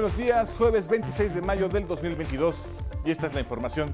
Buenos 0.00 0.16
días, 0.16 0.54
jueves 0.56 0.86
26 0.86 1.34
de 1.34 1.42
mayo 1.42 1.68
del 1.68 1.88
2022 1.88 2.68
y 3.04 3.10
esta 3.10 3.26
es 3.26 3.34
la 3.34 3.40
información. 3.40 3.90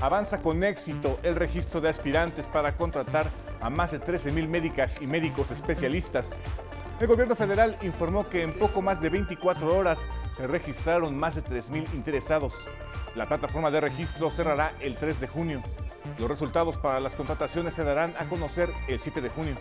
Avanza 0.00 0.42
con 0.42 0.64
éxito 0.64 1.20
el 1.22 1.36
registro 1.36 1.80
de 1.80 1.88
aspirantes 1.88 2.48
para 2.48 2.76
contratar 2.76 3.26
a 3.60 3.70
más 3.70 3.92
de 3.92 4.00
13.000 4.00 4.48
médicas 4.48 4.96
y 5.00 5.06
médicos 5.06 5.52
especialistas. 5.52 6.36
El 6.98 7.06
gobierno 7.06 7.36
federal 7.36 7.78
informó 7.82 8.28
que 8.28 8.42
en 8.42 8.52
poco 8.58 8.82
más 8.82 9.00
de 9.00 9.10
24 9.10 9.78
horas 9.78 10.00
se 10.36 10.48
registraron 10.48 11.16
más 11.16 11.36
de 11.36 11.44
3.000 11.44 11.86
interesados. 11.94 12.68
La 13.14 13.28
plataforma 13.28 13.70
de 13.70 13.80
registro 13.80 14.32
cerrará 14.32 14.72
el 14.80 14.96
3 14.96 15.20
de 15.20 15.28
junio. 15.28 15.62
Los 16.18 16.28
resultados 16.28 16.78
para 16.78 16.98
las 16.98 17.14
contrataciones 17.14 17.74
se 17.74 17.84
darán 17.84 18.12
a 18.18 18.24
conocer 18.24 18.70
el 18.88 18.98
7 18.98 19.20
de 19.20 19.28
junio. 19.28 19.54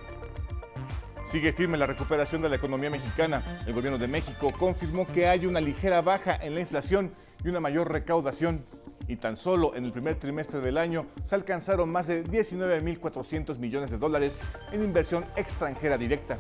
Sigue 1.24 1.54
firme 1.54 1.78
la 1.78 1.86
recuperación 1.86 2.42
de 2.42 2.50
la 2.50 2.58
economía 2.58 2.90
mexicana. 2.90 3.42
El 3.66 3.74
gobierno 3.74 3.98
de 3.98 4.08
México 4.08 4.52
confirmó 4.60 5.08
que 5.08 5.28
hay 5.28 5.46
una 5.46 5.62
ligera 5.62 6.02
baja 6.02 6.36
en 6.36 6.54
la 6.54 6.60
inflación 6.60 7.14
y 7.44 7.48
una 7.48 7.62
mayor 7.62 7.92
recaudación. 7.92 8.66
Y 9.08 9.16
tan 9.16 9.36
solo 9.36 9.76
en 9.76 9.86
el 9.86 9.92
primer 9.94 10.16
trimestre 10.16 10.60
del 10.60 10.78
año 10.78 11.08
se 11.24 11.36
alcanzaron 11.36 11.90
más 11.90 12.08
de 12.08 12.26
19.400 12.26 13.58
millones 13.58 13.90
de 13.90 13.98
dólares 13.98 14.42
en 14.72 14.84
inversión 14.84 15.26
extranjera 15.38 15.98
directa. 15.98 16.38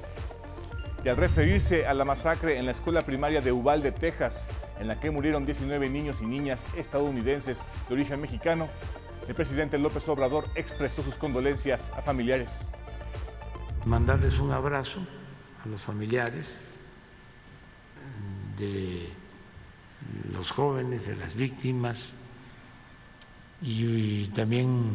Y 1.04 1.10
al 1.10 1.18
referirse 1.18 1.86
a 1.86 1.94
la 1.94 2.06
masacre 2.06 2.58
en 2.58 2.66
la 2.66 2.72
escuela 2.72 3.02
primaria 3.02 3.42
de 3.42 3.52
Uvalde, 3.52 3.92
Texas, 3.92 4.50
en 4.80 4.88
la 4.88 5.00
que 5.00 5.12
murieron 5.12 5.46
19 5.46 5.90
niños 5.90 6.18
y 6.22 6.26
niñas 6.26 6.66
estadounidenses 6.78 7.66
de 7.88 7.96
origen 7.96 8.22
mexicano, 8.22 8.68
el 9.28 9.36
presidente 9.36 9.78
López 9.78 10.08
Obrador 10.10 10.46
expresó 10.56 11.02
sus 11.04 11.16
condolencias 11.16 11.90
a 11.96 12.02
familiares 12.02 12.72
mandarles 13.86 14.40
un 14.40 14.52
abrazo 14.52 15.00
a 15.64 15.68
los 15.68 15.84
familiares 15.84 16.62
de 18.58 19.10
los 20.32 20.52
jóvenes, 20.52 21.08
de 21.08 21.16
las 21.16 21.34
víctimas 21.34 22.14
y, 23.62 24.28
también 24.28 24.92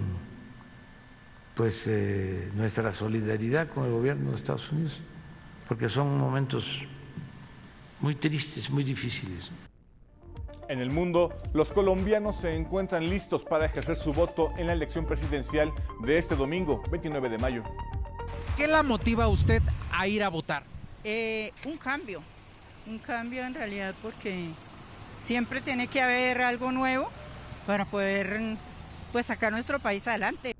pues 1.54 1.86
eh, 1.88 2.50
nuestra 2.54 2.92
solidaridad 2.92 3.68
con 3.68 3.84
el 3.84 3.92
gobierno 3.92 4.30
de 4.30 4.36
Estados 4.36 4.70
Unidos, 4.70 5.02
porque 5.66 5.88
son 5.88 6.16
momentos 6.16 6.86
muy 8.00 8.14
tristes, 8.14 8.70
muy 8.70 8.84
difíciles. 8.84 9.50
En 10.68 10.80
el 10.80 10.90
mundo, 10.90 11.34
los 11.54 11.72
colombianos 11.72 12.36
se 12.36 12.54
encuentran 12.54 13.08
listos 13.08 13.42
para 13.42 13.64
ejercer 13.64 13.96
su 13.96 14.12
voto 14.12 14.50
en 14.58 14.66
la 14.66 14.74
elección 14.74 15.06
presidencial 15.06 15.72
de 16.02 16.18
este 16.18 16.36
domingo, 16.36 16.82
29 16.90 17.30
de 17.30 17.38
mayo. 17.38 17.64
¿Qué 18.56 18.66
la 18.66 18.82
motiva 18.82 19.24
a 19.24 19.28
usted 19.28 19.62
a 19.92 20.06
ir 20.06 20.22
a 20.22 20.28
votar? 20.28 20.64
Eh, 21.04 21.52
un 21.64 21.76
cambio, 21.76 22.20
un 22.86 22.98
cambio 22.98 23.44
en 23.44 23.54
realidad 23.54 23.94
porque 24.02 24.48
siempre 25.20 25.60
tiene 25.60 25.88
que 25.88 26.00
haber 26.00 26.40
algo 26.42 26.72
nuevo 26.72 27.10
para 27.66 27.84
poder 27.84 28.56
pues, 29.12 29.26
sacar 29.26 29.52
nuestro 29.52 29.78
país 29.78 30.06
adelante. 30.08 30.54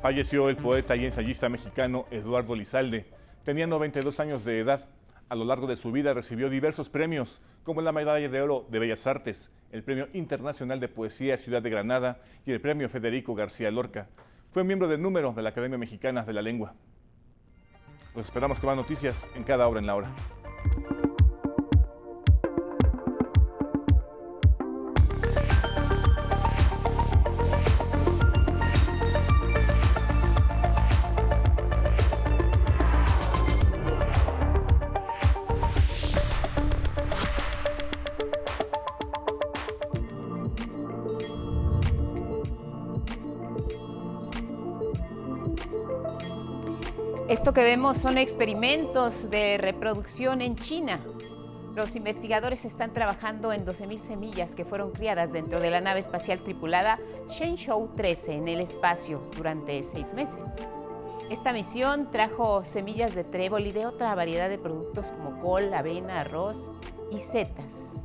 Falleció 0.00 0.48
el 0.48 0.56
poeta 0.56 0.96
y 0.96 1.04
ensayista 1.04 1.48
mexicano 1.48 2.06
Eduardo 2.10 2.56
Lizalde. 2.56 3.06
Tenía 3.44 3.66
92 3.66 4.18
años 4.20 4.44
de 4.44 4.58
edad. 4.58 4.88
A 5.28 5.34
lo 5.34 5.44
largo 5.44 5.66
de 5.66 5.76
su 5.76 5.92
vida 5.92 6.12
recibió 6.12 6.50
diversos 6.50 6.88
premios, 6.88 7.40
como 7.62 7.80
la 7.80 7.92
Medalla 7.92 8.28
de 8.28 8.42
Oro 8.42 8.66
de 8.68 8.78
Bellas 8.80 9.06
Artes, 9.06 9.50
el 9.70 9.82
Premio 9.82 10.08
Internacional 10.12 10.80
de 10.80 10.88
Poesía 10.88 11.38
Ciudad 11.38 11.62
de 11.62 11.70
Granada 11.70 12.20
y 12.44 12.52
el 12.52 12.60
Premio 12.60 12.88
Federico 12.88 13.34
García 13.34 13.70
Lorca. 13.70 14.08
Fue 14.52 14.64
miembro 14.64 14.86
del 14.86 15.00
número 15.00 15.32
de 15.32 15.40
la 15.40 15.48
Academia 15.48 15.78
Mexicana 15.78 16.24
de 16.24 16.32
la 16.34 16.42
Lengua. 16.42 16.74
Los 18.14 18.26
esperamos 18.26 18.60
con 18.60 18.66
más 18.66 18.76
noticias 18.76 19.26
en 19.34 19.44
cada 19.44 19.66
hora 19.66 19.80
en 19.80 19.86
la 19.86 19.94
hora. 19.94 20.10
Que 47.62 47.68
vemos 47.68 47.96
son 47.96 48.18
experimentos 48.18 49.30
de 49.30 49.56
reproducción 49.56 50.42
en 50.42 50.56
China. 50.56 50.98
Los 51.76 51.94
investigadores 51.94 52.64
están 52.64 52.92
trabajando 52.92 53.52
en 53.52 53.64
12.000 53.64 54.02
semillas 54.02 54.56
que 54.56 54.64
fueron 54.64 54.90
criadas 54.90 55.32
dentro 55.32 55.60
de 55.60 55.70
la 55.70 55.80
nave 55.80 56.00
espacial 56.00 56.40
tripulada 56.40 56.98
Shenzhou 57.28 57.92
13 57.94 58.34
en 58.34 58.48
el 58.48 58.60
espacio 58.60 59.22
durante 59.36 59.80
seis 59.84 60.12
meses. 60.12 60.56
Esta 61.30 61.52
misión 61.52 62.10
trajo 62.10 62.64
semillas 62.64 63.14
de 63.14 63.22
trébol 63.22 63.64
y 63.68 63.70
de 63.70 63.86
otra 63.86 64.12
variedad 64.16 64.48
de 64.48 64.58
productos 64.58 65.12
como 65.12 65.40
col, 65.40 65.72
avena, 65.72 66.22
arroz 66.22 66.72
y 67.12 67.20
setas. 67.20 68.02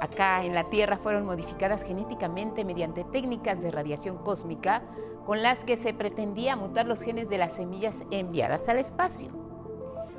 Acá 0.00 0.46
en 0.46 0.54
la 0.54 0.64
Tierra 0.64 0.96
fueron 0.96 1.26
modificadas 1.26 1.82
genéticamente 1.82 2.64
mediante 2.64 3.04
técnicas 3.04 3.60
de 3.60 3.70
radiación 3.70 4.16
cósmica 4.16 4.82
con 5.26 5.42
las 5.42 5.64
que 5.64 5.76
se 5.76 5.94
pretendía 5.94 6.56
mutar 6.56 6.86
los 6.86 7.02
genes 7.02 7.28
de 7.28 7.38
las 7.38 7.52
semillas 7.52 8.02
enviadas 8.10 8.68
al 8.68 8.78
espacio. 8.78 9.30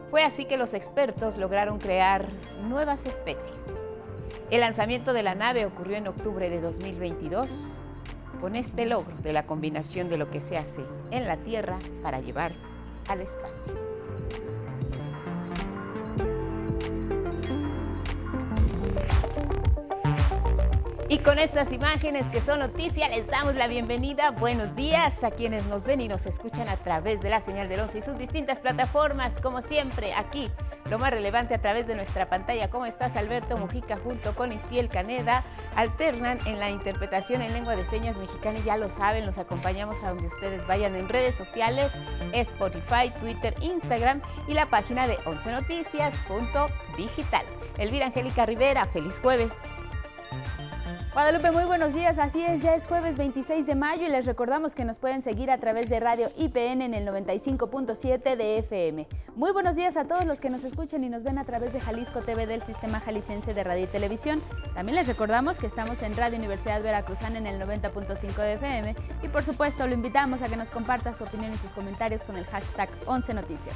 Fue 0.10 0.24
así 0.24 0.46
que 0.46 0.58
los 0.58 0.74
expertos 0.74 1.38
lograron 1.38 1.80
crear 1.80 2.28
nuevas 2.68 3.06
especies. 3.06 3.60
El 4.52 4.62
lanzamiento 4.62 5.14
de 5.14 5.24
la 5.24 5.36
nave 5.36 5.66
ocurrió 5.66 5.98
en 5.98 6.08
octubre 6.08 6.50
de 6.50 6.62
2022 6.62 7.80
con 8.40 8.56
este 8.56 8.86
logro 8.86 9.16
de 9.18 9.34
la 9.34 9.46
combinación 9.46 10.10
de 10.10 10.18
lo 10.18 10.30
que 10.30 10.42
se 10.42 10.58
hace 10.58 10.82
en 11.12 11.26
la 11.26 11.38
Tierra 11.38 11.80
para 12.04 12.20
llevar 12.20 12.52
al 13.08 13.22
espacio. 13.22 13.74
Y 21.16 21.20
con 21.20 21.40
estas 21.40 21.72
imágenes 21.72 22.26
que 22.26 22.42
son 22.42 22.60
noticias, 22.60 23.10
les 23.10 23.26
damos 23.28 23.56
la 23.56 23.70
bienvenida. 23.70 24.32
Buenos 24.32 24.76
días 24.76 25.24
a 25.24 25.32
quienes 25.32 25.66
nos 25.68 25.86
ven 25.86 26.02
y 26.02 26.10
nos 26.10 26.26
escuchan 26.26 26.68
a 26.68 26.76
través 26.76 27.22
de 27.22 27.30
la 27.30 27.40
señal 27.40 27.70
del 27.70 27.80
11 27.80 28.00
y 28.00 28.02
sus 28.02 28.18
distintas 28.18 28.60
plataformas. 28.60 29.40
Como 29.40 29.62
siempre, 29.62 30.14
aquí 30.14 30.52
lo 30.90 31.00
más 31.00 31.12
relevante 31.12 31.56
a 31.56 31.62
través 31.62 31.88
de 31.88 31.96
nuestra 31.96 32.28
pantalla. 32.28 32.70
¿Cómo 32.70 32.86
estás, 32.86 33.16
Alberto 33.16 33.56
Mujica, 33.56 33.96
junto 33.96 34.36
con 34.36 34.52
Istiel 34.52 34.90
Caneda? 34.90 35.46
Alternan 35.78 36.38
en 36.48 36.60
la 36.60 36.70
interpretación 36.70 37.42
en 37.42 37.54
lengua 37.54 37.78
de 37.78 37.86
señas 37.86 38.18
mexicana. 38.18 38.60
Ya 38.66 38.76
lo 38.76 38.90
saben, 38.90 39.26
los 39.26 39.38
acompañamos 39.38 40.04
a 40.04 40.10
donde 40.10 40.28
ustedes 40.28 40.68
vayan 40.68 40.96
en 40.96 41.08
redes 41.08 41.34
sociales, 41.34 41.94
Spotify, 42.34 43.10
Twitter, 43.22 43.56
Instagram 43.62 44.22
y 44.50 44.54
la 44.54 44.66
página 44.66 45.08
de 45.08 45.16
11noticias.digital. 45.20 47.46
Elvira 47.78 48.08
Angélica 48.08 48.46
Rivera, 48.46 48.86
feliz 48.88 49.18
jueves. 49.22 49.54
Guadalupe, 51.16 51.50
muy 51.52 51.64
buenos 51.64 51.94
días. 51.94 52.20
Así 52.20 52.42
es, 52.42 52.62
ya 52.62 52.76
es 52.76 52.88
jueves 52.88 53.16
26 53.16 53.66
de 53.66 53.76
mayo 53.76 54.06
y 54.06 54.10
les 54.10 54.26
recordamos 54.26 54.76
que 54.76 54.84
nos 54.84 55.00
pueden 55.00 55.22
seguir 55.22 55.50
a 55.50 55.58
través 55.58 55.88
de 55.88 56.02
Radio 56.02 56.28
IPN 56.36 56.82
en 56.82 56.94
el 56.94 57.08
95.7 57.08 58.36
de 58.36 58.58
FM. 58.58 59.08
Muy 59.34 59.54
buenos 59.54 59.78
días 59.78 59.96
a 59.96 60.10
todos 60.10 60.26
los 60.26 60.42
que 60.42 60.50
nos 60.50 60.66
escuchan 60.66 61.06
y 61.06 61.10
nos 61.10 61.24
ven 61.24 61.38
a 61.38 61.46
través 61.46 61.72
de 61.72 61.80
Jalisco 61.80 62.20
TV 62.20 62.48
del 62.48 62.64
Sistema 62.64 63.00
Jalicense 63.00 63.54
de 63.54 63.64
Radio 63.64 63.86
y 63.86 63.88
Televisión. 63.88 64.42
También 64.74 64.98
les 64.98 65.08
recordamos 65.08 65.58
que 65.58 65.68
estamos 65.68 66.04
en 66.04 66.18
Radio 66.18 66.38
Universidad 66.38 66.84
Veracruzana 66.84 67.38
en 67.38 67.48
el 67.48 67.62
90.5 67.62 68.36
de 68.36 68.54
FM 68.56 68.96
y 69.24 69.30
por 69.30 69.46
supuesto 69.46 69.88
lo 69.88 69.94
invitamos 69.94 70.42
a 70.42 70.50
que 70.50 70.58
nos 70.58 70.70
comparta 70.70 71.14
su 71.14 71.24
opinión 71.24 71.54
y 71.54 71.58
sus 71.58 71.72
comentarios 71.72 72.26
con 72.26 72.36
el 72.36 72.44
hashtag 72.44 72.90
11 73.06 73.36
Noticias. 73.36 73.76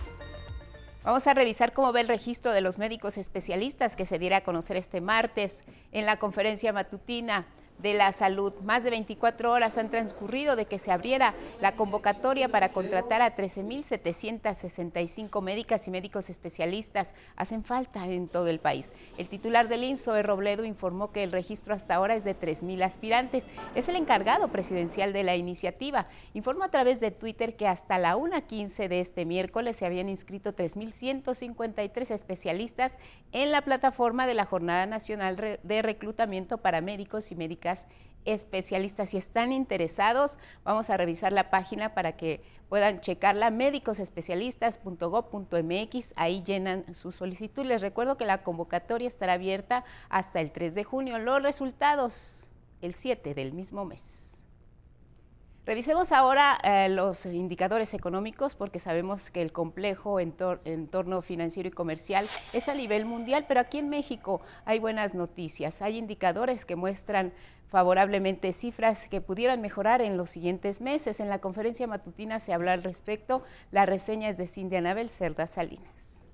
Vamos 1.02 1.26
a 1.28 1.34
revisar 1.34 1.72
cómo 1.72 1.94
ve 1.94 2.02
el 2.02 2.10
registro 2.10 2.52
de 2.52 2.60
los 2.60 2.78
médicos 2.78 3.18
especialistas 3.18 3.96
que 3.96 4.06
se 4.06 4.20
diera 4.20 4.38
a 4.38 4.44
conocer 4.44 4.76
este 4.76 5.00
martes 5.00 5.64
en 5.94 6.06
la 6.06 6.18
conferencia 6.18 6.74
matutina 6.74 7.48
de 7.80 7.94
la 7.94 8.12
Salud. 8.12 8.54
Más 8.62 8.84
de 8.84 8.90
24 8.90 9.52
horas 9.52 9.78
han 9.78 9.90
transcurrido 9.90 10.56
de 10.56 10.66
que 10.66 10.80
se 10.80 10.92
abriera 10.92 11.34
la 11.62 11.74
convocatoria 11.74 12.50
para 12.50 12.70
contratar 12.70 13.22
a 13.22 13.36
13.765 13.36 15.42
médicas 15.42 15.88
y 15.88 15.92
médicos 15.92 16.30
especialistas. 16.30 17.14
Hacen 17.36 17.64
falta 17.64 18.06
en 18.06 18.28
todo 18.28 18.48
el 18.48 18.60
país. 18.60 18.92
El 19.18 19.30
titular 19.30 19.70
del 19.70 19.84
INSOE, 19.84 20.24
Robledo, 20.24 20.66
informó 20.66 21.12
que 21.12 21.24
el 21.24 21.32
registro 21.32 21.74
hasta 21.74 21.96
ahora 21.96 22.16
es 22.16 22.24
de 22.24 22.38
3.000 22.38 22.84
aspirantes. 22.84 23.48
Es 23.76 23.88
el 23.90 23.96
encargado 23.96 24.50
presidencial 24.50 25.14
de 25.14 25.24
la 25.24 25.36
iniciativa. 25.36 26.08
Informó 26.34 26.66
a 26.66 26.72
través 26.72 27.00
de 27.00 27.12
Twitter 27.12 27.56
que 27.56 27.68
hasta 27.68 27.98
la 27.98 28.18
1.15 28.18 28.88
de 28.88 29.00
este 29.00 29.26
miércoles 29.26 29.78
se 29.78 29.86
habían 29.86 30.10
inscrito 30.10 30.56
3.153 30.56 32.12
especialistas 32.12 32.98
en 33.32 33.52
la 33.52 33.62
plataforma 33.62 34.28
de 34.28 34.34
la 34.34 34.46
Jornada 34.46 34.86
Nacional 34.86 35.60
de 35.64 35.82
Reclutamiento 35.82 36.58
para 36.58 36.82
Médicos 36.82 37.32
y 37.32 37.36
Médicas 37.36 37.69
especialistas. 38.26 39.10
Si 39.10 39.18
están 39.18 39.52
interesados, 39.52 40.40
vamos 40.64 40.90
a 40.90 40.98
revisar 40.98 41.32
la 41.32 41.50
página 41.50 41.94
para 41.94 42.18
que 42.18 42.42
puedan 42.68 43.02
checarla, 43.02 43.50
médicosespecialistas.gov.mx, 43.50 46.14
ahí 46.16 46.44
llenan 46.44 46.94
su 46.94 47.12
solicitud. 47.12 47.66
Les 47.66 47.82
recuerdo 47.82 48.18
que 48.18 48.26
la 48.26 48.44
convocatoria 48.44 49.08
estará 49.08 49.34
abierta 49.34 49.84
hasta 50.10 50.42
el 50.42 50.52
3 50.52 50.76
de 50.76 50.84
junio. 50.84 51.18
Los 51.20 51.42
resultados 51.42 52.50
el 52.82 52.94
7 52.94 53.34
del 53.34 53.54
mismo 53.54 53.86
mes. 53.86 54.39
Revisemos 55.70 56.12
ahora 56.12 56.58
eh, 56.64 56.90
los 56.90 57.28
indicadores 57.28 57.94
económicos 57.94 58.56
porque 58.56 58.80
sabemos 58.80 59.30
que 59.30 59.44
el 59.44 59.52
complejo 59.52 60.20
entorno 60.20 61.22
financiero 61.22 61.70
y 61.70 61.72
comercial 61.72 62.26
es 62.54 62.68
a 62.70 62.74
nivel 62.74 63.06
mundial, 63.06 63.46
pero 63.48 63.60
aquí 63.60 63.78
en 63.78 63.88
México 63.88 64.42
hay 64.66 64.80
buenas 64.80 65.14
noticias. 65.14 65.84
Hay 65.84 66.00
indicadores 66.00 66.66
que 66.66 66.76
muestran 66.76 67.34
favorablemente 67.68 68.52
cifras 68.52 69.08
que 69.08 69.22
pudieran 69.22 69.62
mejorar 69.62 70.02
en 70.02 70.18
los 70.18 70.32
siguientes 70.32 70.82
meses. 70.82 71.20
En 71.20 71.30
la 71.30 71.38
conferencia 71.38 71.86
matutina 71.86 72.40
se 72.40 72.52
habló 72.52 72.72
al 72.72 72.82
respecto. 72.82 73.44
La 73.70 73.86
reseña 73.86 74.30
es 74.30 74.38
de 74.38 74.48
Cindy 74.48 74.78
Anabel 74.78 75.12
Cerda 75.12 75.46
Salinas. 75.46 76.30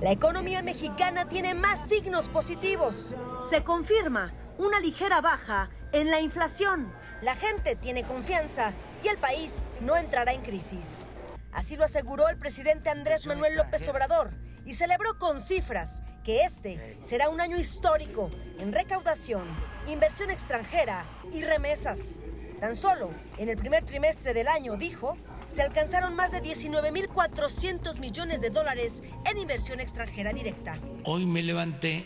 La 0.00 0.12
economía 0.12 0.62
mexicana 0.62 1.28
tiene 1.28 1.52
más 1.54 1.88
signos 1.88 2.28
positivos. 2.28 3.16
Se 3.42 3.64
confirma 3.64 4.32
una 4.56 4.78
ligera 4.78 5.20
baja 5.20 5.68
en 5.92 6.10
la 6.10 6.20
inflación. 6.20 6.92
La 7.22 7.34
gente 7.34 7.76
tiene 7.76 8.04
confianza 8.04 8.72
y 9.02 9.08
el 9.08 9.18
país 9.18 9.60
no 9.80 9.96
entrará 9.96 10.32
en 10.32 10.42
crisis. 10.42 11.04
Así 11.52 11.76
lo 11.76 11.84
aseguró 11.84 12.28
el 12.28 12.36
presidente 12.36 12.90
Andrés 12.90 13.26
Manuel 13.26 13.56
López 13.56 13.88
Obrador 13.88 14.30
y 14.64 14.74
celebró 14.74 15.18
con 15.18 15.42
cifras 15.42 16.02
que 16.24 16.42
este 16.42 16.98
será 17.02 17.30
un 17.30 17.40
año 17.40 17.56
histórico 17.56 18.30
en 18.58 18.72
recaudación, 18.72 19.44
inversión 19.88 20.30
extranjera 20.30 21.04
y 21.32 21.42
remesas. 21.42 22.20
Tan 22.60 22.76
solo 22.76 23.10
en 23.38 23.48
el 23.48 23.56
primer 23.56 23.84
trimestre 23.84 24.34
del 24.34 24.48
año, 24.48 24.76
dijo, 24.76 25.16
se 25.48 25.62
alcanzaron 25.62 26.14
más 26.14 26.32
de 26.32 26.42
19.400 26.42 27.98
millones 27.98 28.40
de 28.40 28.50
dólares 28.50 29.02
en 29.24 29.38
inversión 29.38 29.80
extranjera 29.80 30.32
directa. 30.32 30.78
Hoy 31.04 31.24
me 31.24 31.42
levanté 31.42 32.04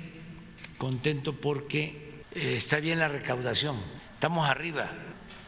contento 0.78 1.34
porque 1.42 2.01
eh, 2.34 2.56
está 2.56 2.78
bien 2.78 2.98
la 2.98 3.08
recaudación, 3.08 3.76
estamos 4.14 4.48
arriba 4.48 4.90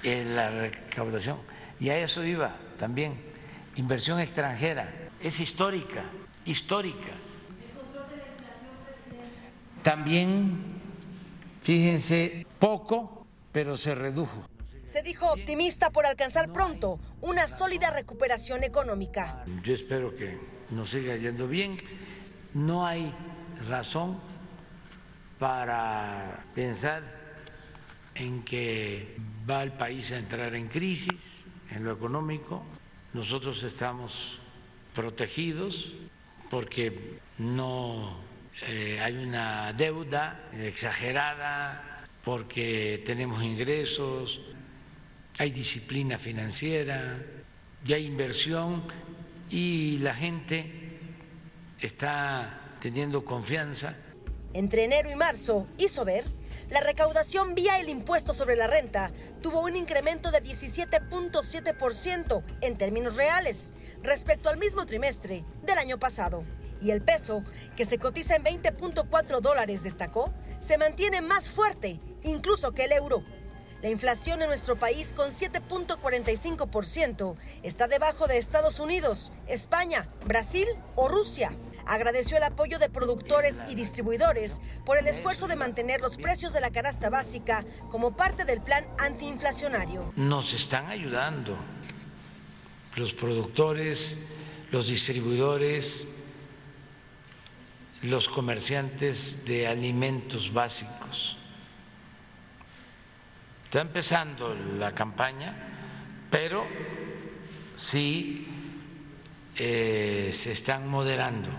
en 0.02 0.36
la 0.36 0.50
recaudación 0.50 1.38
y 1.80 1.88
a 1.88 1.98
eso 1.98 2.24
iba 2.24 2.56
también 2.76 3.18
inversión 3.76 4.20
extranjera, 4.20 4.92
es 5.20 5.40
histórica, 5.40 6.10
histórica. 6.44 7.12
También, 9.82 10.80
fíjense, 11.62 12.46
poco, 12.58 13.26
pero 13.52 13.76
se 13.76 13.94
redujo. 13.94 14.48
Se 14.86 15.02
dijo 15.02 15.30
optimista 15.32 15.90
por 15.90 16.06
alcanzar 16.06 16.52
pronto 16.52 16.98
una 17.20 17.48
sólida 17.48 17.90
recuperación 17.90 18.62
económica. 18.64 19.44
Yo 19.62 19.74
espero 19.74 20.14
que 20.14 20.38
nos 20.70 20.90
siga 20.90 21.16
yendo 21.16 21.48
bien. 21.48 21.76
No 22.54 22.86
hay 22.86 23.12
razón 23.68 24.20
para 25.44 26.42
pensar 26.54 27.02
en 28.14 28.42
que 28.44 29.14
va 29.46 29.62
el 29.62 29.72
país 29.72 30.10
a 30.12 30.16
entrar 30.16 30.54
en 30.54 30.68
crisis 30.68 31.20
en 31.70 31.84
lo 31.84 31.92
económico. 31.92 32.64
Nosotros 33.12 33.62
estamos 33.62 34.38
protegidos 34.94 35.92
porque 36.48 37.18
no 37.36 38.20
eh, 38.68 38.98
hay 39.02 39.18
una 39.18 39.74
deuda 39.74 40.48
exagerada, 40.54 42.06
porque 42.24 43.02
tenemos 43.04 43.42
ingresos, 43.42 44.40
hay 45.36 45.50
disciplina 45.50 46.16
financiera, 46.16 47.18
y 47.86 47.92
hay 47.92 48.06
inversión 48.06 48.84
y 49.50 49.98
la 49.98 50.14
gente 50.14 50.70
está 51.78 52.76
teniendo 52.80 53.22
confianza 53.26 54.03
entre 54.54 54.84
enero 54.84 55.10
y 55.10 55.16
marzo, 55.16 55.66
hizo 55.76 56.04
ver, 56.04 56.24
la 56.70 56.80
recaudación 56.80 57.54
vía 57.54 57.80
el 57.80 57.88
impuesto 57.88 58.32
sobre 58.32 58.54
la 58.56 58.68
renta 58.68 59.10
tuvo 59.42 59.60
un 59.60 59.76
incremento 59.76 60.30
de 60.30 60.42
17.7% 60.42 62.42
en 62.60 62.78
términos 62.78 63.16
reales 63.16 63.74
respecto 64.02 64.48
al 64.48 64.56
mismo 64.56 64.86
trimestre 64.86 65.44
del 65.62 65.78
año 65.78 65.98
pasado. 65.98 66.44
Y 66.80 66.92
el 66.92 67.02
peso, 67.02 67.42
que 67.76 67.84
se 67.84 67.98
cotiza 67.98 68.36
en 68.36 68.44
20.4 68.44 69.40
dólares, 69.40 69.82
destacó, 69.82 70.32
se 70.60 70.78
mantiene 70.78 71.20
más 71.20 71.50
fuerte 71.50 71.98
incluso 72.22 72.70
que 72.72 72.84
el 72.84 72.92
euro. 72.92 73.24
La 73.82 73.88
inflación 73.90 74.40
en 74.40 74.46
nuestro 74.48 74.76
país 74.76 75.12
con 75.12 75.30
7.45% 75.30 77.36
está 77.62 77.88
debajo 77.88 78.28
de 78.28 78.38
Estados 78.38 78.80
Unidos, 78.80 79.30
España, 79.46 80.08
Brasil 80.24 80.68
o 80.94 81.08
Rusia 81.08 81.52
agradeció 81.86 82.36
el 82.36 82.42
apoyo 82.42 82.78
de 82.78 82.88
productores 82.88 83.62
y 83.68 83.74
distribuidores 83.74 84.60
por 84.84 84.98
el 84.98 85.06
esfuerzo 85.06 85.46
de 85.46 85.56
mantener 85.56 86.00
los 86.00 86.16
precios 86.16 86.52
de 86.52 86.60
la 86.60 86.70
canasta 86.70 87.10
básica 87.10 87.64
como 87.90 88.16
parte 88.16 88.44
del 88.44 88.60
plan 88.60 88.86
antiinflacionario. 88.98 90.12
Nos 90.16 90.52
están 90.52 90.86
ayudando 90.86 91.56
los 92.96 93.12
productores, 93.12 94.20
los 94.70 94.88
distribuidores, 94.88 96.08
los 98.02 98.28
comerciantes 98.28 99.44
de 99.44 99.66
alimentos 99.66 100.52
básicos. 100.52 101.36
Está 103.64 103.80
empezando 103.80 104.54
la 104.54 104.94
campaña, 104.94 106.26
pero 106.30 106.64
sí 107.74 108.46
eh, 109.56 110.30
se 110.32 110.52
están 110.52 110.86
moderando 110.88 111.50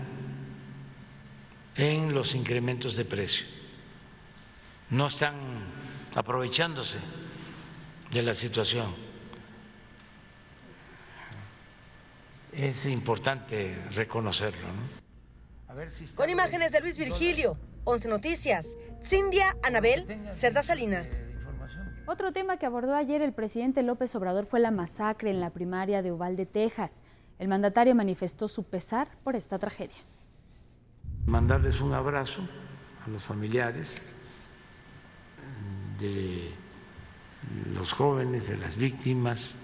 en 1.76 2.14
los 2.14 2.34
incrementos 2.34 2.96
de 2.96 3.04
precio. 3.04 3.44
No 4.90 5.08
están 5.08 5.34
aprovechándose 6.14 6.98
de 8.10 8.22
la 8.22 8.34
situación. 8.34 8.94
Es 12.52 12.86
importante 12.86 13.76
reconocerlo. 13.92 14.66
Con 16.14 16.30
imágenes 16.30 16.72
de 16.72 16.80
Luis 16.80 16.96
Virgilio, 16.96 17.58
11 17.84 18.08
Noticias, 18.08 18.76
Cindia 19.02 19.56
Anabel, 19.62 20.06
Cerda 20.32 20.62
Salinas. 20.62 21.20
Otro 22.06 22.32
tema 22.32 22.56
que 22.56 22.64
abordó 22.64 22.94
ayer 22.94 23.20
el 23.20 23.34
presidente 23.34 23.82
López 23.82 24.14
Obrador 24.14 24.46
fue 24.46 24.60
la 24.60 24.70
masacre 24.70 25.30
en 25.30 25.40
la 25.40 25.50
primaria 25.50 26.00
de 26.00 26.12
Uvalde, 26.12 26.46
Texas. 26.46 27.02
El 27.38 27.48
mandatario 27.48 27.94
manifestó 27.94 28.48
su 28.48 28.64
pesar 28.64 29.08
por 29.22 29.36
esta 29.36 29.58
tragedia 29.58 29.98
mandarles 31.26 31.80
un 31.80 31.92
abrazo 31.92 32.42
a 33.04 33.10
los 33.10 33.24
familiares 33.24 34.14
de 35.98 36.50
los 37.74 37.92
jóvenes, 37.92 38.48
de 38.48 38.56
las 38.56 38.76
víctimas 38.76 39.54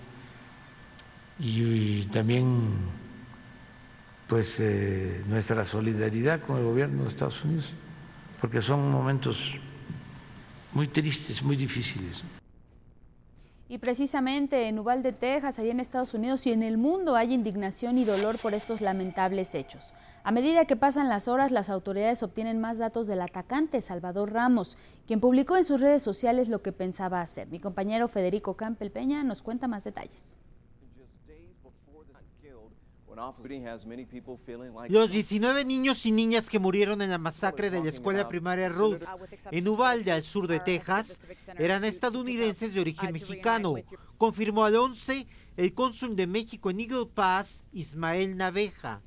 y, 1.38 2.04
también 2.07 2.71
pues 4.28 4.61
eh, 4.61 5.23
nuestra 5.26 5.64
solidaridad 5.64 6.40
con 6.40 6.59
el 6.59 6.64
gobierno 6.64 7.02
de 7.02 7.09
Estados 7.09 7.45
Unidos, 7.45 7.75
porque 8.40 8.61
son 8.61 8.90
momentos 8.90 9.59
muy 10.73 10.88
tristes, 10.88 11.42
muy 11.42 11.57
difíciles. 11.57 12.25
Y 13.69 13.78
precisamente 13.78 14.69
en 14.69 14.78
Uvalde, 14.78 15.12
Texas, 15.12 15.59
allá 15.59 15.71
en 15.71 15.81
Estados 15.81 16.12
Unidos 16.12 16.47
y 16.47 16.52
en 16.52 16.62
el 16.62 16.76
mundo 16.76 17.16
hay 17.16 17.33
indignación 17.33 17.97
y 17.97 18.04
dolor 18.04 18.38
por 18.38 18.52
estos 18.52 18.81
lamentables 18.81 19.54
hechos. 19.54 19.95
A 20.25 20.31
medida 20.31 20.66
que 20.66 20.76
pasan 20.76 21.09
las 21.09 21.26
horas, 21.26 21.52
las 21.52 21.71
autoridades 21.71 22.23
obtienen 22.23 22.61
más 22.61 22.78
datos 22.78 23.07
del 23.07 23.23
atacante, 23.23 23.81
Salvador 23.81 24.33
Ramos, 24.33 24.76
quien 25.07 25.21
publicó 25.21 25.57
en 25.57 25.64
sus 25.64 25.81
redes 25.81 26.02
sociales 26.02 26.49
lo 26.49 26.61
que 26.61 26.73
pensaba 26.73 27.21
hacer. 27.21 27.49
Mi 27.49 27.61
compañero 27.61 28.09
Federico 28.09 28.57
Campel 28.57 28.90
Peña 28.90 29.25
nos 29.25 29.42
cuenta 29.42 29.69
más 29.69 29.85
detalles. 29.85 30.38
Los 34.88 35.11
19 35.11 35.64
niños 35.64 36.07
y 36.07 36.12
niñas 36.12 36.49
que 36.49 36.59
murieron 36.59 37.02
en 37.02 37.11
la 37.11 37.19
masacre 37.19 37.71
de 37.71 37.83
la 37.83 37.88
escuela 37.88 38.28
primaria 38.28 38.69
Ruth 38.69 39.02
en 39.50 39.69
Uvalde, 39.69 40.12
al 40.12 40.23
sur 40.23 40.49
de 40.49 40.61
Texas, 40.61 41.21
eran 41.59 41.85
estadounidenses 41.85 42.75
de 42.75 42.81
origen 42.81 43.12
mexicano, 43.12 43.75
confirmó 44.19 44.64
al 44.64 44.76
11 44.76 45.26
el 45.57 45.75
cónsul 45.75 46.16
de 46.16 46.26
México 46.26 46.71
en 46.71 46.81
Eagle 46.81 47.07
Pass, 47.07 47.64
Ismael 47.73 48.37
Naveja. 48.37 49.00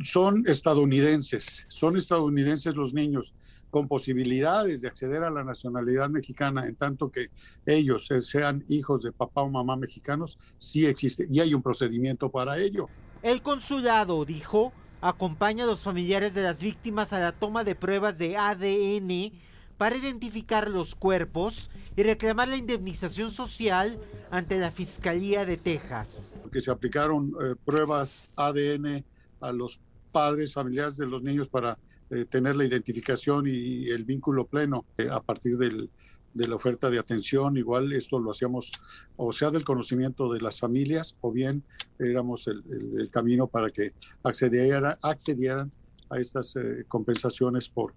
Son 0.00 0.42
estadounidenses, 0.46 1.66
son 1.68 1.96
estadounidenses 1.96 2.74
los 2.74 2.92
niños 2.92 3.34
con 3.70 3.88
posibilidades 3.88 4.80
de 4.80 4.88
acceder 4.88 5.22
a 5.22 5.30
la 5.30 5.44
nacionalidad 5.44 6.08
mexicana 6.08 6.66
en 6.66 6.74
tanto 6.74 7.10
que 7.10 7.28
ellos 7.66 8.08
sean 8.20 8.64
hijos 8.68 9.02
de 9.02 9.12
papá 9.12 9.42
o 9.42 9.50
mamá 9.50 9.76
mexicanos, 9.76 10.38
sí 10.58 10.86
existe 10.86 11.26
y 11.30 11.40
hay 11.40 11.54
un 11.54 11.62
procedimiento 11.62 12.30
para 12.30 12.58
ello. 12.58 12.88
El 13.22 13.42
consulado, 13.42 14.24
dijo, 14.24 14.72
acompaña 15.00 15.64
a 15.64 15.66
los 15.66 15.82
familiares 15.82 16.34
de 16.34 16.42
las 16.42 16.62
víctimas 16.62 17.12
a 17.12 17.18
la 17.18 17.32
toma 17.32 17.64
de 17.64 17.74
pruebas 17.74 18.16
de 18.16 18.36
ADN 18.36 19.32
para 19.76 19.96
identificar 19.96 20.68
los 20.68 20.94
cuerpos 20.94 21.70
y 21.96 22.04
reclamar 22.04 22.46
la 22.46 22.56
indemnización 22.56 23.32
social 23.32 23.98
ante 24.30 24.58
la 24.58 24.70
Fiscalía 24.70 25.44
de 25.44 25.56
Texas. 25.56 26.34
Que 26.52 26.60
se 26.60 26.70
aplicaron 26.70 27.32
eh, 27.42 27.54
pruebas 27.64 28.32
ADN 28.36 29.04
a 29.40 29.50
los 29.52 29.80
padres 30.12 30.52
familiares 30.52 30.96
de 30.96 31.06
los 31.06 31.22
niños 31.22 31.48
para 31.48 31.76
eh, 32.10 32.24
tener 32.24 32.54
la 32.54 32.64
identificación 32.64 33.46
y 33.48 33.88
el 33.88 34.04
vínculo 34.04 34.46
pleno 34.46 34.84
eh, 34.96 35.08
a 35.10 35.20
partir 35.20 35.58
del, 35.58 35.90
de 36.34 36.48
la 36.48 36.56
oferta 36.56 36.90
de 36.90 36.98
atención. 36.98 37.56
Igual 37.56 37.92
esto 37.92 38.18
lo 38.18 38.30
hacíamos 38.30 38.72
o 39.16 39.32
sea 39.32 39.50
del 39.50 39.64
conocimiento 39.64 40.32
de 40.32 40.40
las 40.40 40.58
familias 40.58 41.16
o 41.20 41.32
bien 41.32 41.64
éramos 41.98 42.46
el, 42.46 43.10
camino 43.10 43.46
para 43.46 43.70
que 43.70 43.92
accedieran, 44.22 44.96
accedieran 45.02 45.70
a 46.10 46.18
estas 46.18 46.54
eh, 46.56 46.84
compensaciones 46.86 47.68
por 47.68 47.92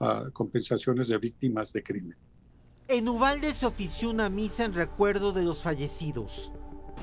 uh, 0.00 0.30
compensaciones 0.32 1.08
de 1.08 1.18
víctimas 1.18 1.72
de 1.72 1.82
crimen. 1.82 2.16
En 2.88 3.08
Uvalde 3.08 3.52
se 3.52 3.64
ofició 3.64 4.10
una 4.10 4.28
misa 4.28 4.64
en 4.64 4.74
recuerdo 4.74 5.32
de 5.32 5.42
los 5.42 5.62
fallecidos. 5.62 6.52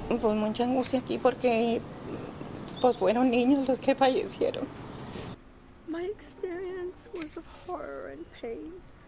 Pues 0.10 0.36
mucha 0.36 0.66
angustia 0.66 1.00
aquí 1.00 1.18
porque 1.18 1.82
pues 2.82 2.98
fueron 2.98 3.32
niños 3.32 3.68
los 3.68 3.80
que 3.80 3.96
fallecieron. 3.96 4.68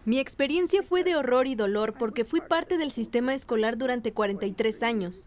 Mi 0.04 0.18
experiencia 0.18 0.82
fue 0.82 1.02
de 1.02 1.16
horror 1.16 1.46
y 1.46 1.54
dolor 1.54 1.94
porque 1.98 2.24
fui 2.24 2.40
parte 2.40 2.76
del 2.76 2.90
sistema 2.90 3.34
escolar 3.34 3.78
durante 3.78 4.12
43 4.12 4.82
años. 4.82 5.26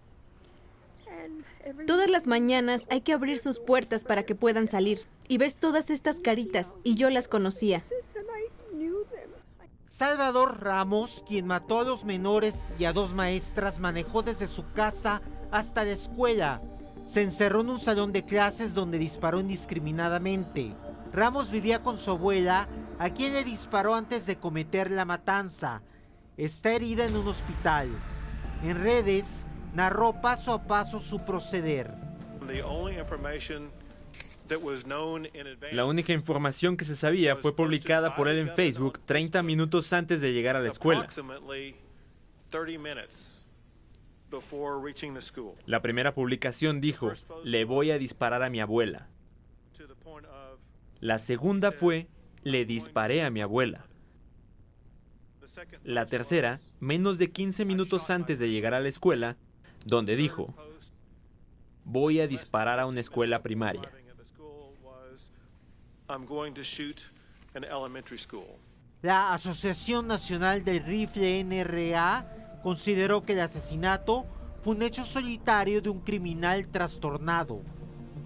Todas 1.85 2.09
las 2.09 2.27
mañanas 2.27 2.85
hay 2.89 3.01
que 3.01 3.13
abrir 3.13 3.39
sus 3.39 3.59
puertas 3.59 4.03
para 4.03 4.23
que 4.23 4.35
puedan 4.35 4.67
salir. 4.67 5.01
Y 5.27 5.37
ves 5.37 5.57
todas 5.57 5.89
estas 5.89 6.19
caritas, 6.19 6.73
y 6.83 6.95
yo 6.95 7.09
las 7.09 7.27
conocía. 7.27 7.83
Salvador 9.85 10.61
Ramos, 10.61 11.23
quien 11.27 11.47
mató 11.47 11.79
a 11.79 11.83
los 11.83 12.05
menores 12.05 12.69
y 12.77 12.85
a 12.85 12.93
dos 12.93 13.13
maestras, 13.13 13.79
manejó 13.79 14.21
desde 14.21 14.47
su 14.47 14.63
casa 14.73 15.21
hasta 15.51 15.83
la 15.83 15.91
escuela. 15.91 16.61
Se 17.03 17.23
encerró 17.23 17.61
en 17.61 17.71
un 17.71 17.79
salón 17.79 18.13
de 18.13 18.23
clases 18.23 18.73
donde 18.73 18.99
disparó 18.99 19.39
indiscriminadamente. 19.39 20.73
Ramos 21.13 21.49
vivía 21.51 21.83
con 21.83 21.97
su 21.97 22.11
abuela, 22.11 22.67
a 22.99 23.09
quien 23.09 23.33
le 23.33 23.43
disparó 23.43 23.95
antes 23.95 24.25
de 24.25 24.37
cometer 24.37 24.91
la 24.91 25.05
matanza. 25.05 25.81
Está 26.37 26.71
herida 26.71 27.05
en 27.05 27.15
un 27.15 27.27
hospital. 27.27 27.89
En 28.63 28.81
redes, 28.81 29.45
narró 29.73 30.21
paso 30.21 30.53
a 30.53 30.63
paso 30.63 30.99
su 30.99 31.19
proceder. 31.19 31.93
La 35.71 35.85
única 35.85 36.13
información 36.13 36.77
que 36.77 36.85
se 36.85 36.95
sabía 36.95 37.35
fue 37.35 37.55
publicada 37.55 38.15
por 38.15 38.27
él 38.27 38.37
en 38.37 38.49
Facebook 38.55 38.99
30 39.05 39.43
minutos 39.43 39.91
antes 39.93 40.21
de 40.21 40.33
llegar 40.33 40.55
a 40.55 40.61
la 40.61 40.69
escuela. 40.69 41.07
La 45.65 45.81
primera 45.81 46.13
publicación 46.13 46.81
dijo, 46.81 47.11
le 47.43 47.65
voy 47.65 47.91
a 47.91 47.97
disparar 47.97 48.43
a 48.43 48.49
mi 48.49 48.59
abuela. 48.61 49.07
La 50.99 51.19
segunda 51.19 51.71
fue, 51.71 52.07
le 52.43 52.65
disparé 52.65 53.23
a 53.23 53.29
mi 53.29 53.41
abuela. 53.41 53.85
La 55.83 56.05
tercera, 56.05 56.59
menos 56.79 57.17
de 57.17 57.31
15 57.31 57.65
minutos 57.65 58.09
antes 58.09 58.39
de 58.39 58.49
llegar 58.49 58.73
a 58.73 58.79
la 58.79 58.89
escuela, 58.89 59.37
donde 59.85 60.15
dijo, 60.15 60.53
voy 61.83 62.19
a 62.19 62.27
disparar 62.27 62.79
a 62.79 62.85
una 62.85 62.99
escuela 62.99 63.41
primaria. 63.41 63.89
La 69.01 69.33
Asociación 69.33 70.07
Nacional 70.07 70.63
del 70.63 70.83
Rifle 70.83 71.43
NRA 71.43 72.59
consideró 72.63 73.23
que 73.23 73.33
el 73.33 73.39
asesinato 73.39 74.25
fue 74.61 74.75
un 74.75 74.81
hecho 74.81 75.05
solitario 75.05 75.81
de 75.81 75.89
un 75.89 76.01
criminal 76.01 76.67
trastornado. 76.67 77.61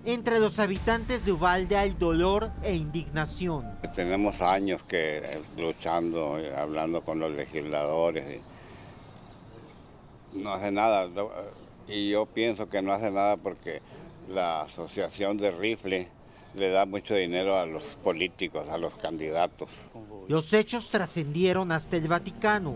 Entre 0.03 0.39
los 0.39 0.57
habitantes 0.57 1.25
de 1.25 1.31
Uvalde 1.31 1.77
hay 1.77 1.91
dolor 1.91 2.49
e 2.63 2.73
indignación. 2.73 3.65
Tenemos 3.95 4.41
años 4.41 4.81
que 4.83 5.17
eh, 5.19 5.41
luchando, 5.57 6.39
eh, 6.39 6.55
hablando 6.55 7.01
con 7.01 7.19
los 7.19 7.31
legisladores. 7.31 8.41
no 10.33 10.53
hace 10.53 10.71
nada. 10.71 11.07
Y 11.87 12.09
yo 12.09 12.25
pienso 12.25 12.67
que 12.67 12.81
no 12.81 12.93
hace 12.93 13.11
nada 13.11 13.37
porque 13.37 13.81
la 14.27 14.61
Asociación 14.61 15.37
de 15.37 15.51
Rifle 15.51 16.07
le 16.55 16.69
da 16.69 16.85
mucho 16.85 17.13
dinero 17.13 17.59
a 17.59 17.65
los 17.65 17.83
políticos, 18.03 18.67
a 18.69 18.77
los 18.77 18.95
candidatos. 18.95 19.69
Los 20.27 20.51
hechos 20.53 20.89
trascendieron 20.89 21.71
hasta 21.71 21.97
el 21.97 22.07
Vaticano. 22.07 22.75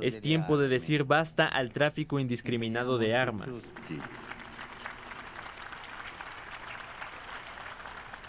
Es 0.00 0.20
tiempo 0.20 0.58
de 0.58 0.68
decir 0.68 1.04
basta 1.04 1.46
al 1.46 1.70
tráfico 1.70 2.18
indiscriminado 2.18 2.98
de 2.98 3.14
armas. 3.14 3.70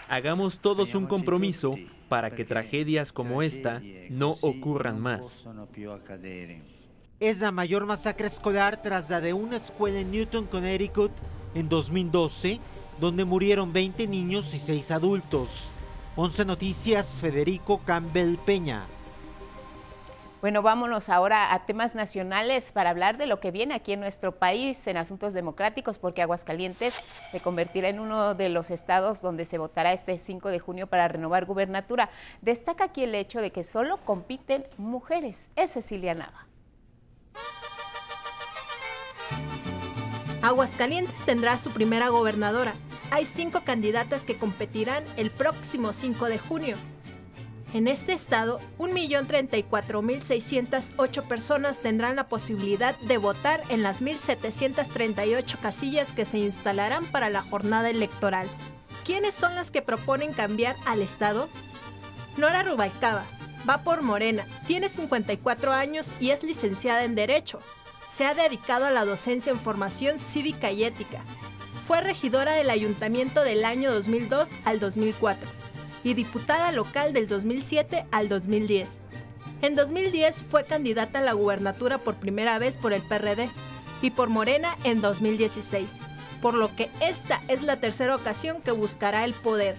Hagamos 0.08 0.60
todos 0.60 0.94
un 0.94 1.06
compromiso 1.06 1.74
para 2.08 2.30
que 2.30 2.44
tragedias 2.44 3.12
como 3.12 3.42
esta 3.42 3.82
no 4.10 4.36
ocurran 4.42 5.00
más. 5.00 5.44
Es 7.18 7.40
la 7.40 7.50
mayor 7.50 7.86
masacre 7.86 8.28
escolar 8.28 8.80
tras 8.80 9.10
la 9.10 9.20
de 9.20 9.32
una 9.32 9.56
escuela 9.56 9.98
en 9.98 10.12
Newton, 10.12 10.46
Connecticut, 10.46 11.10
en 11.54 11.68
2012, 11.68 12.60
donde 13.00 13.24
murieron 13.24 13.72
20 13.72 14.06
niños 14.06 14.54
y 14.54 14.60
6 14.60 14.90
adultos. 14.92 15.72
11 16.18 16.46
Noticias, 16.46 17.20
Federico 17.20 17.82
Campbell 17.84 18.38
Peña. 18.38 18.86
Bueno, 20.40 20.62
vámonos 20.62 21.10
ahora 21.10 21.52
a 21.52 21.66
temas 21.66 21.94
nacionales 21.94 22.72
para 22.72 22.88
hablar 22.88 23.18
de 23.18 23.26
lo 23.26 23.38
que 23.38 23.50
viene 23.50 23.74
aquí 23.74 23.92
en 23.92 24.00
nuestro 24.00 24.32
país 24.32 24.86
en 24.86 24.96
asuntos 24.96 25.34
democráticos, 25.34 25.98
porque 25.98 26.22
Aguascalientes 26.22 26.94
se 27.30 27.40
convertirá 27.40 27.90
en 27.90 28.00
uno 28.00 28.34
de 28.34 28.48
los 28.48 28.70
estados 28.70 29.20
donde 29.20 29.44
se 29.44 29.58
votará 29.58 29.92
este 29.92 30.16
5 30.16 30.48
de 30.48 30.58
junio 30.58 30.86
para 30.86 31.06
renovar 31.06 31.44
gubernatura. 31.44 32.08
Destaca 32.40 32.84
aquí 32.84 33.02
el 33.02 33.14
hecho 33.14 33.42
de 33.42 33.52
que 33.52 33.62
solo 33.62 33.98
compiten 33.98 34.66
mujeres. 34.78 35.50
Es 35.54 35.72
Cecilia 35.72 36.14
Nava. 36.14 36.46
Aguascalientes 40.40 41.26
tendrá 41.26 41.58
su 41.58 41.72
primera 41.72 42.08
gobernadora, 42.08 42.72
hay 43.10 43.24
cinco 43.24 43.62
candidatas 43.64 44.22
que 44.24 44.36
competirán 44.36 45.04
el 45.16 45.30
próximo 45.30 45.92
5 45.92 46.26
de 46.26 46.38
junio. 46.38 46.76
En 47.72 47.88
este 47.88 48.12
estado, 48.12 48.60
1.034.608 48.78 51.22
personas 51.24 51.80
tendrán 51.80 52.14
la 52.16 52.28
posibilidad 52.28 52.98
de 53.00 53.18
votar 53.18 53.60
en 53.68 53.82
las 53.82 54.00
1.738 54.02 55.58
casillas 55.60 56.12
que 56.12 56.24
se 56.24 56.38
instalarán 56.38 57.04
para 57.06 57.28
la 57.28 57.42
jornada 57.42 57.90
electoral. 57.90 58.48
¿Quiénes 59.04 59.34
son 59.34 59.54
las 59.54 59.70
que 59.70 59.82
proponen 59.82 60.32
cambiar 60.32 60.74
al 60.86 61.02
estado? 61.02 61.50
Nora 62.36 62.62
Rubalcaba, 62.62 63.24
va 63.68 63.82
por 63.82 64.00
Morena, 64.02 64.46
tiene 64.66 64.88
54 64.88 65.72
años 65.72 66.08
y 66.20 66.30
es 66.30 66.44
licenciada 66.44 67.04
en 67.04 67.14
Derecho. 67.14 67.60
Se 68.10 68.24
ha 68.24 68.32
dedicado 68.34 68.86
a 68.86 68.90
la 68.90 69.04
docencia 69.04 69.52
en 69.52 69.58
formación 69.58 70.18
cívica 70.18 70.70
y 70.70 70.84
ética 70.84 71.22
fue 71.86 72.00
regidora 72.00 72.54
del 72.54 72.70
ayuntamiento 72.70 73.44
del 73.44 73.64
año 73.64 73.92
2002 73.92 74.48
al 74.64 74.80
2004 74.80 75.48
y 76.02 76.14
diputada 76.14 76.72
local 76.72 77.12
del 77.12 77.28
2007 77.28 78.06
al 78.10 78.28
2010. 78.28 78.88
En 79.62 79.76
2010 79.76 80.42
fue 80.50 80.64
candidata 80.64 81.20
a 81.20 81.22
la 81.22 81.32
gubernatura 81.32 81.98
por 81.98 82.16
primera 82.16 82.58
vez 82.58 82.76
por 82.76 82.92
el 82.92 83.02
PRD 83.02 83.48
y 84.02 84.10
por 84.10 84.28
Morena 84.28 84.76
en 84.82 85.00
2016, 85.00 85.88
por 86.42 86.54
lo 86.54 86.74
que 86.74 86.90
esta 87.00 87.40
es 87.46 87.62
la 87.62 87.76
tercera 87.76 88.16
ocasión 88.16 88.62
que 88.62 88.72
buscará 88.72 89.24
el 89.24 89.34
poder. 89.34 89.76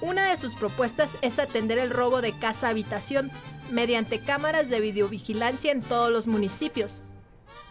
Una 0.00 0.30
de 0.30 0.36
sus 0.36 0.56
propuestas 0.56 1.08
es 1.22 1.38
atender 1.38 1.78
el 1.78 1.90
robo 1.90 2.20
de 2.20 2.32
casa-habitación 2.32 3.30
mediante 3.70 4.18
cámaras 4.20 4.68
de 4.68 4.80
videovigilancia 4.80 5.70
en 5.70 5.82
todos 5.82 6.10
los 6.10 6.26
municipios, 6.26 7.00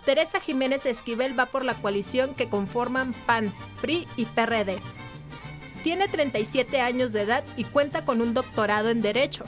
Teresa 0.08 0.40
Jiménez 0.40 0.86
Esquivel 0.86 1.38
va 1.38 1.48
por 1.48 1.66
la 1.66 1.74
coalición 1.74 2.34
que 2.34 2.48
conforman 2.48 3.12
PAN, 3.26 3.54
PRI 3.82 4.08
y 4.16 4.24
PRD. 4.26 4.80
Tiene 5.84 6.08
37 6.08 6.80
años 6.80 7.12
de 7.12 7.24
edad 7.24 7.44
y 7.58 7.66
cuenta 7.66 8.06
con 8.06 8.22
un 8.22 8.34
doctorado 8.34 8.90
en 8.90 9.02
Derecho. 9.02 9.44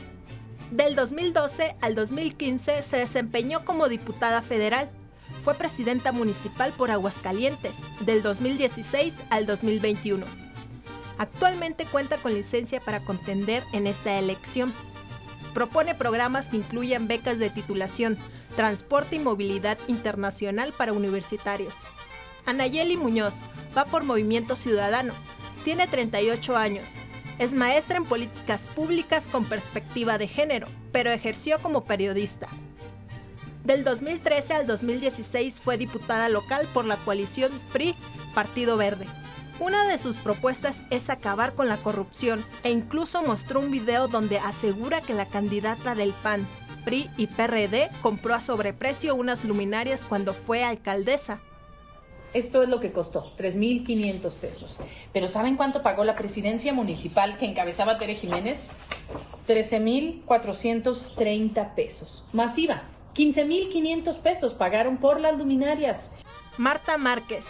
Del 0.70 0.98
2012 0.98 1.78
al 1.80 1.96
2015 1.96 2.82
se 2.82 2.98
desempeñó 2.98 3.64
como 3.64 3.88
diputada 3.88 4.42
federal. 4.42 4.90
Fue 5.46 5.56
presidenta 5.56 6.12
municipal 6.12 6.74
por 6.74 6.92
Aguascalientes 6.92 7.78
del 8.02 8.22
2016 8.22 9.16
al 9.30 9.46
2021. 9.46 10.26
Actualmente 11.18 11.86
cuenta 11.86 12.18
con 12.18 12.34
licencia 12.34 12.82
para 12.82 13.00
contender 13.00 13.64
en 13.72 13.88
esta 13.88 14.20
elección. 14.20 14.74
Propone 15.54 15.96
programas 15.96 16.50
que 16.50 16.58
incluyan 16.58 17.08
becas 17.08 17.40
de 17.40 17.50
titulación, 17.50 18.18
transporte 18.56 19.16
y 19.16 19.20
movilidad 19.20 19.78
internacional 19.88 20.74
para 20.74 20.94
universitarios. 20.94 21.76
Anayeli 22.46 22.98
Muñoz 22.98 23.36
va 23.78 23.86
por 23.86 24.04
Movimiento 24.04 24.56
Ciudadano. 24.56 25.14
Tiene 25.64 25.88
38 25.88 26.58
años. 26.58 26.90
Es 27.38 27.54
maestra 27.54 27.98
en 27.98 28.06
políticas 28.06 28.68
públicas 28.68 29.28
con 29.32 29.46
perspectiva 29.46 30.18
de 30.18 30.28
género, 30.28 30.68
pero 30.92 31.12
ejerció 31.12 31.60
como 31.60 31.86
periodista. 31.86 32.48
Del 33.64 33.84
2013 33.84 34.54
al 34.54 34.68
2016 34.68 35.62
fue 35.62 35.78
diputada 35.78 36.28
local 36.28 36.68
por 36.74 36.86
la 36.86 36.98
coalición 36.98 37.52
PRI, 37.72 37.96
Partido 38.34 38.78
Verde. 38.78 39.06
Una 39.60 39.86
de 39.88 39.98
sus 39.98 40.18
propuestas 40.18 40.78
es 40.90 41.10
acabar 41.10 41.54
con 41.54 41.68
la 41.68 41.78
corrupción 41.78 42.44
e 42.64 42.72
incluso 42.72 43.22
mostró 43.22 43.60
un 43.60 43.70
video 43.70 44.08
donde 44.08 44.40
asegura 44.40 45.02
que 45.02 45.14
la 45.14 45.26
candidata 45.26 45.96
del 45.96 46.14
PAN, 46.14 46.48
PRI 46.84 47.10
y 47.18 47.28
PRD 47.28 47.90
compró 48.02 48.36
a 48.36 48.42
sobreprecio 48.42 49.16
unas 49.16 49.46
luminarias 49.46 50.06
cuando 50.06 50.34
fue 50.34 50.64
alcaldesa. 50.64 51.40
Esto 52.34 52.62
es 52.62 52.68
lo 52.70 52.80
que 52.80 52.92
costó, 52.92 53.36
3.500 53.38 54.36
pesos. 54.36 54.82
Pero 55.14 55.28
¿saben 55.28 55.58
cuánto 55.58 55.82
pagó 55.82 56.04
la 56.04 56.16
presidencia 56.16 56.72
municipal 56.74 57.40
que 57.40 57.48
encabezaba 57.48 57.98
Tere 57.98 58.14
Jiménez? 58.14 58.74
13.430 59.48 61.74
pesos. 61.74 62.26
Masiva. 62.32 62.84
15.500 63.16 64.20
pesos 64.20 64.54
pagaron 64.54 64.98
por 64.98 65.20
las 65.20 65.36
luminarias. 65.38 66.12
Marta 66.58 67.00
Márquez. 67.00 67.46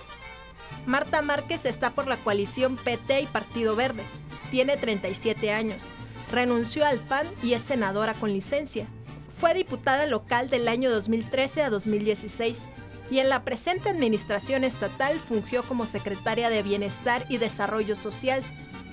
Marta 0.86 1.22
Márquez 1.22 1.66
está 1.66 1.90
por 1.90 2.08
la 2.08 2.16
coalición 2.18 2.78
PT 2.78 3.20
y 3.22 3.26
Partido 3.26 3.76
Verde. 3.76 4.04
Tiene 4.50 4.78
37 4.78 5.52
años. 5.52 5.84
Renunció 6.32 6.86
al 6.86 7.00
PAN 7.00 7.28
y 7.44 7.52
es 7.54 7.64
senadora 7.64 8.14
con 8.14 8.32
licencia. 8.32 8.88
Fue 9.30 9.54
diputada 9.54 10.06
local 10.06 10.50
del 10.50 10.68
año 10.68 10.92
2013 10.92 11.64
a 11.64 11.70
2016 11.70 12.68
y 13.12 13.20
en 13.20 13.30
la 13.30 13.44
presente 13.44 13.90
administración 13.90 14.64
estatal 14.64 15.20
fungió 15.20 15.64
como 15.64 15.86
secretaria 15.86 16.50
de 16.50 16.64
Bienestar 16.64 17.26
y 17.30 17.38
Desarrollo 17.38 17.96
Social, 17.96 18.44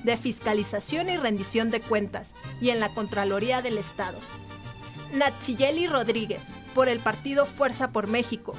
de 0.05 0.17
Fiscalización 0.17 1.09
y 1.09 1.17
Rendición 1.17 1.71
de 1.71 1.81
Cuentas 1.81 2.35
y 2.61 2.71
en 2.71 2.81
la 2.81 2.91
Contraloría 2.91 3.61
del 3.63 3.79
Estado. 3.79 4.19
Nachiyeli 5.13 5.87
Rodríguez, 5.87 6.43
por 6.75 6.89
el 6.89 7.01
partido 7.01 7.47
Fuerza 7.47 7.91
por 7.91 8.07
México. 8.07 8.55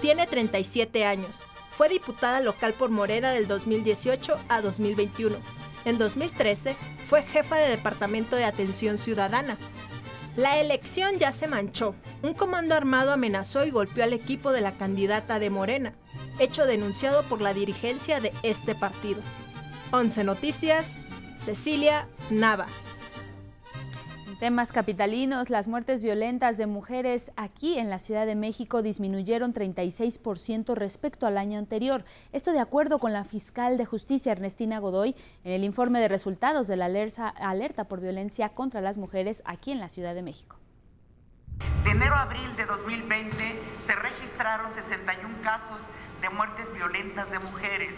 Tiene 0.00 0.26
37 0.26 1.04
años. 1.04 1.40
Fue 1.68 1.88
diputada 1.88 2.40
local 2.40 2.72
por 2.74 2.90
Morena 2.90 3.30
del 3.30 3.46
2018 3.46 4.36
a 4.48 4.60
2021. 4.60 5.36
En 5.84 5.98
2013 5.98 6.76
fue 7.08 7.22
jefa 7.22 7.56
de 7.56 7.68
Departamento 7.68 8.36
de 8.36 8.44
Atención 8.44 8.98
Ciudadana. 8.98 9.56
La 10.36 10.58
elección 10.58 11.18
ya 11.18 11.32
se 11.32 11.48
manchó. 11.48 11.94
Un 12.22 12.34
comando 12.34 12.74
armado 12.74 13.12
amenazó 13.12 13.64
y 13.64 13.70
golpeó 13.70 14.04
al 14.04 14.12
equipo 14.12 14.52
de 14.52 14.60
la 14.60 14.72
candidata 14.72 15.38
de 15.38 15.50
Morena, 15.50 15.94
hecho 16.38 16.66
denunciado 16.66 17.22
por 17.24 17.40
la 17.40 17.54
dirigencia 17.54 18.20
de 18.20 18.32
este 18.42 18.74
partido. 18.74 19.20
11 19.92 20.24
Noticias, 20.24 20.92
Cecilia 21.38 22.06
Nava 22.30 22.68
temas 24.40 24.72
capitalinos, 24.72 25.50
las 25.50 25.68
muertes 25.68 26.02
violentas 26.02 26.56
de 26.56 26.66
mujeres 26.66 27.30
aquí 27.36 27.78
en 27.78 27.90
la 27.90 27.98
Ciudad 27.98 28.24
de 28.24 28.34
México 28.34 28.80
disminuyeron 28.80 29.52
36% 29.52 30.74
respecto 30.74 31.26
al 31.26 31.36
año 31.36 31.58
anterior. 31.58 32.04
Esto 32.32 32.52
de 32.52 32.58
acuerdo 32.58 32.98
con 32.98 33.12
la 33.12 33.26
fiscal 33.26 33.76
de 33.76 33.84
justicia 33.84 34.32
Ernestina 34.32 34.78
Godoy 34.78 35.14
en 35.44 35.52
el 35.52 35.62
informe 35.62 36.00
de 36.00 36.08
resultados 36.08 36.68
de 36.68 36.78
la 36.78 36.86
alerta 36.86 37.84
por 37.84 38.00
violencia 38.00 38.48
contra 38.48 38.80
las 38.80 38.96
mujeres 38.96 39.42
aquí 39.44 39.72
en 39.72 39.78
la 39.78 39.90
Ciudad 39.90 40.14
de 40.14 40.22
México. 40.22 40.56
De 41.84 41.90
enero 41.90 42.14
a 42.14 42.22
abril 42.22 42.56
de 42.56 42.64
2020 42.64 43.36
se 43.86 43.94
registraron 43.94 44.72
61 44.72 45.42
casos 45.42 45.82
de 46.22 46.30
muertes 46.30 46.72
violentas 46.72 47.30
de 47.30 47.40
mujeres, 47.40 47.92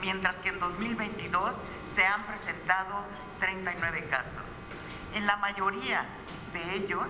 mientras 0.00 0.36
que 0.36 0.50
en 0.50 0.60
2022 0.60 1.54
se 1.92 2.04
han 2.04 2.24
presentado 2.24 3.02
39 3.40 4.06
casos. 4.08 4.60
En 5.14 5.26
la 5.26 5.36
mayoría 5.36 6.06
de 6.52 6.76
ellos 6.76 7.06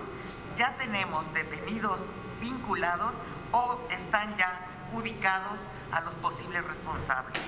ya 0.57 0.75
tenemos 0.77 1.31
detenidos 1.33 2.07
vinculados 2.41 3.15
o 3.51 3.79
están 3.91 4.35
ya 4.37 4.65
ubicados 4.93 5.59
a 5.91 6.01
los 6.01 6.15
posibles 6.15 6.65
responsables. 6.65 7.39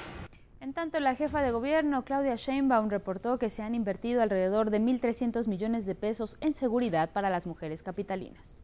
En 0.60 0.74
tanto, 0.74 1.00
la 1.00 1.16
jefa 1.16 1.42
de 1.42 1.52
gobierno, 1.52 2.04
Claudia 2.04 2.36
Sheinbaum, 2.36 2.90
reportó 2.90 3.40
que 3.40 3.50
se 3.50 3.64
han 3.64 3.74
invertido 3.74 4.22
alrededor 4.22 4.70
de 4.70 4.80
1.300 4.80 5.48
millones 5.48 5.88
de 5.88 5.96
pesos 5.96 6.38
en 6.40 6.54
seguridad 6.54 7.10
para 7.10 7.32
las 7.32 7.48
mujeres 7.48 7.82
capitalinas. 7.82 8.64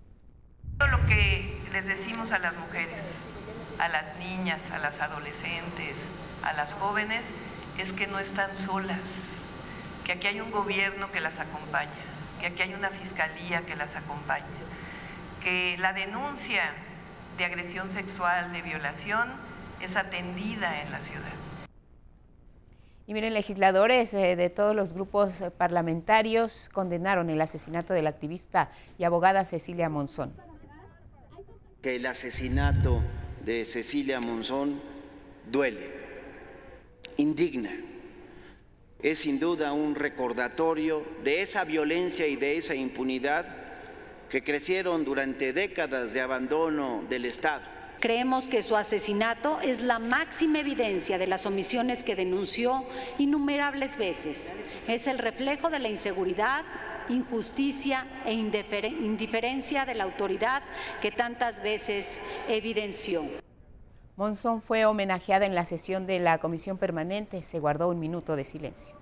Todo 0.78 0.90
lo 0.90 1.06
que 1.08 1.60
les 1.74 1.88
decimos 1.88 2.32
a 2.34 2.40
las 2.40 2.56
mujeres, 2.56 3.18
a 3.80 3.88
las 3.90 4.16
niñas, 4.18 4.70
a 4.70 4.78
las 4.78 5.00
adolescentes, 5.00 5.98
a 6.44 6.54
las 6.54 6.74
jóvenes, 6.74 7.30
es 7.80 7.94
que 7.94 8.06
no 8.06 8.20
están 8.20 8.56
solas, 8.60 9.37
que 10.08 10.14
aquí 10.14 10.28
hay 10.28 10.40
un 10.40 10.52
gobierno 10.52 11.12
que 11.12 11.20
las 11.20 11.38
acompaña, 11.38 11.92
que 12.40 12.48
aquí 12.48 12.62
hay 12.62 12.74
una 12.74 12.90
fiscalía 12.90 13.64
que 13.64 13.76
las 13.76 13.98
acompaña, 13.98 14.46
que 15.44 15.76
la 15.80 15.92
denuncia 15.92 16.62
de 17.38 17.44
agresión 17.44 17.92
sexual, 17.92 18.54
de 18.54 18.62
violación, 18.62 19.28
es 19.82 19.98
atendida 19.98 20.82
en 20.82 20.92
la 20.92 21.02
ciudad. 21.02 21.34
Y 23.06 23.14
miren, 23.14 23.34
legisladores 23.34 24.14
eh, 24.14 24.38
de 24.38 24.50
todos 24.50 24.74
los 24.74 24.94
grupos 24.94 25.44
parlamentarios 25.58 26.70
condenaron 26.72 27.30
el 27.30 27.42
asesinato 27.42 27.94
de 27.94 28.02
la 28.02 28.10
activista 28.10 28.70
y 28.98 29.04
abogada 29.04 29.44
Cecilia 29.46 29.90
Monzón. 29.90 30.34
Que 31.82 31.98
el 31.98 32.06
asesinato 32.06 33.04
de 33.44 33.66
Cecilia 33.66 34.22
Monzón 34.22 34.80
duele, 35.52 35.92
indigna 37.18 37.72
es 39.02 39.20
sin 39.20 39.40
duda 39.40 39.74
un 39.74 39.96
recordatorio 39.96 41.04
de 41.24 41.42
esa 41.42 41.64
violencia 41.64 42.28
y 42.28 42.36
de 42.36 42.58
esa 42.58 42.76
impunidad 42.76 43.46
que 44.30 44.44
crecieron 44.44 45.06
durante 45.06 45.54
décadas 45.54 46.14
de 46.14 46.22
abandono 46.22 47.04
del 47.10 47.26
Estado. 47.26 47.64
Creemos 48.00 48.48
que 48.48 48.62
su 48.62 48.76
asesinato 48.76 49.60
es 49.62 49.82
la 49.82 49.98
máxima 49.98 50.60
evidencia 50.60 51.18
de 51.18 51.28
las 51.28 51.46
omisiones 51.46 52.04
que 52.04 52.16
denunció 52.16 52.86
innumerables 53.18 53.98
veces. 53.98 54.54
Es 54.88 55.08
el 55.08 55.18
reflejo 55.18 55.70
de 55.70 55.80
la 55.80 55.90
inseguridad, 55.90 56.64
injusticia 57.10 58.06
e 58.26 58.34
indiferencia 58.34 59.86
de 59.86 59.96
la 59.96 60.04
autoridad 60.04 60.62
que 61.02 61.12
tantas 61.12 61.64
veces 61.64 62.20
evidenció. 62.48 63.24
Monzón 64.18 64.64
fue 64.64 64.84
homenajeada 64.86 65.46
en 65.46 65.54
la 65.54 65.64
sesión 65.64 66.08
de 66.08 66.20
la 66.20 66.40
comisión 66.40 66.80
permanente. 66.80 67.44
Se 67.44 67.60
guardó 67.60 67.88
un 67.88 68.00
minuto 68.00 68.36
de 68.36 68.44
silencio. 68.44 68.96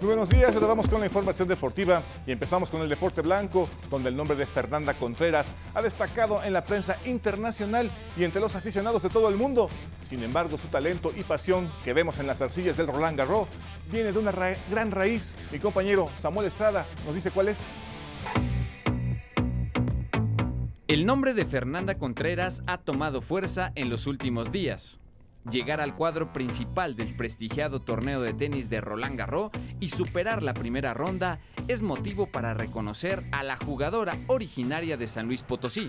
Muy 0.00 0.14
buenos 0.14 0.28
días, 0.28 0.60
vamos 0.60 0.88
con 0.88 1.00
la 1.00 1.06
información 1.06 1.46
deportiva 1.46 2.02
y 2.26 2.32
empezamos 2.32 2.70
con 2.70 2.80
el 2.82 2.88
deporte 2.88 3.22
blanco, 3.22 3.68
donde 3.88 4.08
el 4.08 4.16
nombre 4.16 4.36
de 4.36 4.46
Fernanda 4.46 4.94
Contreras 4.94 5.52
ha 5.74 5.82
destacado 5.82 6.42
en 6.42 6.52
la 6.52 6.64
prensa 6.64 6.96
internacional 7.06 7.88
y 8.16 8.24
entre 8.24 8.40
los 8.40 8.54
aficionados 8.56 9.02
de 9.02 9.10
todo 9.10 9.28
el 9.28 9.36
mundo. 9.36 9.68
Sin 10.04 10.22
embargo, 10.22 10.58
su 10.58 10.68
talento 10.68 11.12
y 11.16 11.22
pasión 11.22 11.70
que 11.84 11.92
vemos 11.92 12.18
en 12.18 12.26
las 12.26 12.40
arcillas 12.40 12.76
del 12.76 12.88
Roland 12.88 13.16
Garros 13.16 13.48
viene 13.90 14.12
de 14.12 14.18
una 14.18 14.32
gran 14.70 14.90
raíz. 14.90 15.34
Mi 15.52 15.58
compañero 15.58 16.10
Samuel 16.18 16.48
Estrada 16.48 16.86
nos 17.04 17.14
dice 17.14 17.30
cuál 17.30 17.48
es. 17.48 17.58
El 20.88 21.04
nombre 21.04 21.34
de 21.34 21.44
Fernanda 21.44 21.96
Contreras 21.96 22.62
ha 22.66 22.78
tomado 22.78 23.20
fuerza 23.20 23.72
en 23.74 23.90
los 23.90 24.06
últimos 24.06 24.52
días. 24.52 25.00
Llegar 25.50 25.80
al 25.80 25.94
cuadro 25.94 26.32
principal 26.32 26.96
del 26.96 27.14
prestigiado 27.14 27.80
torneo 27.80 28.20
de 28.20 28.34
tenis 28.34 28.68
de 28.68 28.80
Roland 28.80 29.16
Garros 29.16 29.50
y 29.78 29.88
superar 29.88 30.42
la 30.42 30.54
primera 30.54 30.94
ronda 30.94 31.38
es 31.68 31.82
motivo 31.82 32.26
para 32.26 32.54
reconocer 32.54 33.24
a 33.30 33.42
la 33.42 33.56
jugadora 33.56 34.16
originaria 34.26 34.96
de 34.96 35.06
San 35.06 35.26
Luis 35.26 35.42
Potosí. 35.42 35.88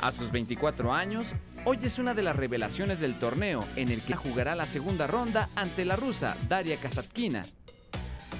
A 0.00 0.12
sus 0.12 0.30
24 0.30 0.92
años, 0.92 1.34
hoy 1.64 1.78
es 1.82 1.98
una 1.98 2.14
de 2.14 2.22
las 2.22 2.36
revelaciones 2.36 3.00
del 3.00 3.18
torneo 3.18 3.66
en 3.76 3.88
el 3.90 4.02
que 4.02 4.14
jugará 4.14 4.54
la 4.54 4.66
segunda 4.66 5.06
ronda 5.06 5.48
ante 5.56 5.84
la 5.84 5.96
rusa 5.96 6.36
Daria 6.48 6.76
Kasatkina. 6.76 7.42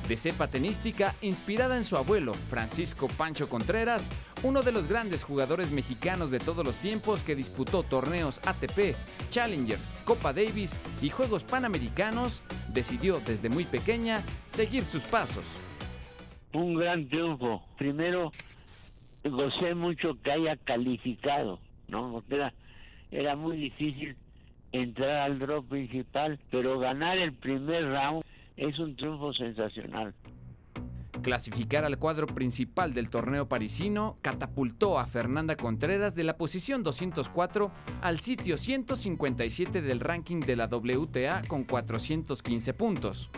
De 0.08 0.16
cepa 0.16 0.48
tenística 0.48 1.14
inspirada 1.20 1.76
en 1.76 1.84
su 1.84 1.96
abuelo, 1.96 2.34
Francisco 2.34 3.06
Pancho 3.16 3.48
Contreras, 3.48 4.10
uno 4.42 4.62
de 4.62 4.72
los 4.72 4.88
grandes 4.88 5.22
jugadores 5.22 5.70
mexicanos 5.70 6.30
de 6.30 6.40
todos 6.40 6.64
los 6.64 6.74
tiempos 6.76 7.22
que 7.22 7.36
disputó 7.36 7.84
torneos 7.84 8.40
ATP, 8.44 8.96
Challengers, 9.30 9.92
Copa 10.04 10.32
Davis 10.32 10.76
y 11.00 11.10
Juegos 11.10 11.44
Panamericanos, 11.44 12.42
decidió 12.72 13.20
desde 13.20 13.50
muy 13.50 13.64
pequeña 13.64 14.22
seguir 14.46 14.84
sus 14.84 15.04
pasos. 15.04 15.44
Un 16.52 16.74
gran 16.74 17.08
triunfo. 17.08 17.62
Primero, 17.78 18.32
gocé 19.22 19.76
mucho 19.76 20.20
que 20.24 20.32
haya 20.32 20.56
calificado, 20.56 21.60
¿no? 21.86 22.10
Porque 22.10 22.50
era 23.10 23.36
muy 23.36 23.56
difícil 23.56 24.16
entrar 24.72 25.22
al 25.22 25.38
draw 25.38 25.64
principal, 25.64 26.38
pero 26.50 26.78
ganar 26.78 27.18
el 27.18 27.32
primer 27.32 27.84
round 27.84 28.22
es 28.56 28.78
un 28.78 28.94
triunfo 28.96 29.32
sensacional. 29.32 30.14
Clasificar 31.22 31.84
al 31.84 31.98
cuadro 31.98 32.26
principal 32.26 32.94
del 32.94 33.10
torneo 33.10 33.46
parisino 33.46 34.16
catapultó 34.22 34.98
a 34.98 35.06
Fernanda 35.06 35.56
Contreras 35.56 36.14
de 36.14 36.24
la 36.24 36.38
posición 36.38 36.82
204 36.82 37.70
al 38.00 38.20
sitio 38.20 38.56
157 38.56 39.82
del 39.82 40.00
ranking 40.00 40.40
de 40.40 40.56
la 40.56 40.66
WTA 40.66 41.42
con 41.46 41.64
415 41.64 42.72
puntos. 42.72 43.30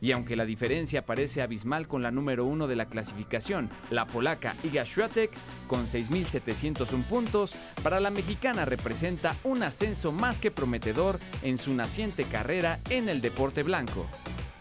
Y 0.00 0.12
aunque 0.12 0.36
la 0.36 0.44
diferencia 0.44 1.04
parece 1.04 1.42
abismal 1.42 1.88
con 1.88 2.02
la 2.02 2.10
número 2.10 2.44
uno 2.44 2.66
de 2.66 2.76
la 2.76 2.86
clasificación, 2.86 3.70
la 3.90 4.06
polaca 4.06 4.54
Iga 4.62 4.84
Świątek, 4.84 5.30
con 5.66 5.86
6.701 5.86 7.02
puntos, 7.04 7.54
para 7.82 8.00
la 8.00 8.10
mexicana 8.10 8.64
representa 8.64 9.34
un 9.44 9.62
ascenso 9.62 10.12
más 10.12 10.38
que 10.38 10.50
prometedor 10.50 11.18
en 11.42 11.58
su 11.58 11.74
naciente 11.74 12.24
carrera 12.24 12.78
en 12.90 13.08
el 13.08 13.20
deporte 13.20 13.62
blanco. 13.62 14.06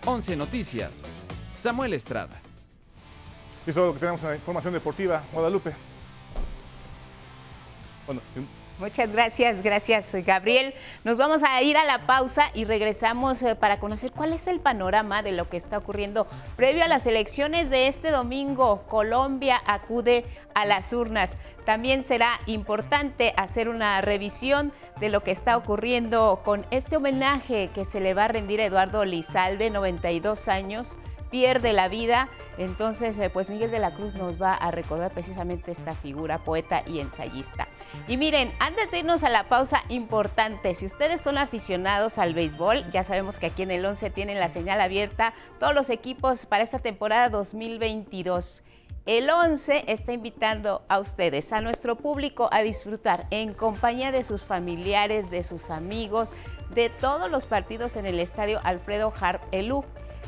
11 0.06 0.36
Noticias, 0.36 1.04
Samuel 1.52 1.94
Estrada. 1.94 2.42
Eso 3.66 3.80
es 3.80 3.88
lo 3.88 3.94
que 3.94 4.00
tenemos 4.00 4.22
en 4.22 4.30
la 4.30 4.36
información 4.36 4.74
deportiva. 4.74 5.24
Guadalupe. 5.34 5.74
Bueno, 8.06 8.22
Muchas 8.78 9.14
gracias, 9.14 9.64
gracias 9.64 10.14
Gabriel. 10.26 10.74
Nos 11.06 11.18
vamos 11.18 11.44
a 11.44 11.62
ir 11.62 11.78
a 11.78 11.86
la 11.86 12.06
pausa 12.06 12.52
y 12.54 12.66
regresamos 12.66 13.42
eh, 13.42 13.56
para 13.56 13.80
conocer 13.80 14.12
cuál 14.12 14.34
es 14.34 14.48
el 14.48 14.60
panorama 14.60 15.24
de 15.24 15.32
lo 15.32 15.48
que 15.48 15.56
está 15.56 15.78
ocurriendo 15.78 16.28
previo 16.58 16.84
a 16.84 16.90
las 16.90 17.08
elecciones 17.08 17.70
de 17.70 17.88
este 17.88 18.12
domingo. 18.12 18.84
Colombia 18.90 19.62
acude 19.66 20.26
a 20.56 20.66
las 20.66 20.92
urnas. 20.92 21.38
También 21.66 22.04
será 22.04 22.38
importante 22.48 23.34
hacer 23.38 23.70
una 23.70 24.02
revisión 24.02 24.74
de 25.00 25.08
lo 25.08 25.24
que 25.24 25.32
está 25.32 25.56
ocurriendo 25.56 26.42
con 26.44 26.66
este 26.70 26.98
homenaje 26.98 27.70
que 27.74 27.86
se 27.86 28.02
le 28.02 28.14
va 28.14 28.26
a 28.26 28.28
rendir 28.28 28.60
a 28.60 28.66
Eduardo 28.66 29.06
Lizalde, 29.06 29.70
92 29.70 30.50
años 30.50 30.98
pierde 31.36 31.74
la 31.74 31.90
vida. 31.90 32.30
Entonces, 32.58 33.18
eh, 33.18 33.30
pues 33.30 33.50
Miguel 33.50 33.70
de 33.70 33.80
la 33.80 33.94
Cruz 33.94 34.14
nos 34.14 34.42
va 34.42 34.54
a 34.54 34.72
recordar 34.72 35.12
precisamente 35.12 35.70
esta 35.70 35.94
figura, 35.94 36.38
poeta 36.38 36.82
y 36.88 37.02
ensayista. 37.02 37.68
Y 38.08 38.16
miren, 38.16 38.54
antes 38.60 38.90
de 38.90 39.00
irnos 39.00 39.22
a 39.26 39.30
la 39.30 39.44
pausa 39.50 39.84
importante, 39.90 40.74
si 40.76 40.86
ustedes 40.86 41.20
son 41.20 41.38
aficionados 41.38 42.20
al 42.20 42.34
béisbol, 42.34 42.90
ya 42.90 43.04
sabemos 43.04 43.38
que 43.38 43.48
aquí 43.48 43.64
en 43.64 43.72
el 43.72 43.86
11 43.86 44.12
tienen 44.12 44.40
la 44.40 44.48
señal 44.48 44.80
abierta 44.80 45.34
todos 45.60 45.76
los 45.76 45.90
equipos 45.90 46.46
para 46.46 46.64
esta 46.64 46.80
temporada 46.80 47.28
2022. 47.28 48.64
El 49.06 49.30
11 49.30 49.84
está 49.88 50.14
invitando 50.14 50.84
a 50.88 51.00
ustedes, 51.00 51.52
a 51.52 51.60
nuestro 51.60 51.98
público, 51.98 52.48
a 52.54 52.62
disfrutar 52.62 53.28
en 53.30 53.54
compañía 53.54 54.14
de 54.14 54.24
sus 54.24 54.44
familiares, 54.44 55.30
de 55.30 55.44
sus 55.44 55.70
amigos, 55.70 56.32
de 56.74 56.90
todos 56.90 57.30
los 57.30 57.46
partidos 57.46 57.98
en 57.98 58.06
el 58.06 58.22
estadio 58.22 58.62
Alfredo 58.64 59.12
Harp 59.20 59.44
Elú. 59.52 59.84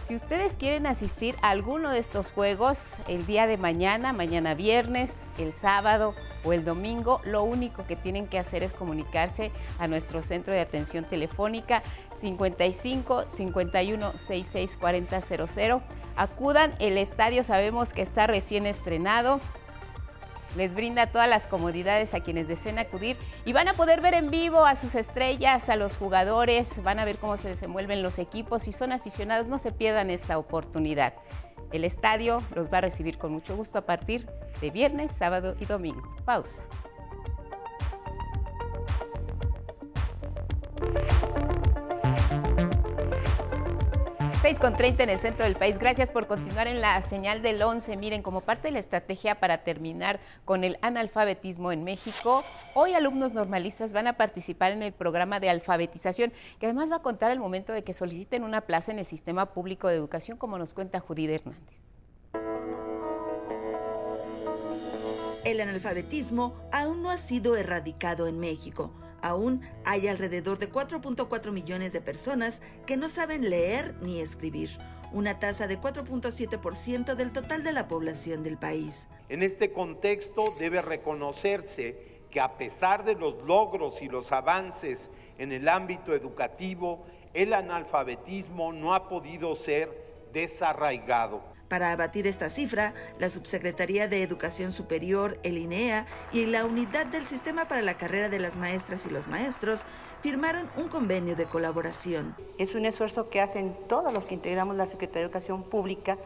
Si 0.07 0.15
ustedes 0.15 0.55
quieren 0.55 0.87
asistir 0.87 1.35
a 1.41 1.49
alguno 1.49 1.91
de 1.91 1.99
estos 1.99 2.31
juegos 2.31 2.93
el 3.09 3.25
día 3.25 3.45
de 3.45 3.57
mañana, 3.57 4.13
mañana 4.13 4.55
viernes, 4.55 5.25
el 5.37 5.53
sábado 5.53 6.15
o 6.45 6.53
el 6.53 6.63
domingo, 6.63 7.19
lo 7.25 7.43
único 7.43 7.85
que 7.85 7.97
tienen 7.97 8.25
que 8.25 8.39
hacer 8.39 8.63
es 8.63 8.71
comunicarse 8.71 9.51
a 9.79 9.87
nuestro 9.89 10.21
centro 10.21 10.53
de 10.53 10.61
atención 10.61 11.03
telefónica 11.03 11.83
55 12.21 13.25
51 13.27 14.17
66 14.17 14.77
40 14.77 15.21
00. 15.21 15.81
Acudan, 16.15 16.73
el 16.79 16.97
estadio 16.97 17.43
sabemos 17.43 17.91
que 17.91 18.01
está 18.01 18.27
recién 18.27 18.65
estrenado, 18.65 19.41
les 20.57 20.75
brinda 20.75 21.07
todas 21.07 21.29
las 21.29 21.47
comodidades 21.47 22.13
a 22.13 22.19
quienes 22.19 22.47
deseen 22.47 22.79
acudir 22.79 23.15
y 23.45 23.53
van 23.53 23.67
a 23.67 23.73
poder 23.73 24.01
ver 24.01 24.15
en 24.15 24.29
vivo 24.29 24.65
a 24.65 24.75
sus 24.75 24.95
estrellas, 24.95 25.69
a 25.69 25.77
los 25.77 25.95
jugadores, 25.95 26.83
van 26.83 26.99
a 26.99 27.05
ver 27.05 27.17
cómo 27.17 27.37
se 27.37 27.49
desenvuelven 27.49 28.01
los 28.01 28.17
equipos. 28.17 28.63
Si 28.63 28.71
son 28.71 28.91
aficionados, 28.91 29.47
no 29.47 29.59
se 29.59 29.71
pierdan 29.71 30.09
esta 30.09 30.37
oportunidad. 30.37 31.13
El 31.71 31.83
estadio 31.83 32.41
los 32.55 32.73
va 32.73 32.79
a 32.79 32.81
recibir 32.81 33.17
con 33.17 33.31
mucho 33.31 33.55
gusto 33.55 33.77
a 33.77 33.85
partir 33.85 34.25
de 34.59 34.71
viernes, 34.71 35.11
sábado 35.11 35.55
y 35.59 35.65
domingo. 35.65 36.15
Pausa. 36.25 36.63
6 44.47 44.59
con 44.59 44.77
30 44.77 45.03
en 45.03 45.09
el 45.09 45.19
centro 45.19 45.43
del 45.43 45.57
país. 45.57 45.77
Gracias 45.77 46.09
por 46.09 46.25
continuar 46.25 46.69
en 46.69 46.79
la 46.79 47.01
señal 47.01 47.41
del 47.41 47.61
11. 47.61 47.97
Miren, 47.97 48.21
como 48.21 48.39
parte 48.39 48.69
de 48.69 48.71
la 48.71 48.79
estrategia 48.79 49.41
para 49.41 49.57
terminar 49.65 50.21
con 50.45 50.63
el 50.63 50.77
analfabetismo 50.81 51.73
en 51.73 51.83
México, 51.83 52.45
hoy 52.73 52.93
alumnos 52.93 53.33
normalistas 53.33 53.91
van 53.91 54.07
a 54.07 54.13
participar 54.13 54.71
en 54.71 54.83
el 54.83 54.93
programa 54.93 55.41
de 55.41 55.49
alfabetización, 55.49 56.31
que 56.61 56.67
además 56.67 56.89
va 56.89 56.95
a 56.95 57.01
contar 57.01 57.31
el 57.31 57.39
momento 57.39 57.73
de 57.73 57.83
que 57.83 57.91
soliciten 57.91 58.45
una 58.45 58.61
plaza 58.61 58.93
en 58.93 58.99
el 58.99 59.05
sistema 59.05 59.47
público 59.47 59.89
de 59.89 59.95
educación, 59.95 60.37
como 60.37 60.57
nos 60.57 60.73
cuenta 60.73 61.01
Judith 61.01 61.29
Hernández. 61.29 61.93
El 65.43 65.59
analfabetismo 65.59 66.55
aún 66.71 67.01
no 67.01 67.09
ha 67.09 67.17
sido 67.17 67.57
erradicado 67.57 68.27
en 68.27 68.39
México 68.39 68.93
Aún 69.21 69.61
hay 69.85 70.07
alrededor 70.07 70.57
de 70.57 70.71
4.4 70.71 71.51
millones 71.51 71.93
de 71.93 72.01
personas 72.01 72.61
que 72.85 72.97
no 72.97 73.09
saben 73.09 73.49
leer 73.49 73.95
ni 74.01 74.19
escribir, 74.19 74.69
una 75.11 75.39
tasa 75.39 75.67
de 75.67 75.79
4.7% 75.79 77.15
del 77.15 77.31
total 77.31 77.63
de 77.63 77.71
la 77.71 77.87
población 77.87 78.43
del 78.43 78.57
país. 78.57 79.07
En 79.29 79.43
este 79.43 79.71
contexto 79.71 80.53
debe 80.59 80.81
reconocerse 80.81 82.17
que 82.29 82.39
a 82.39 82.57
pesar 82.57 83.05
de 83.05 83.15
los 83.15 83.43
logros 83.43 84.01
y 84.01 84.07
los 84.07 84.31
avances 84.31 85.09
en 85.37 85.51
el 85.51 85.67
ámbito 85.67 86.13
educativo, 86.13 87.05
el 87.33 87.53
analfabetismo 87.53 88.73
no 88.73 88.93
ha 88.93 89.07
podido 89.07 89.55
ser 89.55 90.29
desarraigado. 90.33 91.56
Para 91.67 91.91
abatir 91.91 92.27
esta 92.27 92.49
cifra, 92.49 92.93
la 93.19 93.27
Subsecretaría 93.27 94.07
de 94.07 94.23
Educación 94.23 94.71
Superior, 94.71 95.37
el 95.43 95.57
INEA 95.57 96.05
y 96.31 96.45
la 96.45 96.63
Unidad 96.63 97.05
del 97.07 97.25
Sistema 97.25 97.67
para 97.67 97.81
la 97.81 97.97
Carrera 97.97 98.29
de 98.29 98.39
las 98.39 98.55
Maestras 98.55 99.05
y 99.05 99.09
los 99.09 99.27
Maestros 99.27 99.83
firmaron 100.21 100.69
un 100.77 100.87
convenio 100.87 101.35
de 101.35 101.45
colaboración. 101.45 102.35
Es 102.57 102.73
un 102.73 102.85
esfuerzo 102.85 103.29
que 103.29 103.41
hacen 103.41 103.75
todos 103.89 104.13
los 104.13 104.23
que 104.23 104.35
integramos 104.35 104.77
la 104.77 104.87
Secretaría 104.87 105.23
de 105.23 105.25
Educación 105.25 105.63
Pública 105.63 106.17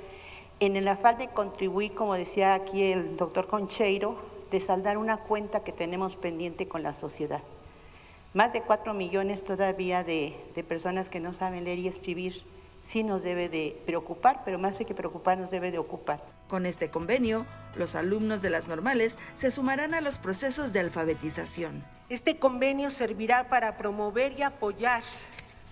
en 0.60 0.76
el 0.76 0.88
afán 0.88 1.18
de 1.18 1.30
contribuir, 1.30 1.96
como 1.96 2.14
decía 2.14 2.54
aquí 2.54 2.92
el 2.92 3.18
doctor 3.18 3.48
Concheiro, 3.48 4.16
de 4.52 4.62
saldar 4.62 5.00
una 5.00 5.18
cuenta 5.18 5.64
que 5.64 5.72
tenemos 5.72 6.16
pendiente 6.16 6.68
con 6.68 6.84
la 6.84 6.94
sociedad. 6.94 7.42
Más 8.36 8.54
de 8.54 8.62
cuatro 8.62 8.94
millones 8.94 9.44
todavía 9.44 10.04
de 10.04 10.66
personas 10.68 11.10
que 11.10 11.20
no 11.20 11.34
saben 11.34 11.64
leer 11.64 11.80
y 11.80 11.88
escribir 11.88 12.34
sí 12.82 13.04
nos 13.04 13.24
debe 13.24 13.50
de 13.50 13.82
preocupar, 13.86 14.42
pero 14.44 14.60
más 14.60 14.78
que 14.78 14.94
preocupar 14.94 15.38
nos 15.38 15.52
debe 15.52 15.72
de 15.72 15.78
ocupar. 15.78 16.24
Con 16.48 16.66
este 16.66 16.90
convenio, 16.90 17.46
los 17.76 17.96
alumnos 17.96 18.42
de 18.42 18.50
las 18.50 18.68
normales 18.68 19.18
se 19.36 19.52
sumarán 19.52 19.94
a 19.94 20.02
los 20.02 20.18
procesos 20.18 20.74
de 20.74 20.80
alfabetización. 20.80 21.84
Este 22.10 22.38
convenio 22.38 22.90
servirá 22.90 23.48
para 23.48 23.78
promover 23.78 24.38
y 24.38 24.42
apoyar 24.42 25.04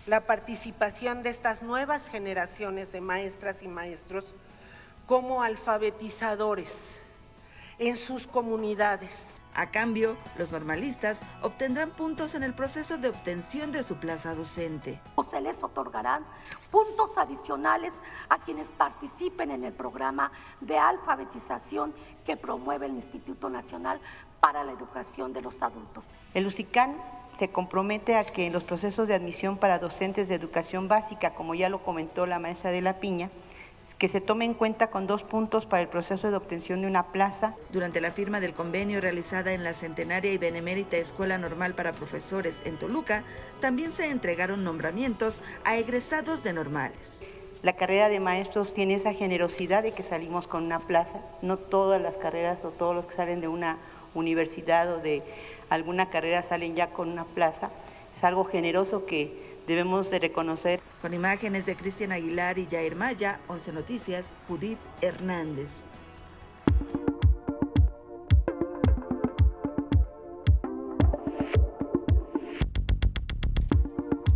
la 0.08 0.22
participación 0.22 1.24
de 1.24 1.30
estas 1.30 1.62
nuevas 1.62 2.10
generaciones 2.10 2.92
de 2.92 3.02
maestras 3.02 3.62
y 3.62 3.68
maestros 3.68 4.26
como 5.06 5.44
alfabetizadores 5.44 6.96
en 7.80 7.98
sus 7.98 8.28
comunidades. 8.28 9.42
A 9.56 9.72
cambio, 9.72 10.18
los 10.38 10.52
normalistas 10.52 11.22
obtendrán 11.42 11.92
puntos 11.92 12.36
en 12.36 12.44
el 12.44 12.54
proceso 12.54 12.98
de 12.98 13.10
obtención 13.10 13.72
de 13.72 13.84
su 13.84 13.96
plaza 13.96 14.36
docente. 14.36 15.02
Se 15.30 15.42
les 15.42 15.62
otorgarán 15.64 16.26
puntos 16.72 17.18
adicionales 17.18 17.94
a 18.30 18.40
quienes 18.40 18.70
participen 18.70 19.52
en 19.52 19.64
el 19.64 19.74
programa 19.74 20.32
de 20.62 20.78
alfabetización 20.78 21.94
que 22.26 22.38
promueve 22.38 22.86
el 22.86 22.94
Instituto 22.94 23.50
Nacional 23.50 24.00
para 24.40 24.64
la 24.64 24.72
Educación 24.72 25.34
de 25.34 25.42
los 25.42 25.62
Adultos. 25.62 26.06
El 26.34 26.48
UCICAN 26.48 26.96
se 27.38 27.50
compromete 27.52 28.16
a 28.18 28.24
que 28.24 28.48
en 28.48 28.54
los 28.54 28.64
procesos 28.64 29.08
de 29.08 29.16
admisión 29.16 29.58
para 29.58 29.80
docentes 29.80 30.28
de 30.28 30.36
educación 30.36 30.88
básica, 30.88 31.34
como 31.36 31.56
ya 31.56 31.70
lo 31.70 31.84
comentó 31.84 32.26
la 32.26 32.40
maestra 32.40 32.72
de 32.72 32.82
la 32.82 33.00
Piña, 33.00 33.30
que 33.96 34.08
se 34.08 34.22
tome 34.22 34.46
en 34.46 34.54
cuenta 34.54 34.90
con 34.90 35.08
dos 35.08 35.24
puntos 35.24 35.66
para 35.66 35.82
el 35.82 35.88
proceso 35.88 36.30
de 36.30 36.38
obtención 36.38 36.82
de 36.82 36.88
una 36.88 37.12
plaza. 37.12 37.56
Durante 37.72 38.02
la 38.02 38.12
firma 38.12 38.40
del 38.40 38.54
convenio 38.54 39.02
realizada 39.02 39.54
en 39.54 39.64
la 39.64 39.74
centenaria 39.74 40.32
y 40.32 40.38
benemérita 40.38 40.98
Escuela 40.98 41.38
Normal 41.38 41.74
para 41.74 41.94
Profesores 41.94 42.62
en 42.66 42.78
Toluca, 42.78 43.24
también 43.62 43.92
se 43.92 44.10
entregaron 44.10 44.64
nombramientos 44.64 45.42
a 45.64 45.78
egresados 45.78 46.44
de 46.44 46.54
normales. 46.54 47.22
La 47.62 47.74
carrera 47.74 48.08
de 48.08 48.22
maestros 48.22 48.74
tiene 48.74 48.94
esa 48.94 49.14
generosidad 49.14 49.84
de 49.84 49.92
que 49.92 50.02
salimos 50.02 50.48
con 50.48 50.64
una 50.64 50.80
plaza. 50.80 51.20
No 51.42 51.58
todas 51.58 52.02
las 52.02 52.16
carreras 52.16 52.64
o 52.64 52.70
todos 52.70 52.96
los 52.96 53.06
que 53.06 53.16
salen 53.16 53.42
de 53.42 53.50
una 53.50 53.78
universidad 54.16 54.94
o 54.94 55.00
de 55.00 55.24
alguna 55.70 56.10
carrera 56.10 56.42
salen 56.42 56.76
ya 56.76 56.92
con 56.92 57.10
una 57.10 57.26
plaza. 57.26 57.70
Es 58.16 58.24
algo 58.24 58.46
generoso 58.46 59.06
que 59.06 59.49
debemos 59.70 60.10
de 60.10 60.18
reconocer. 60.18 60.82
Con 61.02 61.14
imágenes 61.14 61.66
de 61.66 61.76
Cristian 61.76 62.12
Aguilar 62.12 62.58
y 62.58 62.66
Jair 62.66 62.96
Maya, 62.96 63.40
11 63.48 63.72
Noticias, 63.72 64.34
Judith 64.48 64.80
Hernández. 65.00 65.70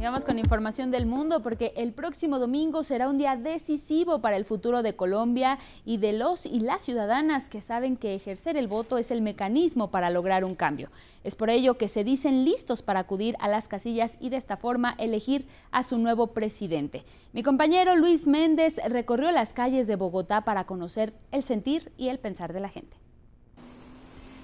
Y 0.03 0.05
vamos 0.05 0.25
con 0.25 0.37
información 0.37 0.91
del 0.91 1.05
mundo 1.05 1.41
porque 1.41 1.71
el 1.77 1.93
próximo 1.93 2.37
domingo 2.37 2.83
será 2.83 3.07
un 3.07 3.17
día 3.17 3.37
decisivo 3.37 4.19
para 4.19 4.35
el 4.35 4.43
futuro 4.43 4.83
de 4.83 4.97
Colombia 4.97 5.59
y 5.85 5.95
de 5.95 6.11
los 6.11 6.45
y 6.45 6.59
las 6.59 6.81
ciudadanas 6.81 7.47
que 7.47 7.61
saben 7.61 7.95
que 7.95 8.13
ejercer 8.13 8.57
el 8.57 8.67
voto 8.67 8.97
es 8.97 9.11
el 9.11 9.21
mecanismo 9.21 9.91
para 9.91 10.09
lograr 10.09 10.43
un 10.43 10.55
cambio. 10.55 10.89
Es 11.23 11.37
por 11.37 11.49
ello 11.49 11.77
que 11.77 11.87
se 11.87 12.03
dicen 12.03 12.43
listos 12.43 12.81
para 12.81 12.99
acudir 12.99 13.37
a 13.39 13.47
las 13.47 13.69
casillas 13.69 14.17
y 14.19 14.27
de 14.27 14.35
esta 14.35 14.57
forma 14.57 14.93
elegir 14.99 15.47
a 15.71 15.83
su 15.83 15.97
nuevo 15.97 16.33
presidente. 16.33 17.05
Mi 17.31 17.41
compañero 17.41 17.95
Luis 17.95 18.27
Méndez 18.27 18.81
recorrió 18.85 19.31
las 19.31 19.53
calles 19.53 19.87
de 19.87 19.95
Bogotá 19.95 20.41
para 20.41 20.65
conocer 20.65 21.13
el 21.31 21.43
sentir 21.43 21.93
y 21.95 22.09
el 22.09 22.19
pensar 22.19 22.51
de 22.51 22.59
la 22.59 22.67
gente. 22.67 22.97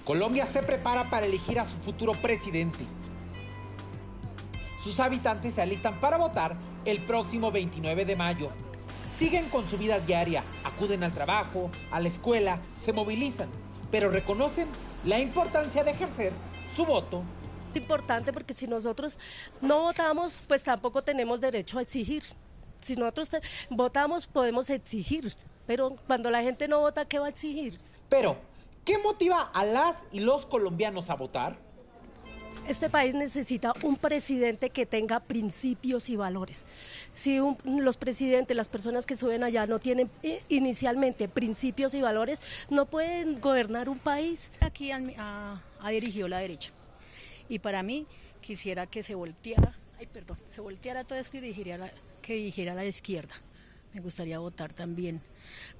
Colombia 0.06 0.46
se 0.46 0.62
prepara 0.62 1.10
para 1.10 1.26
elegir 1.26 1.60
a 1.60 1.66
su 1.66 1.76
futuro 1.76 2.12
presidente 2.12 2.86
sus 4.82 4.98
habitantes 4.98 5.54
se 5.54 5.62
alistan 5.62 6.00
para 6.00 6.16
votar 6.16 6.56
el 6.84 7.04
próximo 7.04 7.52
29 7.52 8.04
de 8.04 8.16
mayo. 8.16 8.50
Siguen 9.14 9.48
con 9.50 9.68
su 9.68 9.76
vida 9.76 10.00
diaria, 10.00 10.42
acuden 10.64 11.04
al 11.04 11.12
trabajo, 11.12 11.70
a 11.90 12.00
la 12.00 12.08
escuela, 12.08 12.60
se 12.78 12.92
movilizan, 12.92 13.50
pero 13.90 14.08
reconocen 14.08 14.68
la 15.04 15.18
importancia 15.18 15.84
de 15.84 15.90
ejercer 15.90 16.32
su 16.74 16.86
voto. 16.86 17.22
Es 17.70 17.76
importante 17.76 18.32
porque 18.32 18.54
si 18.54 18.66
nosotros 18.66 19.18
no 19.60 19.82
votamos, 19.82 20.40
pues 20.48 20.64
tampoco 20.64 21.02
tenemos 21.02 21.40
derecho 21.40 21.78
a 21.78 21.82
exigir. 21.82 22.24
Si 22.80 22.96
nosotros 22.96 23.30
votamos, 23.68 24.26
podemos 24.26 24.70
exigir, 24.70 25.36
pero 25.66 25.96
cuando 26.06 26.30
la 26.30 26.42
gente 26.42 26.66
no 26.66 26.80
vota, 26.80 27.04
¿qué 27.04 27.18
va 27.18 27.26
a 27.26 27.30
exigir? 27.30 27.78
Pero, 28.08 28.38
¿qué 28.84 28.96
motiva 28.98 29.42
a 29.42 29.64
las 29.66 30.04
y 30.10 30.20
los 30.20 30.46
colombianos 30.46 31.10
a 31.10 31.16
votar? 31.16 31.58
Este 32.68 32.88
país 32.88 33.14
necesita 33.14 33.72
un 33.82 33.96
presidente 33.96 34.70
que 34.70 34.86
tenga 34.86 35.20
principios 35.20 36.08
y 36.08 36.16
valores. 36.16 36.64
Si 37.14 37.38
los 37.64 37.96
presidentes, 37.96 38.56
las 38.56 38.68
personas 38.68 39.06
que 39.06 39.16
suben 39.16 39.42
allá 39.42 39.66
no 39.66 39.78
tienen 39.78 40.10
eh, 40.22 40.42
inicialmente 40.48 41.28
principios 41.28 41.94
y 41.94 42.00
valores, 42.00 42.40
no 42.68 42.86
pueden 42.86 43.40
gobernar 43.40 43.88
un 43.88 43.98
país. 43.98 44.52
Aquí 44.60 44.92
ha, 44.92 45.60
dirigido 45.90 46.28
la 46.28 46.38
derecha 46.38 46.70
y 47.48 47.58
para 47.58 47.82
mí 47.82 48.06
quisiera 48.40 48.86
que 48.86 49.02
se 49.02 49.14
volteara, 49.14 49.76
ay 49.98 50.06
perdón, 50.06 50.38
se 50.46 50.60
volteara 50.60 51.04
todo 51.04 51.18
esto 51.18 51.38
y 51.38 51.40
dirigiera 51.40 51.92
que 52.22 52.34
dirigiera 52.34 52.74
la 52.74 52.84
izquierda. 52.84 53.34
Me 53.92 54.00
gustaría 54.00 54.38
votar 54.38 54.72
también 54.72 55.20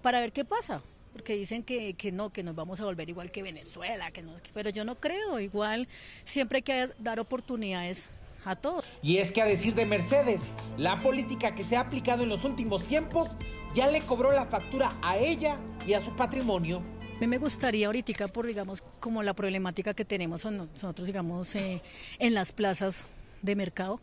para 0.03 0.21
ver 0.21 0.33
qué 0.33 0.45
pasa 0.45 0.83
porque 1.13 1.35
dicen 1.35 1.63
que, 1.63 1.95
que, 1.95 2.13
no, 2.13 2.31
que 2.31 2.43
nos 2.43 2.55
vamos 2.55 2.81
a 2.81 2.85
volver 2.85 3.09
igual 3.09 3.31
que 3.31 3.43
Venezuela, 3.43 4.11
que 4.11 4.23
no, 4.23 4.35
pero 4.55 4.71
yo 4.71 4.85
no 4.85 4.97
creo, 4.97 5.41
igual 5.41 5.89
siempre 6.25 6.59
hay 6.59 6.63
que 6.63 6.91
dar 6.99 7.21
oportunidades 7.21 8.09
a 8.45 8.57
todos. 8.57 8.87
Y 9.03 9.19
es 9.19 9.33
que 9.33 9.43
a 9.43 9.45
decir 9.45 9.75
de 9.75 9.87
Mercedes, 9.87 10.51
la 10.77 11.01
política 11.01 11.55
que 11.55 11.65
se 11.65 11.77
ha 11.77 11.81
aplicado 11.81 12.23
en 12.23 12.29
los 12.29 12.45
últimos 12.45 12.85
tiempos 12.85 13.31
ya 13.75 13.89
le 13.89 14.01
cobró 14.03 14.33
la 14.33 14.47
factura 14.47 14.93
a 15.03 15.19
ella 15.19 15.59
y 15.87 15.95
a 15.95 16.01
su 16.01 16.15
patrimonio. 16.17 16.83
A 17.17 17.21
mí 17.21 17.27
me 17.27 17.39
gustaría 17.39 17.87
ahorita, 17.87 18.29
por 18.29 18.47
digamos, 18.47 18.81
como 18.81 19.23
la 19.23 19.35
problemática 19.35 19.93
que 19.93 20.05
tenemos 20.05 20.45
nosotros, 20.45 21.07
digamos, 21.07 21.55
eh, 21.55 21.83
en 22.19 22.35
las 22.35 22.53
plazas 22.53 23.09
de 23.43 23.57
mercado, 23.57 24.01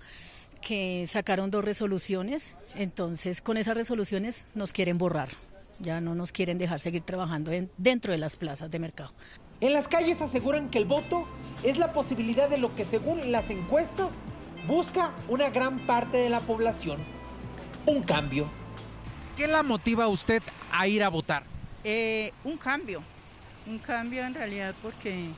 que 0.61 1.05
sacaron 1.07 1.49
dos 1.49 1.65
resoluciones, 1.65 2.53
entonces 2.75 3.41
con 3.41 3.57
esas 3.57 3.75
resoluciones 3.75 4.45
nos 4.53 4.71
quieren 4.71 4.97
borrar 4.97 5.29
ya 5.79 6.01
no 6.01 6.15
nos 6.15 6.31
quieren 6.31 6.57
dejar 6.57 6.79
seguir 6.79 7.03
trabajando 7.03 7.51
dentro 7.77 8.11
de 8.11 8.17
las 8.17 8.35
plazas 8.35 8.71
de 8.71 8.79
mercado. 8.79 9.11
En 9.61 9.73
las 9.73 9.87
calles 9.87 10.21
aseguran 10.21 10.69
que 10.69 10.77
el 10.77 10.85
voto 10.85 11.27
es 11.63 11.77
la 11.77 11.93
posibilidad 11.93 12.49
de 12.49 12.57
lo 12.57 12.75
que 12.75 12.85
según 12.85 13.31
las 13.31 13.49
encuestas 13.49 14.09
busca 14.67 15.11
una 15.27 15.49
gran 15.49 15.79
parte 15.79 16.17
de 16.17 16.29
la 16.29 16.41
población, 16.41 16.97
un 17.85 18.03
cambio. 18.03 18.47
¿Qué 19.35 19.47
la 19.47 19.63
motiva 19.63 20.05
a 20.05 20.07
usted 20.07 20.43
a 20.71 20.87
ir 20.87 21.03
a 21.03 21.09
votar? 21.09 21.43
Eh, 21.83 22.33
un 22.43 22.57
cambio, 22.57 23.01
un 23.65 23.79
cambio 23.79 24.25
en 24.25 24.33
realidad 24.33 24.75
porque 24.81 25.29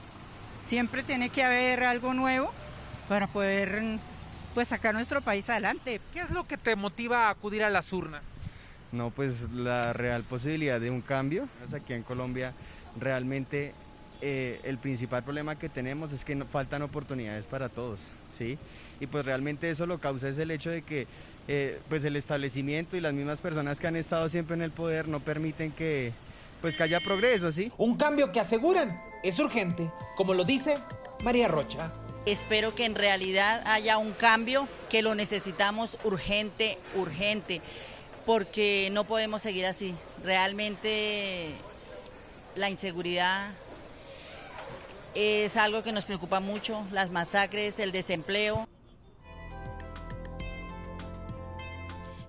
siempre 0.62 1.04
tiene 1.04 1.30
que 1.30 1.44
haber 1.44 1.84
algo 1.84 2.14
nuevo 2.14 2.52
para 3.08 3.28
poder 3.28 4.00
pues 4.54 4.68
sacar 4.70 4.94
nuestro 4.94 5.22
país 5.22 5.50
adelante. 5.50 6.02
¿Qué 6.14 6.22
es 6.22 6.30
lo 6.30 6.48
que 6.48 6.58
te 6.58 6.76
motiva 6.76 7.28
a 7.28 7.30
acudir 7.32 7.64
a 7.64 7.70
las 7.70 7.92
urnas? 7.94 8.22
No, 8.92 9.12
pues 9.12 9.50
la 9.52 9.94
real 9.94 10.24
posibilidad 10.24 10.80
de 10.80 10.90
un 10.90 11.02
cambio. 11.02 11.48
Aquí 11.74 11.94
en 11.94 12.04
Colombia 12.04 12.54
realmente 13.00 13.74
eh, 14.22 14.60
el 14.64 14.78
principal 14.78 15.24
problema 15.24 15.58
que 15.58 15.70
tenemos 15.70 16.12
es 16.12 16.26
que 16.26 16.36
no, 16.36 16.46
faltan 16.46 16.82
oportunidades 16.82 17.48
para 17.48 17.70
todos, 17.70 18.02
¿sí? 18.32 18.58
Y 19.00 19.08
pues 19.08 19.26
realmente 19.26 19.70
eso 19.70 19.86
lo 19.86 20.00
causa 20.00 20.28
es 20.28 20.38
el 20.40 20.52
hecho 20.52 20.72
de 20.72 20.82
que 20.82 21.08
eh, 21.48 21.80
pues 21.88 22.04
el 22.04 22.16
establecimiento 22.16 22.98
y 22.98 23.02
las 23.02 23.14
mismas 23.14 23.40
personas 23.40 23.80
que 23.80 23.88
han 23.88 23.96
estado 23.96 24.28
siempre 24.28 24.56
en 24.56 24.62
el 24.62 24.72
poder 24.72 25.08
no 25.08 25.20
permiten 25.20 25.72
que 25.72 26.12
pues 26.62 26.76
que 26.76 26.84
haya 26.84 27.00
progreso, 27.00 27.52
¿sí? 27.52 27.72
Un 27.78 27.96
cambio 27.96 28.32
que 28.34 28.42
aseguran 28.42 29.02
es 29.24 29.40
urgente, 29.40 29.90
como 30.18 30.34
lo 30.34 30.44
dice 30.44 30.78
María 31.24 31.48
Rocha. 31.48 31.92
Espero 32.26 32.76
que 32.76 32.86
en 32.86 32.96
realidad 32.96 33.64
haya 33.66 33.98
un 33.98 34.12
cambio, 34.12 34.68
que 34.90 35.02
lo 35.02 35.16
necesitamos 35.16 35.98
urgente, 36.04 36.78
urgente 36.98 37.62
porque 38.30 38.90
no 38.92 39.06
podemos 39.06 39.42
seguir 39.42 39.66
así. 39.66 39.96
Realmente 40.24 41.50
la 42.56 42.70
inseguridad 42.70 43.50
es 45.16 45.58
algo 45.58 45.82
que 45.82 45.92
nos 45.92 46.06
preocupa 46.06 46.40
mucho, 46.40 46.86
las 46.92 47.10
masacres, 47.10 47.80
el 47.80 47.92
desempleo. 47.92 48.68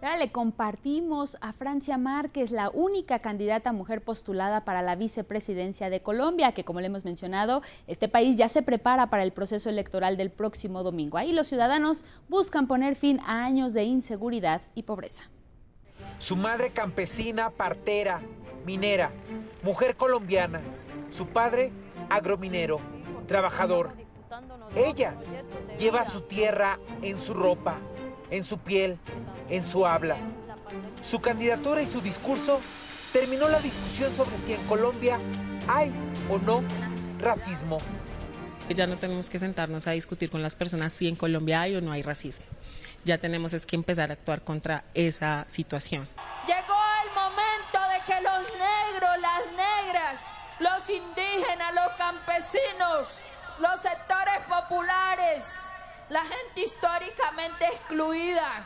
Ahora 0.00 0.16
le 0.16 0.32
compartimos 0.32 1.36
a 1.42 1.52
Francia 1.52 1.98
Márquez, 1.98 2.50
la 2.50 2.70
única 2.70 3.18
candidata 3.18 3.74
mujer 3.74 4.02
postulada 4.02 4.64
para 4.64 4.80
la 4.80 4.96
vicepresidencia 4.96 5.90
de 5.90 6.00
Colombia, 6.00 6.52
que 6.52 6.64
como 6.64 6.80
le 6.80 6.86
hemos 6.86 7.04
mencionado, 7.04 7.60
este 7.86 8.08
país 8.08 8.38
ya 8.38 8.48
se 8.48 8.62
prepara 8.62 9.10
para 9.10 9.22
el 9.22 9.32
proceso 9.32 9.68
electoral 9.68 10.16
del 10.16 10.30
próximo 10.30 10.82
domingo. 10.82 11.18
Ahí 11.18 11.34
los 11.34 11.48
ciudadanos 11.48 12.06
buscan 12.30 12.68
poner 12.68 12.96
fin 12.96 13.20
a 13.26 13.44
años 13.44 13.74
de 13.74 13.84
inseguridad 13.84 14.62
y 14.74 14.84
pobreza. 14.84 15.28
Su 16.20 16.36
madre 16.36 16.70
campesina, 16.70 17.48
partera, 17.48 18.20
minera, 18.66 19.10
mujer 19.62 19.96
colombiana. 19.96 20.60
Su 21.10 21.26
padre 21.26 21.72
agrominero, 22.10 22.78
trabajador. 23.26 23.92
Ella 24.76 25.14
lleva 25.78 26.04
su 26.04 26.20
tierra 26.20 26.78
en 27.00 27.18
su 27.18 27.32
ropa, 27.32 27.78
en 28.30 28.44
su 28.44 28.58
piel, 28.58 28.98
en 29.48 29.66
su 29.66 29.86
habla. 29.86 30.18
Su 31.00 31.20
candidatura 31.20 31.80
y 31.80 31.86
su 31.86 32.02
discurso 32.02 32.60
terminó 33.14 33.48
la 33.48 33.60
discusión 33.60 34.12
sobre 34.12 34.36
si 34.36 34.52
en 34.52 34.62
Colombia 34.66 35.18
hay 35.68 35.90
o 36.28 36.36
no 36.38 36.62
racismo. 37.18 37.78
Ya 38.68 38.86
no 38.86 38.96
tenemos 38.96 39.30
que 39.30 39.38
sentarnos 39.38 39.86
a 39.86 39.92
discutir 39.92 40.28
con 40.28 40.42
las 40.42 40.54
personas 40.54 40.92
si 40.92 41.08
en 41.08 41.16
Colombia 41.16 41.62
hay 41.62 41.76
o 41.76 41.80
no 41.80 41.92
hay 41.92 42.02
racismo 42.02 42.44
ya 43.04 43.18
tenemos 43.18 43.52
es 43.52 43.66
que 43.66 43.76
empezar 43.76 44.10
a 44.10 44.14
actuar 44.14 44.42
contra 44.42 44.84
esa 44.94 45.44
situación. 45.48 46.08
Llegó 46.46 46.76
el 47.04 47.14
momento 47.14 47.78
de 47.92 48.04
que 48.04 48.20
los 48.20 48.42
negros, 48.58 49.18
las 49.20 49.52
negras, 49.56 50.26
los 50.58 50.90
indígenas, 50.90 51.74
los 51.74 51.92
campesinos, 51.96 53.22
los 53.58 53.80
sectores 53.80 54.38
populares, 54.48 55.72
la 56.08 56.20
gente 56.20 56.60
históricamente 56.62 57.66
excluida, 57.66 58.64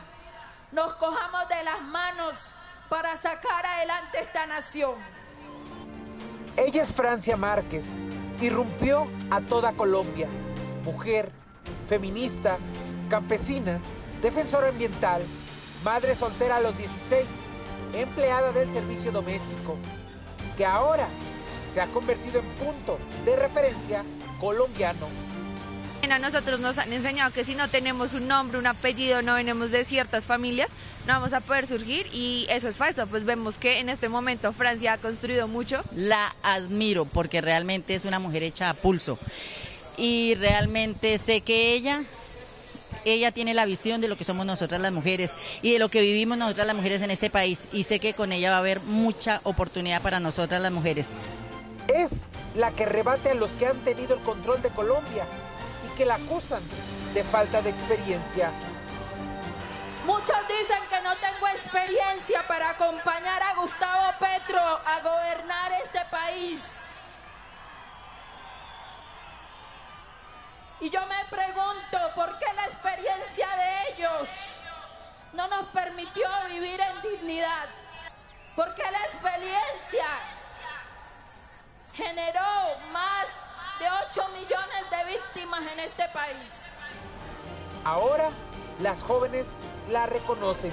nos 0.71 0.95
cojamos 0.95 1.47
de 1.49 1.63
las 1.63 1.81
manos 1.81 2.51
para 2.89 3.15
sacar 3.17 3.65
adelante 3.65 4.19
esta 4.19 4.45
nación. 4.45 4.95
Ella 6.57 6.81
es 6.81 6.91
Francia 6.91 7.37
Márquez, 7.37 7.93
irrumpió 8.41 9.05
a 9.29 9.41
toda 9.41 9.73
Colombia, 9.73 10.27
mujer, 10.83 11.31
feminista, 11.87 12.57
campesina 13.09 13.79
defensora 14.25 14.69
ambiental, 14.69 15.21
madre 15.83 16.15
soltera 16.15 16.55
a 16.55 16.59
los 16.59 16.75
16, 16.79 17.25
empleada 17.93 18.51
del 18.53 18.73
servicio 18.73 19.11
doméstico, 19.11 19.77
que 20.57 20.65
ahora 20.65 21.07
se 21.71 21.79
ha 21.79 21.85
convertido 21.87 22.39
en 22.39 22.45
punto 22.55 22.97
de 23.23 23.35
referencia 23.35 24.03
colombiano. 24.39 25.07
A 26.09 26.19
nosotros 26.19 26.59
nos 26.59 26.77
han 26.77 26.93
enseñado 26.93 27.33
que 27.33 27.43
si 27.43 27.55
no 27.55 27.67
tenemos 27.69 28.13
un 28.13 28.27
nombre, 28.27 28.57
un 28.57 28.67
apellido, 28.67 29.21
no 29.21 29.33
venimos 29.33 29.69
de 29.71 29.83
ciertas 29.83 30.25
familias, 30.25 30.71
no 31.05 31.13
vamos 31.13 31.33
a 31.33 31.41
poder 31.41 31.67
surgir 31.67 32.07
y 32.13 32.47
eso 32.49 32.67
es 32.69 32.77
falso. 32.77 33.05
Pues 33.07 33.25
vemos 33.25 33.57
que 33.57 33.79
en 33.79 33.89
este 33.89 34.07
momento 34.07 34.53
Francia 34.53 34.93
ha 34.93 34.97
construido 34.97 35.47
mucho. 35.47 35.83
La 35.95 36.33
admiro 36.41 37.05
porque 37.05 37.41
realmente 37.41 37.95
es 37.95 38.05
una 38.05 38.19
mujer 38.19 38.43
hecha 38.43 38.69
a 38.69 38.73
pulso 38.75 39.19
y 39.97 40.35
realmente 40.35 41.17
sé 41.17 41.41
que 41.41 41.73
ella 41.73 42.03
ella 43.05 43.31
tiene 43.31 43.53
la 43.53 43.65
visión 43.65 44.01
de 44.01 44.07
lo 44.07 44.17
que 44.17 44.23
somos 44.23 44.45
nosotras 44.45 44.81
las 44.81 44.91
mujeres 44.91 45.31
y 45.61 45.71
de 45.71 45.79
lo 45.79 45.89
que 45.89 46.01
vivimos 46.01 46.37
nosotras 46.37 46.67
las 46.67 46.75
mujeres 46.75 47.01
en 47.01 47.11
este 47.11 47.29
país 47.29 47.67
y 47.71 47.83
sé 47.83 47.99
que 47.99 48.13
con 48.13 48.31
ella 48.31 48.49
va 48.49 48.57
a 48.57 48.59
haber 48.59 48.81
mucha 48.81 49.39
oportunidad 49.43 50.01
para 50.01 50.19
nosotras 50.19 50.61
las 50.61 50.71
mujeres. 50.71 51.07
Es 51.93 52.25
la 52.55 52.71
que 52.71 52.85
rebate 52.85 53.29
a 53.29 53.35
los 53.35 53.51
que 53.51 53.67
han 53.67 53.77
tenido 53.79 54.15
el 54.15 54.21
control 54.21 54.61
de 54.61 54.69
Colombia 54.69 55.25
y 55.85 55.97
que 55.97 56.05
la 56.05 56.15
acusan 56.15 56.61
de 57.13 57.23
falta 57.23 57.61
de 57.61 57.69
experiencia. 57.69 58.51
Muchos 60.05 60.35
dicen 60.47 60.77
que 60.89 61.01
no 61.01 61.15
tengo 61.15 61.47
experiencia 61.47 62.43
para 62.47 62.71
acompañar 62.71 63.41
a 63.41 63.55
Gustavo 63.55 64.13
Petro 64.19 64.59
a 64.59 64.99
gobernar 65.01 65.71
este 65.83 65.99
país. 66.11 66.84
Y 70.81 70.89
yo 70.89 70.99
me 71.07 71.25
pregunto, 71.29 71.97
¿por 72.15 72.37
qué 72.37 72.45
la 72.55 72.65
experiencia 72.65 73.47
de 73.55 73.93
ellos 73.93 74.29
no 75.33 75.47
nos 75.47 75.67
permitió 75.67 76.27
vivir 76.49 76.79
en 76.81 77.11
dignidad? 77.11 77.69
¿Por 78.55 78.73
qué 78.75 78.83
la 78.91 79.03
experiencia 79.03 80.05
generó 81.93 82.41
más 82.91 83.41
de 83.79 83.85
8 84.05 84.29
millones 84.29 84.85
de 84.91 85.13
víctimas 85.13 85.61
en 85.71 85.79
este 85.79 86.03
país? 86.09 86.79
Ahora 87.83 88.29
las 88.81 89.01
jóvenes 89.01 89.45
la 89.89 90.05
reconocen. 90.05 90.71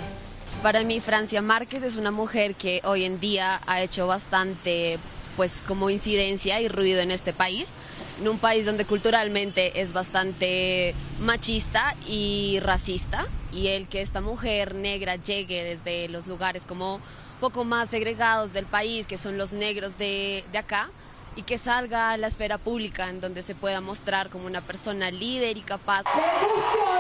Para 0.63 0.83
mí 0.83 1.01
Francia 1.01 1.41
Márquez 1.43 1.83
es 1.85 1.97
una 1.97 2.11
mujer 2.11 2.57
que 2.57 2.81
hoy 2.85 3.05
en 3.05 3.21
día 3.21 3.61
ha 3.67 3.81
hecho 3.81 4.07
bastante 4.07 4.99
pues 5.37 5.65
como 5.67 5.91
incidencia 5.91 6.61
y 6.61 6.69
ruido 6.69 7.01
en 7.01 7.11
este 7.11 7.33
país, 7.33 7.73
en 8.21 8.29
un 8.29 8.39
país 8.39 8.67
donde 8.67 8.85
culturalmente 8.85 9.81
es 9.81 9.93
bastante 9.93 10.95
machista 11.21 11.97
y 12.07 12.61
racista 12.61 13.27
y 13.53 13.69
el 13.69 13.89
que 13.89 14.01
esta 14.01 14.21
mujer 14.21 14.75
negra 14.75 15.17
llegue 15.17 15.65
desde 15.65 16.09
los 16.09 16.27
lugares 16.27 16.65
como 16.67 17.01
poco 17.41 17.65
más 17.65 17.91
segregados 17.91 18.53
del 18.53 18.67
país, 18.67 19.07
que 19.07 19.17
son 19.17 19.37
los 19.37 19.53
negros 19.53 19.99
de, 19.99 20.45
de 20.53 20.59
acá, 20.59 20.91
y 21.35 21.43
que 21.43 21.59
salga 21.59 22.13
a 22.13 22.17
la 22.17 22.29
esfera 22.29 22.59
pública 22.59 23.09
en 23.09 23.21
donde 23.21 23.43
se 23.43 23.55
pueda 23.55 23.81
mostrar 23.81 24.31
como 24.31 24.47
una 24.47 24.61
persona 24.61 25.11
líder 25.11 25.57
y 25.57 25.63
capaz. 25.63 26.05
¿Le 26.15 26.47
guste 26.47 26.79
o 26.79 26.95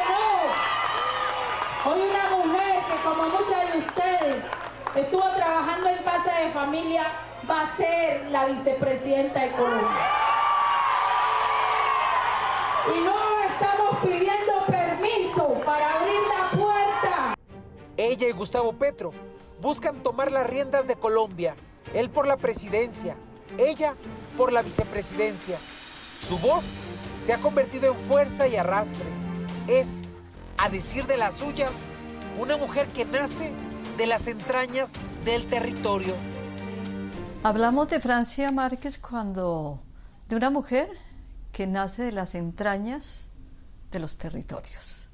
no? 1.90 1.92
Hoy 1.92 2.00
una 2.10 2.36
mujer 2.36 2.82
que 2.90 2.96
como 3.08 3.28
muchas 3.28 3.72
de 3.72 3.78
ustedes 3.78 4.44
estuvo 4.96 5.28
trabajando 5.36 5.88
en 5.88 6.02
casa 6.02 6.40
de 6.40 6.50
familia 6.50 7.04
va 7.48 7.62
a 7.62 7.76
ser 7.76 8.30
la 8.30 8.46
vicepresidenta 8.46 9.40
de 9.40 9.52
Colombia. 9.52 10.31
Y 12.84 13.04
no 13.04 13.14
estamos 13.48 13.98
pidiendo 14.02 14.66
permiso 14.66 15.54
para 15.64 16.00
abrir 16.00 16.20
la 16.28 16.50
puerta. 16.50 17.34
Ella 17.96 18.28
y 18.28 18.32
Gustavo 18.32 18.72
Petro 18.72 19.12
buscan 19.60 20.02
tomar 20.02 20.32
las 20.32 20.46
riendas 20.48 20.88
de 20.88 20.96
Colombia, 20.96 21.54
él 21.94 22.10
por 22.10 22.26
la 22.26 22.36
presidencia, 22.36 23.16
ella 23.56 23.94
por 24.36 24.52
la 24.52 24.62
vicepresidencia. 24.62 25.58
Su 26.28 26.38
voz 26.38 26.64
se 27.20 27.32
ha 27.32 27.38
convertido 27.38 27.92
en 27.92 27.98
fuerza 27.98 28.48
y 28.48 28.56
arrastre. 28.56 29.04
Es, 29.68 29.88
a 30.58 30.68
decir 30.68 31.06
de 31.06 31.16
las 31.16 31.34
suyas, 31.34 31.70
una 32.40 32.56
mujer 32.56 32.88
que 32.88 33.04
nace 33.04 33.52
de 33.96 34.06
las 34.06 34.26
entrañas 34.26 34.90
del 35.24 35.46
territorio. 35.46 36.14
Hablamos 37.44 37.88
de 37.88 38.00
Francia 38.00 38.50
Márquez 38.50 38.98
cuando 38.98 39.80
de 40.28 40.36
una 40.36 40.50
mujer 40.50 40.88
que 41.52 41.66
nace 41.66 42.02
de 42.02 42.12
las 42.12 42.34
entrañas 42.34 43.30
de 43.90 44.00
los 44.00 44.16
territorios. 44.16 45.08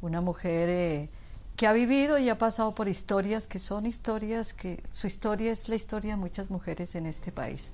Una 0.00 0.20
mujer 0.20 0.68
eh, 0.68 1.10
que 1.56 1.66
ha 1.66 1.72
vivido 1.72 2.18
y 2.18 2.28
ha 2.28 2.38
pasado 2.38 2.74
por 2.74 2.88
historias 2.88 3.48
que 3.48 3.58
son 3.58 3.84
historias 3.84 4.54
que 4.54 4.82
su 4.92 5.08
historia 5.08 5.50
es 5.50 5.68
la 5.68 5.74
historia 5.74 6.12
de 6.12 6.16
muchas 6.16 6.50
mujeres 6.50 6.94
en 6.94 7.06
este 7.06 7.32
país. 7.32 7.72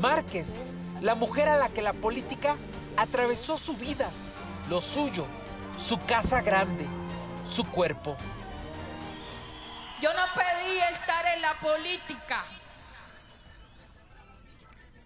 Márquez, 0.00 0.56
la 1.00 1.14
mujer 1.14 1.48
a 1.48 1.58
la 1.58 1.68
que 1.70 1.82
la 1.82 1.92
política 1.92 2.56
atravesó 2.96 3.56
su 3.56 3.74
vida, 3.74 4.08
lo 4.68 4.80
suyo, 4.80 5.26
su 5.76 5.98
casa 5.98 6.42
grande, 6.42 6.86
su 7.44 7.64
cuerpo. 7.64 8.16
Yo 10.00 10.10
no 10.12 10.22
pedí 10.34 10.78
estar 10.92 11.24
en 11.34 11.42
la 11.42 11.52
política, 11.54 12.44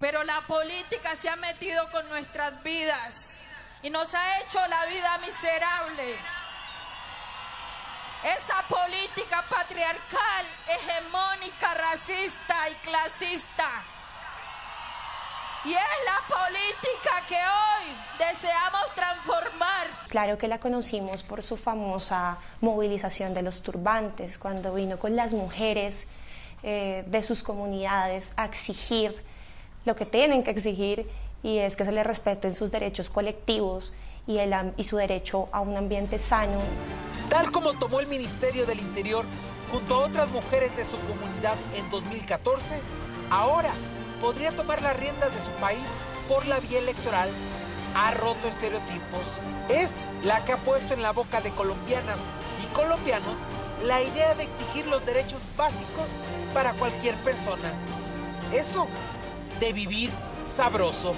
pero 0.01 0.25
la 0.25 0.41
política 0.47 1.15
se 1.15 1.29
ha 1.29 1.37
metido 1.37 1.89
con 1.91 2.09
nuestras 2.09 2.61
vidas 2.65 3.43
y 3.83 3.91
nos 3.91 4.13
ha 4.15 4.41
hecho 4.41 4.59
la 4.67 4.87
vida 4.87 5.19
miserable. 5.19 6.17
Esa 8.25 8.65
política 8.67 9.45
patriarcal, 9.49 10.47
hegemónica, 10.69 11.75
racista 11.75 12.55
y 12.71 12.75
clasista. 12.77 13.85
Y 15.67 15.73
es 15.73 15.79
la 16.07 16.35
política 16.35 17.27
que 17.29 17.35
hoy 17.37 17.97
deseamos 18.19 18.95
transformar. 18.95 19.87
Claro 20.09 20.39
que 20.39 20.49
la 20.49 20.59
conocimos 20.59 21.23
por 21.23 21.43
su 21.43 21.59
famosa 21.59 22.39
movilización 22.63 23.35
de 23.35 23.43
los 23.43 23.63
turbantes, 23.63 24.39
cuando 24.39 24.73
vino 24.73 24.99
con 24.99 25.15
las 25.15 25.35
mujeres 25.35 26.09
eh, 26.63 27.05
de 27.07 27.23
sus 27.23 27.43
comunidades 27.43 28.33
a 28.39 28.47
exigir 28.47 29.30
lo 29.85 29.97
que 29.97 30.07
tienen 30.07 30.43
que 30.43 30.51
exigir 30.51 31.09
y 31.43 31.59
es 31.59 31.77
que 31.77 31.85
se 31.85 31.93
les 31.93 32.07
respeten 32.07 32.55
sus 32.55 32.71
derechos 32.71 33.09
colectivos 33.09 33.93
y, 34.27 34.39
el, 34.39 34.55
y 34.77 34.85
su 34.85 34.97
derecho 34.97 35.49
a 35.53 35.61
un 35.61 35.77
ambiente 35.77 36.19
sano. 36.19 36.59
Tal 37.29 37.51
como 37.51 37.73
tomó 37.75 38.01
el 38.01 38.07
Ministerio 38.07 38.67
del 38.67 38.81
Interior 38.81 39.25
junto 39.71 39.95
a 39.95 40.07
otras 40.07 40.31
mujeres 40.31 40.77
de 40.77 40.85
su 40.85 40.99
comunidad 41.01 41.57
en 41.77 41.89
2014, 41.91 42.81
ahora 43.31 43.71
podría 44.21 44.51
tomar 44.51 44.83
las 44.83 44.97
riendas 44.99 45.33
de 45.35 45.41
su 45.41 45.51
país 45.61 45.89
por 46.29 46.47
la 46.47 46.61
vía 46.61 46.79
electoral. 46.79 47.31
Ha 47.95 48.13
roto 48.13 48.49
estereotipos. 48.49 49.23
Es 49.69 50.03
la 50.25 50.45
que 50.45 50.53
ha 50.53 50.59
puesto 50.59 50.95
en 50.95 51.03
la 51.03 51.13
boca 51.13 51.41
de 51.41 51.51
colombianas 51.51 52.19
y 52.63 52.75
colombianos 52.75 53.39
la 53.85 54.03
idea 54.03 54.35
de 54.35 54.45
exigir 54.45 54.87
los 54.87 55.05
derechos 55.07 55.41
básicos 55.57 56.07
para 56.53 56.73
cualquier 56.75 57.15
persona. 57.17 57.73
Eso 58.53 58.87
de 59.61 59.73
vivir 59.73 60.11
sabroso. 60.49 61.15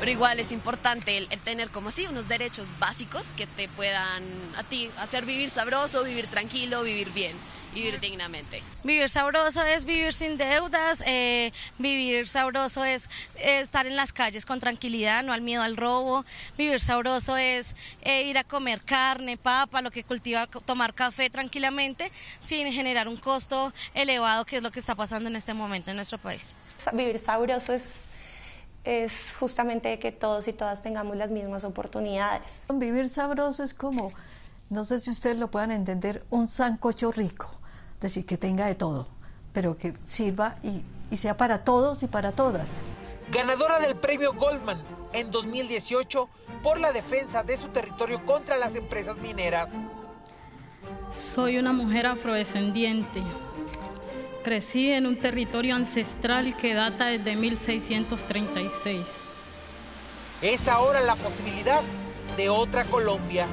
Pero 0.00 0.10
igual 0.10 0.40
es 0.40 0.52
importante 0.52 1.16
el, 1.16 1.28
tener 1.40 1.70
como 1.70 1.90
sí 1.90 2.06
unos 2.06 2.28
derechos 2.28 2.78
básicos 2.78 3.32
que 3.36 3.46
te 3.46 3.68
puedan 3.68 4.22
a 4.56 4.62
ti 4.62 4.90
hacer 4.98 5.24
vivir 5.24 5.50
sabroso, 5.50 6.04
vivir 6.04 6.26
tranquilo, 6.26 6.82
vivir 6.82 7.10
bien, 7.12 7.36
vivir 7.76 8.00
dignamente. 8.00 8.62
Vivir 8.84 9.08
sabroso 9.08 9.62
es 9.62 9.84
vivir 9.84 10.12
sin 10.12 10.38
deudas, 10.38 11.02
eh, 11.06 11.52
vivir 11.78 12.26
sabroso 12.26 12.84
es 12.84 13.08
eh, 13.36 13.60
estar 13.60 13.86
en 13.86 13.96
las 13.96 14.12
calles 14.12 14.46
con 14.46 14.60
tranquilidad, 14.60 15.22
no 15.22 15.32
al 15.32 15.42
miedo 15.42 15.62
al 15.62 15.76
robo. 15.76 16.24
Vivir 16.56 16.80
sabroso 16.80 17.36
es 17.36 17.76
eh, 18.02 18.24
ir 18.24 18.38
a 18.38 18.44
comer 18.44 18.80
carne, 18.82 19.36
papa, 19.36 19.82
lo 19.82 19.90
que 19.90 20.04
cultiva, 20.04 20.46
tomar 20.46 20.94
café 20.94 21.28
tranquilamente 21.28 22.10
sin 22.38 22.72
generar 22.72 23.08
un 23.08 23.16
costo 23.16 23.72
elevado, 23.94 24.44
que 24.44 24.56
es 24.56 24.62
lo 24.62 24.70
que 24.70 24.78
está 24.78 24.94
pasando 24.94 25.28
en 25.28 25.36
este 25.36 25.52
momento 25.52 25.90
en 25.90 25.96
nuestro 25.96 26.18
país. 26.18 26.54
Vivir 26.92 27.18
sabroso 27.18 27.72
es 27.72 28.00
es 28.84 29.34
justamente 29.38 29.98
que 29.98 30.12
todos 30.12 30.46
y 30.46 30.52
todas 30.52 30.80
tengamos 30.80 31.16
las 31.16 31.32
mismas 31.32 31.64
oportunidades. 31.64 32.62
Vivir 32.72 33.08
sabroso 33.08 33.64
es 33.64 33.74
como, 33.74 34.12
no 34.70 34.84
sé 34.84 35.00
si 35.00 35.10
ustedes 35.10 35.40
lo 35.40 35.50
puedan 35.50 35.72
entender, 35.72 36.24
un 36.30 36.46
sancocho 36.46 37.10
rico, 37.10 37.50
es 37.96 38.00
decir, 38.00 38.26
que 38.26 38.38
tenga 38.38 38.66
de 38.66 38.74
todo, 38.74 39.08
pero 39.52 39.76
que 39.76 39.94
sirva 40.04 40.56
y, 40.62 40.82
y 41.10 41.16
sea 41.16 41.36
para 41.36 41.64
todos 41.64 42.02
y 42.02 42.06
para 42.06 42.32
todas. 42.32 42.72
Ganadora 43.30 43.80
del 43.80 43.96
premio 43.96 44.34
Goldman 44.34 44.82
en 45.12 45.30
2018 45.30 46.28
por 46.62 46.78
la 46.78 46.92
defensa 46.92 47.42
de 47.42 47.56
su 47.56 47.68
territorio 47.68 48.24
contra 48.24 48.56
las 48.56 48.76
empresas 48.76 49.18
mineras. 49.18 49.70
Soy 51.12 51.58
una 51.58 51.72
mujer 51.72 52.06
afrodescendiente. 52.06 53.22
Crecí 54.44 54.92
en 54.92 55.06
un 55.06 55.18
territorio 55.18 55.74
ancestral 55.74 56.56
que 56.56 56.74
data 56.74 57.06
desde 57.06 57.34
1636. 57.34 59.28
Es 60.42 60.68
ahora 60.68 61.00
la 61.00 61.16
posibilidad 61.16 61.80
de 62.36 62.48
otra 62.48 62.84
Colombia. 62.84 63.46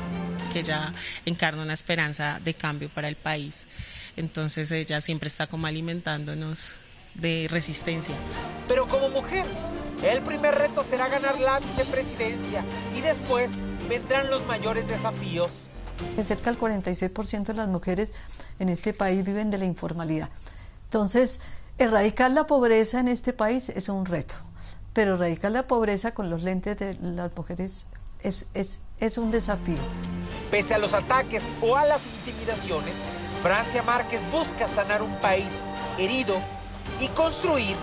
Que 0.51 0.59
ella 0.59 0.93
encarna 1.25 1.63
una 1.63 1.73
esperanza 1.73 2.39
de 2.43 2.53
cambio 2.53 2.89
para 2.89 3.07
el 3.07 3.15
país. 3.15 3.65
Entonces 4.17 4.71
ella 4.71 5.01
siempre 5.01 5.27
está 5.27 5.47
como 5.47 5.67
alimentándonos 5.67 6.73
de 7.15 7.47
resistencia. 7.49 8.15
Pero 8.67 8.87
como 8.87 9.09
mujer, 9.09 9.45
el 10.03 10.21
primer 10.21 10.55
reto 10.55 10.83
será 10.83 11.07
ganar 11.07 11.39
la 11.39 11.59
vicepresidencia 11.59 12.63
y 12.95 13.01
después 13.01 13.51
vendrán 13.87 14.29
los 14.29 14.45
mayores 14.45 14.87
desafíos. 14.87 15.67
Cerca 16.23 16.51
del 16.51 16.59
46% 16.59 17.43
de 17.45 17.53
las 17.53 17.67
mujeres 17.67 18.11
en 18.59 18.69
este 18.69 18.93
país 18.93 19.23
viven 19.23 19.51
de 19.51 19.57
la 19.57 19.65
informalidad. 19.65 20.29
Entonces, 20.85 21.39
erradicar 21.77 22.31
la 22.31 22.47
pobreza 22.47 22.99
en 22.99 23.07
este 23.07 23.33
país 23.33 23.69
es 23.69 23.89
un 23.89 24.05
reto, 24.05 24.35
pero 24.93 25.15
erradicar 25.15 25.51
la 25.51 25.67
pobreza 25.67 26.13
con 26.13 26.29
los 26.29 26.43
lentes 26.43 26.77
de 26.77 26.95
las 27.01 27.35
mujeres 27.35 27.85
es, 28.21 28.45
es, 28.53 28.79
es 28.99 29.17
un 29.17 29.31
desafío. 29.31 29.77
Pese 30.51 30.73
a 30.73 30.77
los 30.77 30.93
ataques 30.93 31.43
o 31.61 31.75
a 31.75 31.85
las 31.85 32.01
intimidaciones, 32.05 32.93
Francia 33.43 33.83
Márquez 33.83 34.21
busca 34.31 34.69
sanar 34.69 35.03
un 35.03 35.13
país 35.17 35.59
herido 35.99 36.41
y 37.01 37.09
construir 37.09 37.75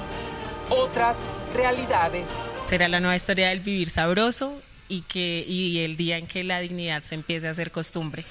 otras 0.70 1.18
realidades. 1.54 2.26
Será 2.64 2.88
la 2.88 2.98
nueva 2.98 3.14
historia 3.14 3.50
del 3.50 3.60
vivir 3.60 3.90
sabroso 3.90 4.58
y, 4.88 5.02
que, 5.02 5.44
y 5.46 5.80
el 5.80 5.98
día 5.98 6.16
en 6.16 6.26
que 6.26 6.44
la 6.44 6.60
dignidad 6.60 7.02
se 7.02 7.14
empiece 7.14 7.46
a 7.46 7.50
hacer 7.50 7.72
costumbre. 7.72 8.24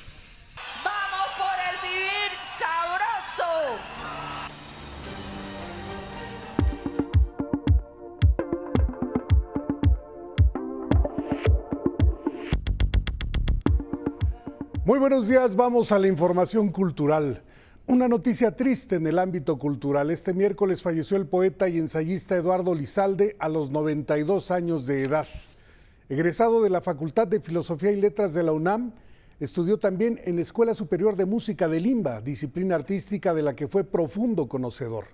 Muy 14.89 14.97
buenos 14.97 15.27
días, 15.27 15.55
vamos 15.55 15.91
a 15.91 15.99
la 15.99 16.07
información 16.07 16.69
cultural. 16.69 17.43
Una 17.85 18.07
noticia 18.07 18.55
triste 18.55 18.95
en 18.95 19.05
el 19.05 19.19
ámbito 19.19 19.59
cultural. 19.59 20.09
Este 20.09 20.33
miércoles 20.33 20.81
falleció 20.81 21.15
el 21.15 21.27
poeta 21.27 21.69
y 21.69 21.77
ensayista 21.77 22.35
Eduardo 22.35 22.73
Lizalde 22.73 23.35
a 23.37 23.49
los 23.49 23.69
92 23.69 24.49
años 24.49 24.87
de 24.87 25.03
edad. 25.03 25.27
Egresado 26.09 26.63
de 26.63 26.71
la 26.71 26.81
Facultad 26.81 27.27
de 27.27 27.39
Filosofía 27.39 27.91
y 27.91 28.01
Letras 28.01 28.33
de 28.33 28.41
la 28.41 28.51
UNAM, 28.51 28.93
estudió 29.39 29.77
también 29.77 30.19
en 30.25 30.37
la 30.37 30.41
Escuela 30.41 30.73
Superior 30.73 31.15
de 31.15 31.27
Música 31.27 31.67
de 31.67 31.79
Limba, 31.79 32.21
disciplina 32.21 32.73
artística 32.73 33.35
de 33.35 33.43
la 33.43 33.55
que 33.55 33.67
fue 33.67 33.83
profundo 33.83 34.47
conocedor. 34.47 35.05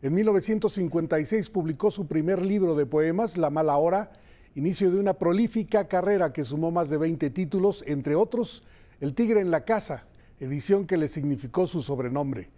En 0.00 0.14
1956 0.14 1.50
publicó 1.50 1.90
su 1.90 2.06
primer 2.06 2.40
libro 2.40 2.74
de 2.74 2.86
poemas, 2.86 3.36
La 3.36 3.50
mala 3.50 3.76
hora, 3.76 4.12
inicio 4.54 4.90
de 4.90 4.98
una 4.98 5.12
prolífica 5.12 5.88
carrera 5.88 6.32
que 6.32 6.42
sumó 6.42 6.70
más 6.70 6.88
de 6.88 6.96
20 6.96 7.28
títulos, 7.28 7.84
entre 7.86 8.14
otros 8.14 8.62
El 9.00 9.14
tigre 9.14 9.40
en 9.40 9.50
la 9.50 9.64
casa, 9.64 10.04
edición 10.40 10.86
que 10.86 10.98
le 10.98 11.08
significó 11.08 11.66
su 11.66 11.80
sobrenombre. 11.80 12.50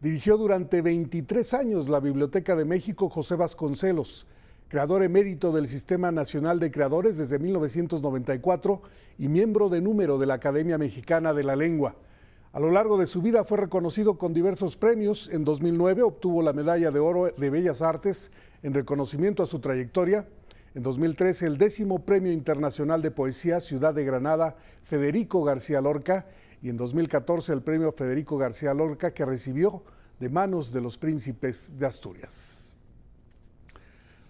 Dirigió 0.00 0.36
durante 0.36 0.82
23 0.82 1.54
años 1.54 1.88
la 1.88 2.00
Biblioteca 2.00 2.56
de 2.56 2.64
México 2.64 3.08
José 3.08 3.36
Vasconcelos, 3.36 4.26
creador 4.66 5.04
emérito 5.04 5.52
del 5.52 5.68
Sistema 5.68 6.10
Nacional 6.10 6.58
de 6.58 6.72
Creadores 6.72 7.16
desde 7.16 7.38
1994 7.38 8.82
y 9.18 9.28
miembro 9.28 9.68
de 9.68 9.80
número 9.80 10.18
de 10.18 10.26
la 10.26 10.34
Academia 10.34 10.78
Mexicana 10.78 11.32
de 11.32 11.44
la 11.44 11.54
Lengua. 11.54 11.94
A 12.52 12.58
lo 12.58 12.72
largo 12.72 12.98
de 12.98 13.06
su 13.06 13.22
vida 13.22 13.44
fue 13.44 13.58
reconocido 13.58 14.18
con 14.18 14.34
diversos 14.34 14.76
premios. 14.76 15.30
En 15.32 15.44
2009 15.44 16.02
obtuvo 16.02 16.42
la 16.42 16.52
Medalla 16.52 16.90
de 16.90 16.98
Oro 16.98 17.26
de 17.26 17.50
Bellas 17.50 17.82
Artes 17.82 18.32
en 18.64 18.74
reconocimiento 18.74 19.44
a 19.44 19.46
su 19.46 19.60
trayectoria. 19.60 20.26
En 20.74 20.82
2013 20.82 21.46
el 21.46 21.56
décimo 21.56 22.00
Premio 22.00 22.32
Internacional 22.32 23.00
de 23.00 23.12
Poesía 23.12 23.60
Ciudad 23.60 23.94
de 23.94 24.04
Granada 24.04 24.56
Federico 24.82 25.44
García 25.44 25.80
Lorca 25.80 26.26
y 26.62 26.68
en 26.68 26.76
2014 26.76 27.52
el 27.52 27.62
Premio 27.62 27.92
Federico 27.92 28.36
García 28.36 28.74
Lorca 28.74 29.14
que 29.14 29.24
recibió 29.24 29.84
de 30.18 30.28
manos 30.28 30.72
de 30.72 30.80
los 30.80 30.98
príncipes 30.98 31.78
de 31.78 31.86
Asturias. 31.86 32.74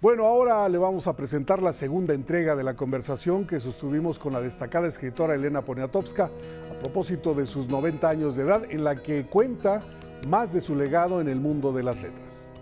Bueno, 0.02 0.26
ahora 0.26 0.68
le 0.68 0.76
vamos 0.76 1.06
a 1.06 1.16
presentar 1.16 1.62
la 1.62 1.72
segunda 1.72 2.12
entrega 2.12 2.54
de 2.54 2.62
la 2.62 2.76
conversación 2.76 3.46
que 3.46 3.58
sostuvimos 3.58 4.18
con 4.18 4.34
la 4.34 4.42
destacada 4.42 4.86
escritora 4.86 5.34
Elena 5.34 5.62
Poniatowska 5.62 6.24
a 6.24 6.78
propósito 6.78 7.32
de 7.32 7.46
sus 7.46 7.68
90 7.68 8.06
años 8.06 8.36
de 8.36 8.42
edad, 8.42 8.64
en 8.68 8.84
la 8.84 8.96
que 8.96 9.24
cuenta 9.24 9.80
más 10.28 10.52
de 10.52 10.60
su 10.60 10.74
legado 10.74 11.22
en 11.22 11.28
el 11.28 11.40
mundo 11.40 11.72
de 11.72 11.84
las 11.84 12.02
letras. 12.02 12.53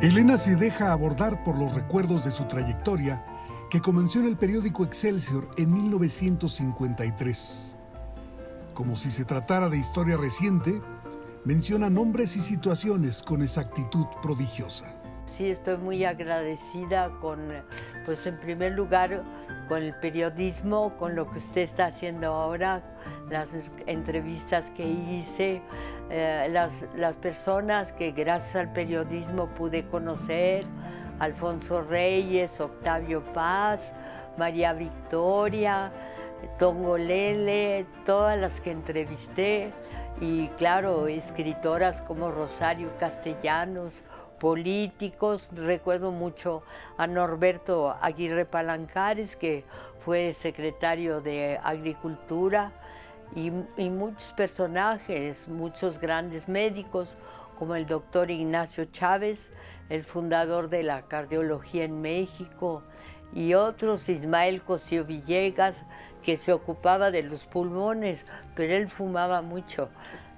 Elena 0.00 0.36
se 0.36 0.56
deja 0.56 0.92
abordar 0.92 1.44
por 1.44 1.58
los 1.58 1.74
recuerdos 1.74 2.24
de 2.24 2.30
su 2.30 2.44
trayectoria 2.44 3.24
que 3.70 3.80
comenzó 3.80 4.20
en 4.20 4.26
el 4.26 4.36
periódico 4.36 4.84
Excelsior 4.84 5.48
en 5.56 5.72
1953 5.72 7.74
como 8.74 8.96
si 8.96 9.10
se 9.10 9.24
tratara 9.24 9.68
de 9.68 9.78
historia 9.78 10.16
reciente, 10.16 10.82
menciona 11.44 11.88
nombres 11.88 12.36
y 12.36 12.40
situaciones 12.40 13.22
con 13.22 13.42
exactitud 13.42 14.06
prodigiosa. 14.20 14.93
Sí, 15.26 15.50
estoy 15.50 15.78
muy 15.78 16.04
agradecida 16.04 17.10
con, 17.20 17.40
pues 18.04 18.26
en 18.26 18.38
primer 18.40 18.72
lugar, 18.72 19.22
con 19.68 19.82
el 19.82 19.94
periodismo, 19.94 20.96
con 20.96 21.16
lo 21.16 21.28
que 21.30 21.38
usted 21.38 21.62
está 21.62 21.86
haciendo 21.86 22.32
ahora, 22.32 22.82
las 23.30 23.56
entrevistas 23.86 24.70
que 24.70 24.86
hice, 24.86 25.62
eh, 26.10 26.48
las, 26.52 26.86
las 26.94 27.16
personas 27.16 27.92
que 27.92 28.12
gracias 28.12 28.56
al 28.56 28.72
periodismo 28.72 29.48
pude 29.48 29.86
conocer, 29.86 30.66
Alfonso 31.18 31.82
Reyes, 31.82 32.60
Octavio 32.60 33.24
Paz, 33.32 33.92
María 34.36 34.72
Victoria, 34.72 35.90
Tongolele, 36.58 37.86
todas 38.04 38.38
las 38.38 38.60
que 38.60 38.70
entrevisté, 38.70 39.72
y 40.20 40.48
claro, 40.58 41.08
escritoras 41.08 42.00
como 42.02 42.30
Rosario 42.30 42.96
Castellanos, 42.98 44.04
políticos, 44.44 45.52
recuerdo 45.54 46.10
mucho 46.10 46.64
a 46.98 47.06
Norberto 47.06 47.96
Aguirre 48.02 48.44
Palancares, 48.44 49.36
que 49.36 49.64
fue 50.00 50.34
secretario 50.34 51.22
de 51.22 51.58
Agricultura, 51.64 52.70
y, 53.34 53.50
y 53.78 53.88
muchos 53.88 54.34
personajes, 54.34 55.48
muchos 55.48 55.98
grandes 55.98 56.46
médicos, 56.46 57.16
como 57.58 57.74
el 57.74 57.86
doctor 57.86 58.30
Ignacio 58.30 58.84
Chávez, 58.84 59.50
el 59.88 60.04
fundador 60.04 60.68
de 60.68 60.82
la 60.82 61.08
cardiología 61.08 61.84
en 61.84 62.02
México, 62.02 62.82
y 63.32 63.54
otros, 63.54 64.10
Ismael 64.10 64.60
Cosío 64.60 65.06
Villegas, 65.06 65.84
que 66.22 66.36
se 66.36 66.52
ocupaba 66.52 67.10
de 67.10 67.22
los 67.22 67.46
pulmones, 67.46 68.26
pero 68.54 68.74
él 68.74 68.90
fumaba 68.90 69.40
mucho. 69.40 69.88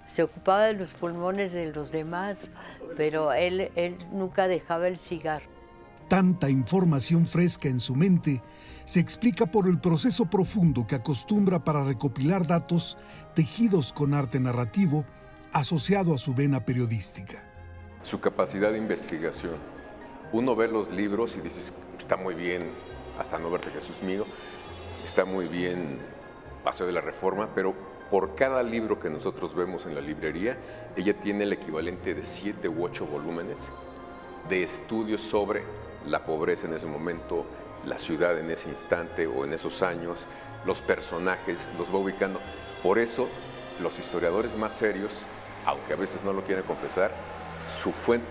Se 0.07 0.23
ocupaba 0.23 0.65
de 0.65 0.75
los 0.75 0.93
pulmones 0.93 1.53
de 1.53 1.73
los 1.73 1.93
demás, 1.93 2.51
pero 2.97 3.33
él, 3.33 3.71
él 3.75 3.99
nunca 4.13 4.49
dejaba 4.49 4.89
el 4.89 4.99
cigarro. 4.99 5.47
Tanta 6.09 6.49
información 6.49 7.27
fresca 7.27 7.69
en 7.69 7.81
su 7.81 7.97
mente 7.97 8.41
se 8.85 9.01
explica 9.01 9.47
por 9.47 9.67
el 9.67 9.81
proceso 9.81 10.27
profundo 10.27 10.87
que 10.87 10.95
acostumbra 10.95 11.65
para 11.65 11.83
recopilar 11.83 12.47
datos 12.47 12.97
tejidos 13.35 13.93
con 13.93 14.15
arte 14.15 14.39
narrativo 14.39 15.05
asociado 15.53 16.15
a 16.15 16.19
su 16.19 16.35
vena 16.35 16.65
periodística. 16.65 17.43
Su 18.05 18.21
capacidad 18.21 18.71
de 18.71 18.79
investigación. 18.79 19.55
Uno 20.33 20.55
ve 20.55 20.69
los 20.69 20.93
libros 20.93 21.37
y 21.37 21.41
dices, 21.41 21.73
está 21.99 22.17
muy 22.17 22.35
bien, 22.35 22.71
hasta 23.19 23.39
no 23.39 23.51
verte 23.51 23.71
Jesús 23.71 24.03
mío, 24.03 24.25
está 25.03 25.25
muy 25.25 25.49
bien 25.49 25.99
Paseo 26.63 26.87
de 26.87 26.93
la 26.93 27.01
Reforma, 27.01 27.49
pero 27.55 27.75
por 28.11 28.35
cada 28.35 28.63
libro 28.63 29.01
que 29.01 29.11
nosotros 29.11 29.55
vemos 29.55 29.87
en 29.87 29.95
la 29.95 30.01
librería, 30.01 30.57
ella 30.97 31.15
tiene 31.15 31.45
el 31.45 31.53
equivalente 31.53 32.15
de 32.15 32.23
siete 32.23 32.69
u 32.69 32.85
ocho 32.85 33.07
volúmenes 33.07 33.59
de 34.49 34.63
estudios 34.63 35.21
sobre 35.21 35.63
la 36.07 36.25
pobreza 36.25 36.67
en 36.67 36.75
ese 36.75 36.87
momento, 36.87 37.45
la 37.85 37.99
ciudad 37.99 38.39
en 38.39 38.51
ese 38.51 38.69
instante 38.69 39.27
o 39.27 39.45
en 39.45 39.53
esos 39.53 39.83
años, 39.83 40.21
los 40.65 40.81
personajes, 40.83 41.71
los 41.79 41.93
va 41.93 41.99
ubicando. 41.99 42.41
Por 42.83 42.99
eso, 42.99 43.29
los 43.81 43.99
historiadores 43.99 44.57
más 44.57 44.75
serios, 44.75 45.13
aunque 45.65 45.93
a 45.93 45.97
veces 45.97 46.23
no 46.25 46.33
lo 46.33 46.43
quieren 46.43 46.65
confesar, 46.65 47.11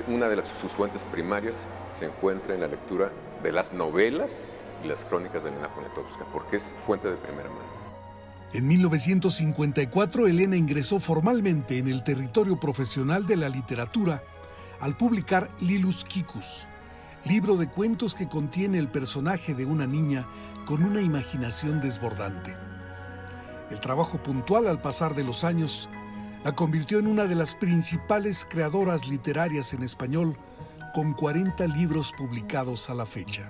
una 0.08 0.28
de 0.28 0.42
sus 0.42 0.72
fuentes 0.72 1.02
primarias 1.04 1.68
se 1.98 2.06
encuentra 2.06 2.56
en 2.56 2.62
la 2.62 2.68
lectura 2.68 3.12
de 3.44 3.52
las 3.52 3.74
novelas 3.74 4.50
y 4.84 4.88
las 4.88 5.06
crónicas 5.06 5.44
de 5.44 5.50
Elena 5.50 5.70
Poniatowska, 5.74 6.26
porque 6.34 6.58
es 6.58 6.74
fuente 6.86 7.10
de 7.10 7.16
primera 7.16 7.50
mano. 7.50 7.75
En 8.56 8.70
1954, 8.70 10.28
Elena 10.28 10.56
ingresó 10.56 11.02
formalmente 11.02 11.78
en 11.78 11.90
el 11.90 12.06
territorio 12.06 12.58
profesional 12.58 13.28
de 13.28 13.36
la 13.36 13.50
literatura 13.50 14.24
al 14.80 14.96
publicar 14.96 15.52
Lilus 15.60 16.06
Kikus, 16.06 16.66
libro 17.26 17.58
de 17.58 17.68
cuentos 17.68 18.16
que 18.16 18.30
contiene 18.30 18.78
el 18.78 18.88
personaje 18.88 19.54
de 19.56 19.66
una 19.66 19.86
niña 19.86 20.26
con 20.66 20.84
una 20.84 21.02
imaginación 21.02 21.82
desbordante. 21.82 22.56
El 23.72 23.82
trabajo 23.82 24.24
puntual 24.24 24.68
al 24.68 24.82
pasar 24.82 25.16
de 25.16 25.26
los 25.26 25.44
años 25.44 25.90
la 26.46 26.56
convirtió 26.56 27.00
en 27.00 27.08
una 27.08 27.26
de 27.26 27.36
las 27.36 27.56
principales 27.56 28.48
creadoras 28.50 29.06
literarias 29.06 29.74
en 29.74 29.84
español, 29.84 30.38
con 30.94 31.12
40 31.12 31.68
libros 31.68 32.14
publicados 32.18 32.90
a 32.90 32.94
la 32.94 33.06
fecha. 33.06 33.50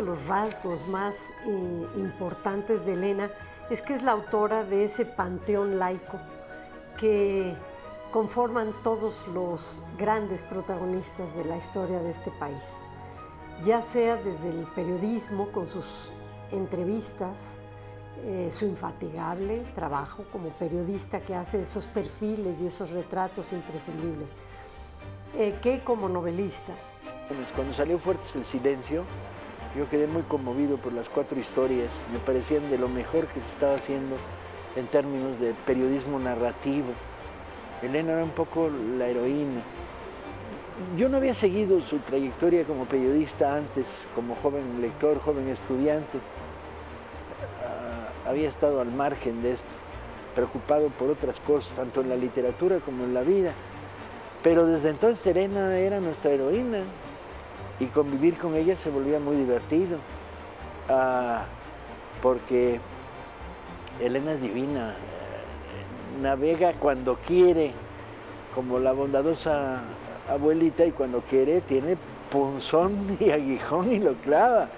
De 0.00 0.06
los 0.06 0.26
rasgos 0.26 0.86
más 0.88 1.34
eh, 1.46 1.88
importantes 1.96 2.86
de 2.86 2.94
Elena 2.94 3.30
es 3.68 3.82
que 3.82 3.92
es 3.92 4.02
la 4.02 4.12
autora 4.12 4.64
de 4.64 4.84
ese 4.84 5.04
panteón 5.04 5.78
laico 5.78 6.18
que 6.98 7.54
conforman 8.10 8.72
todos 8.82 9.28
los 9.28 9.82
grandes 9.98 10.42
protagonistas 10.42 11.36
de 11.36 11.44
la 11.44 11.56
historia 11.58 12.00
de 12.00 12.10
este 12.10 12.30
país, 12.30 12.78
ya 13.62 13.82
sea 13.82 14.16
desde 14.16 14.48
el 14.48 14.66
periodismo 14.74 15.52
con 15.52 15.68
sus 15.68 16.12
entrevistas, 16.50 17.60
eh, 18.24 18.50
su 18.50 18.64
infatigable 18.64 19.64
trabajo 19.74 20.24
como 20.32 20.48
periodista 20.50 21.20
que 21.20 21.34
hace 21.34 21.60
esos 21.60 21.86
perfiles 21.86 22.62
y 22.62 22.66
esos 22.66 22.90
retratos 22.90 23.52
imprescindibles, 23.52 24.34
eh, 25.36 25.58
que 25.60 25.84
como 25.84 26.08
novelista. 26.08 26.72
Cuando 27.54 27.72
salió 27.72 27.98
Fuertes 27.98 28.34
el 28.34 28.44
Silencio, 28.44 29.04
yo 29.76 29.88
quedé 29.88 30.06
muy 30.06 30.22
conmovido 30.22 30.76
por 30.78 30.92
las 30.92 31.08
cuatro 31.08 31.38
historias, 31.38 31.92
me 32.12 32.18
parecían 32.18 32.70
de 32.70 32.78
lo 32.78 32.88
mejor 32.88 33.26
que 33.28 33.40
se 33.40 33.48
estaba 33.50 33.74
haciendo 33.74 34.16
en 34.76 34.86
términos 34.86 35.38
de 35.38 35.54
periodismo 35.66 36.18
narrativo. 36.18 36.88
Elena 37.82 38.12
era 38.12 38.24
un 38.24 38.30
poco 38.30 38.68
la 38.98 39.06
heroína. 39.06 39.62
Yo 40.96 41.08
no 41.08 41.18
había 41.18 41.34
seguido 41.34 41.80
su 41.80 41.98
trayectoria 41.98 42.64
como 42.64 42.84
periodista 42.86 43.54
antes, 43.54 44.08
como 44.14 44.34
joven 44.36 44.80
lector, 44.80 45.20
joven 45.20 45.48
estudiante. 45.48 46.18
Ah, 47.62 48.28
había 48.30 48.48
estado 48.48 48.80
al 48.80 48.90
margen 48.90 49.42
de 49.42 49.52
esto. 49.52 49.76
preocupado 50.34 50.88
por 50.90 51.10
otras 51.10 51.40
cosas, 51.40 51.76
tanto 51.76 52.00
en 52.00 52.08
la 52.08 52.16
literatura 52.16 52.78
como 52.78 53.04
en 53.04 53.14
la 53.14 53.22
vida. 53.22 53.52
Pero 54.42 54.64
desde 54.64 54.90
entonces 54.90 55.26
Elena 55.26 55.76
era 55.76 56.00
nuestra 56.00 56.30
heroína 56.30 56.84
y 57.80 57.86
convivir 57.86 58.36
con 58.36 58.54
ella 58.54 58.76
se 58.76 58.90
volvía 58.90 59.18
muy 59.18 59.36
divertido, 59.36 59.98
ah, 60.88 61.44
porque 62.22 62.78
Elena 63.98 64.32
es 64.32 64.42
divina, 64.42 64.90
eh, 64.90 66.22
navega 66.22 66.74
cuando 66.74 67.16
quiere, 67.16 67.72
como 68.54 68.78
la 68.78 68.92
bondadosa 68.92 69.80
abuelita, 70.28 70.84
y 70.84 70.92
cuando 70.92 71.22
quiere 71.22 71.62
tiene 71.62 71.96
punzón 72.30 73.16
y 73.20 73.30
aguijón 73.30 73.92
y 73.92 73.98
lo 73.98 74.14
clava. 74.14 74.68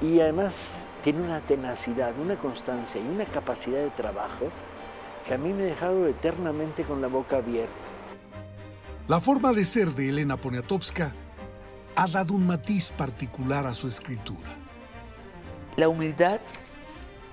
Y 0.00 0.20
además 0.20 0.82
tiene 1.02 1.20
una 1.22 1.40
tenacidad, 1.40 2.12
una 2.18 2.36
constancia 2.36 3.00
y 3.00 3.06
una 3.06 3.24
capacidad 3.24 3.78
de 3.78 3.90
trabajo 3.90 4.46
que 5.26 5.34
a 5.34 5.38
mí 5.38 5.52
me 5.52 5.64
ha 5.64 5.66
dejado 5.66 6.06
eternamente 6.06 6.84
con 6.84 7.00
la 7.00 7.08
boca 7.08 7.38
abierta. 7.38 7.72
La 9.08 9.20
forma 9.20 9.52
de 9.52 9.64
ser 9.64 9.94
de 9.94 10.08
Elena 10.08 10.36
Poniatowska 10.36 11.12
ha 11.96 12.06
dado 12.08 12.34
un 12.34 12.46
matiz 12.46 12.92
particular 12.92 13.66
a 13.66 13.74
su 13.74 13.88
escritura. 13.88 14.50
La 15.76 15.88
humildad 15.88 16.40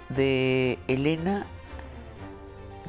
de 0.10 0.78
Elena, 0.88 1.46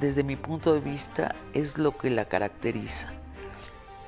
desde 0.00 0.24
mi 0.24 0.36
punto 0.36 0.74
de 0.74 0.80
vista, 0.80 1.34
es 1.54 1.78
lo 1.78 1.96
que 1.96 2.10
la 2.10 2.26
caracteriza. 2.26 3.12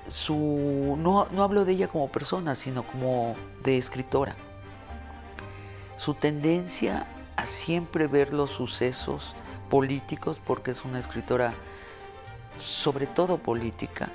Su, 0.09 0.97
no, 0.99 1.29
no 1.31 1.43
hablo 1.43 1.65
de 1.65 1.73
ella 1.73 1.89
como 1.89 2.09
persona, 2.09 2.55
sino 2.55 2.87
como 2.87 3.35
de 3.63 3.79
escritora. 3.79 4.37
Su 5.97 6.15
tendencia 6.15 7.07
a 7.37 7.47
siempre 7.47 8.07
ver 8.07 8.35
los 8.35 8.51
sucesos 8.51 9.35
políticos, 9.71 10.39
porque 10.45 10.73
es 10.73 10.85
una 10.85 10.99
escritora 10.99 11.55
sobre 12.59 13.07
todo 13.07 13.39
política, 13.39 14.11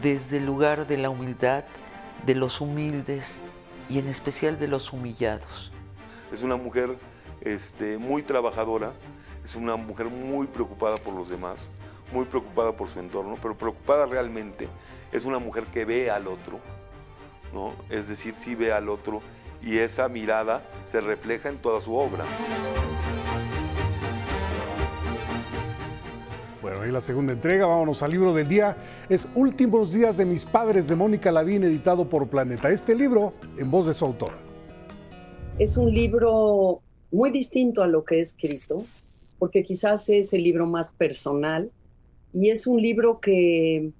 desde 0.00 0.38
el 0.38 0.46
lugar 0.46 0.86
de 0.86 0.96
la 0.96 1.10
humildad, 1.10 1.64
de 2.24 2.34
los 2.34 2.60
humildes 2.60 3.34
y 3.88 3.98
en 3.98 4.08
especial 4.08 4.58
de 4.58 4.68
los 4.68 4.92
humillados. 4.92 5.72
Es 6.32 6.42
una 6.42 6.56
mujer 6.56 6.96
este, 7.40 7.98
muy 7.98 8.22
trabajadora, 8.22 8.92
es 9.44 9.54
una 9.54 9.76
mujer 9.76 10.06
muy 10.06 10.46
preocupada 10.46 10.96
por 10.96 11.14
los 11.14 11.28
demás, 11.28 11.80
muy 12.12 12.24
preocupada 12.24 12.72
por 12.72 12.88
su 12.88 12.98
entorno, 12.98 13.36
pero 13.40 13.56
preocupada 13.56 14.06
realmente 14.06 14.68
es 15.12 15.24
una 15.24 15.38
mujer 15.38 15.64
que 15.66 15.84
ve 15.84 16.10
al 16.10 16.26
otro, 16.26 16.60
¿no? 17.52 17.74
es 17.90 18.08
decir, 18.08 18.34
sí 18.34 18.54
ve 18.54 18.72
al 18.72 18.88
otro 18.88 19.22
y 19.62 19.78
esa 19.78 20.08
mirada 20.08 20.62
se 20.84 21.00
refleja 21.00 21.48
en 21.48 21.58
toda 21.58 21.80
su 21.80 21.94
obra. 21.94 22.24
Bueno, 26.66 26.84
y 26.84 26.90
la 26.90 27.00
segunda 27.00 27.32
entrega, 27.32 27.64
vámonos 27.64 28.02
al 28.02 28.10
libro 28.10 28.34
del 28.34 28.48
día, 28.48 28.76
es 29.08 29.28
Últimos 29.36 29.92
días 29.92 30.16
de 30.16 30.24
mis 30.24 30.44
padres 30.44 30.88
de 30.88 30.96
Mónica 30.96 31.30
Lavín, 31.30 31.62
editado 31.62 32.10
por 32.10 32.26
Planeta. 32.26 32.72
Este 32.72 32.96
libro 32.96 33.34
en 33.56 33.70
voz 33.70 33.86
de 33.86 33.94
su 33.94 34.04
autora. 34.04 34.36
Es 35.60 35.76
un 35.76 35.94
libro 35.94 36.82
muy 37.12 37.30
distinto 37.30 37.84
a 37.84 37.86
lo 37.86 38.04
que 38.04 38.16
he 38.16 38.20
escrito, 38.20 38.84
porque 39.38 39.62
quizás 39.62 40.08
es 40.08 40.32
el 40.32 40.42
libro 40.42 40.66
más 40.66 40.88
personal 40.88 41.70
y 42.34 42.50
es 42.50 42.66
un 42.66 42.82
libro 42.82 43.20
que, 43.20 43.92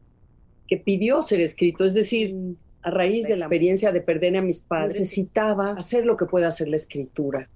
que 0.67 0.77
pidió 0.77 1.23
ser 1.23 1.39
escrito, 1.39 1.85
es 1.85 1.95
decir, 1.95 2.35
a 2.83 2.91
raíz 2.91 3.29
de 3.29 3.37
la 3.37 3.45
experiencia 3.45 3.93
de 3.93 4.01
perder 4.01 4.37
a 4.39 4.43
mis 4.43 4.63
padres, 4.63 4.95
necesitaba 4.95 5.71
hacer 5.71 6.05
lo 6.05 6.17
que 6.17 6.27
puede 6.27 6.47
hacer 6.47 6.67
la 6.67 6.75
escritura, 6.75 7.49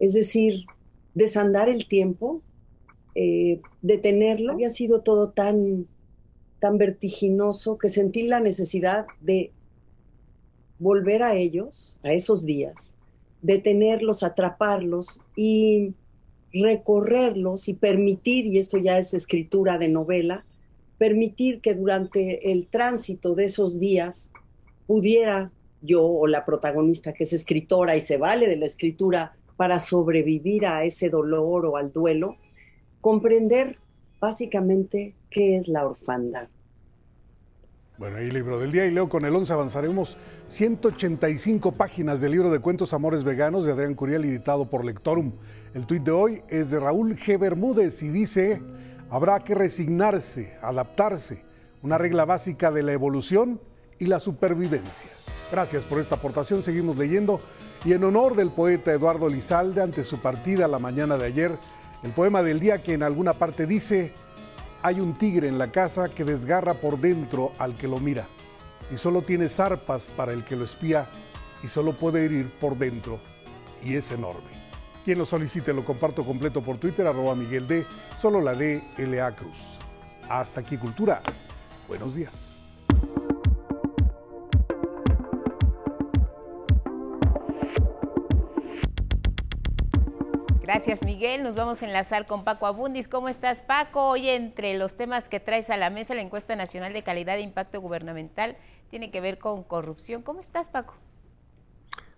es 0.00 0.14
decir, 0.14 0.64
desandar 1.14 1.68
el 1.68 1.86
tiempo, 1.86 2.42
eh, 3.18 3.62
detenerlo. 3.80 4.52
Había 4.52 4.68
sido 4.68 5.00
todo 5.00 5.30
tan, 5.30 5.86
tan 6.60 6.76
vertiginoso 6.76 7.78
que 7.78 7.88
sentí 7.88 8.24
la 8.24 8.40
necesidad 8.40 9.06
de 9.22 9.52
volver 10.78 11.22
a 11.22 11.34
ellos, 11.34 11.98
a 12.02 12.12
esos 12.12 12.44
días, 12.44 12.98
detenerlos, 13.40 14.22
atraparlos 14.22 15.22
y 15.34 15.94
recorrerlos 16.52 17.68
y 17.68 17.74
permitir, 17.74 18.46
y 18.46 18.58
esto 18.58 18.76
ya 18.76 18.98
es 18.98 19.14
escritura 19.14 19.78
de 19.78 19.88
novela, 19.88 20.44
permitir 20.98 21.62
que 21.62 21.74
durante 21.74 22.52
el 22.52 22.66
tránsito 22.66 23.34
de 23.34 23.44
esos 23.44 23.80
días 23.80 24.30
pudiera 24.86 25.50
yo 25.80 26.04
o 26.04 26.26
la 26.26 26.44
protagonista 26.44 27.14
que 27.14 27.24
es 27.24 27.32
escritora 27.32 27.96
y 27.96 28.02
se 28.02 28.18
vale 28.18 28.46
de 28.46 28.56
la 28.56 28.66
escritura 28.66 29.36
para 29.56 29.78
sobrevivir 29.78 30.66
a 30.66 30.84
ese 30.84 31.08
dolor 31.08 31.64
o 31.64 31.78
al 31.78 31.92
duelo, 31.92 32.36
comprender 33.06 33.78
básicamente 34.20 35.14
qué 35.30 35.56
es 35.56 35.68
la 35.68 35.86
orfandad. 35.86 36.48
Bueno, 37.98 38.16
ahí 38.16 38.32
libro 38.32 38.58
del 38.58 38.72
día 38.72 38.84
y 38.84 38.90
leo 38.90 39.08
con 39.08 39.24
el 39.24 39.32
11 39.32 39.52
avanzaremos 39.52 40.18
185 40.48 41.70
páginas 41.70 42.20
del 42.20 42.32
libro 42.32 42.50
de 42.50 42.58
cuentos 42.58 42.92
Amores 42.92 43.22
Veganos 43.22 43.64
de 43.64 43.70
Adrián 43.70 43.94
Curiel 43.94 44.24
editado 44.24 44.68
por 44.68 44.84
Lectorum. 44.84 45.30
El 45.72 45.86
tuit 45.86 46.02
de 46.02 46.10
hoy 46.10 46.42
es 46.48 46.72
de 46.72 46.80
Raúl 46.80 47.14
G. 47.14 47.38
Bermúdez 47.38 48.02
y 48.02 48.08
dice, 48.08 48.60
habrá 49.08 49.38
que 49.38 49.54
resignarse, 49.54 50.56
adaptarse, 50.60 51.44
una 51.84 51.98
regla 51.98 52.24
básica 52.24 52.72
de 52.72 52.82
la 52.82 52.92
evolución 52.92 53.60
y 54.00 54.06
la 54.06 54.18
supervivencia. 54.18 55.10
Gracias 55.52 55.84
por 55.84 56.00
esta 56.00 56.16
aportación, 56.16 56.64
seguimos 56.64 56.96
leyendo 56.96 57.38
y 57.84 57.92
en 57.92 58.02
honor 58.02 58.34
del 58.34 58.50
poeta 58.50 58.92
Eduardo 58.92 59.28
Lizalde 59.28 59.80
ante 59.80 60.02
su 60.02 60.18
partida 60.18 60.66
la 60.66 60.80
mañana 60.80 61.16
de 61.16 61.26
ayer, 61.26 61.52
el 62.02 62.10
poema 62.12 62.42
del 62.42 62.60
día 62.60 62.82
que 62.82 62.94
en 62.94 63.02
alguna 63.02 63.32
parte 63.32 63.66
dice, 63.66 64.12
hay 64.82 65.00
un 65.00 65.16
tigre 65.18 65.48
en 65.48 65.58
la 65.58 65.72
casa 65.72 66.08
que 66.08 66.24
desgarra 66.24 66.74
por 66.74 66.98
dentro 66.98 67.52
al 67.58 67.74
que 67.74 67.88
lo 67.88 67.98
mira, 67.98 68.26
y 68.92 68.96
solo 68.96 69.22
tiene 69.22 69.48
zarpas 69.48 70.12
para 70.16 70.32
el 70.32 70.44
que 70.44 70.56
lo 70.56 70.64
espía, 70.64 71.06
y 71.62 71.68
solo 71.68 71.92
puede 71.94 72.24
herir 72.24 72.50
por 72.60 72.76
dentro, 72.76 73.18
y 73.82 73.96
es 73.96 74.10
enorme. 74.10 74.56
Quien 75.04 75.18
lo 75.18 75.24
solicite 75.24 75.72
lo 75.72 75.84
comparto 75.84 76.24
completo 76.24 76.62
por 76.62 76.78
Twitter, 76.78 77.06
arroba 77.06 77.34
Miguel 77.34 77.66
D, 77.66 77.86
solo 78.18 78.40
la 78.40 78.54
D, 78.54 78.82
L. 78.98 79.20
A. 79.20 79.34
Cruz. 79.34 79.78
Hasta 80.28 80.60
aquí, 80.60 80.76
Cultura. 80.76 81.22
Buenos 81.88 82.16
días. 82.16 82.45
Gracias, 90.66 91.04
Miguel. 91.04 91.44
Nos 91.44 91.54
vamos 91.54 91.80
a 91.80 91.86
enlazar 91.86 92.26
con 92.26 92.42
Paco 92.42 92.66
Abundis. 92.66 93.06
¿Cómo 93.06 93.28
estás, 93.28 93.62
Paco? 93.62 94.08
Hoy, 94.08 94.28
entre 94.28 94.76
los 94.76 94.96
temas 94.96 95.28
que 95.28 95.38
traes 95.38 95.70
a 95.70 95.76
la 95.76 95.90
mesa, 95.90 96.16
la 96.16 96.22
encuesta 96.22 96.56
nacional 96.56 96.92
de 96.92 97.04
calidad 97.04 97.38
e 97.38 97.42
impacto 97.42 97.80
gubernamental 97.80 98.56
tiene 98.90 99.12
que 99.12 99.20
ver 99.20 99.38
con 99.38 99.62
corrupción. 99.62 100.22
¿Cómo 100.22 100.40
estás, 100.40 100.68
Paco? 100.68 100.94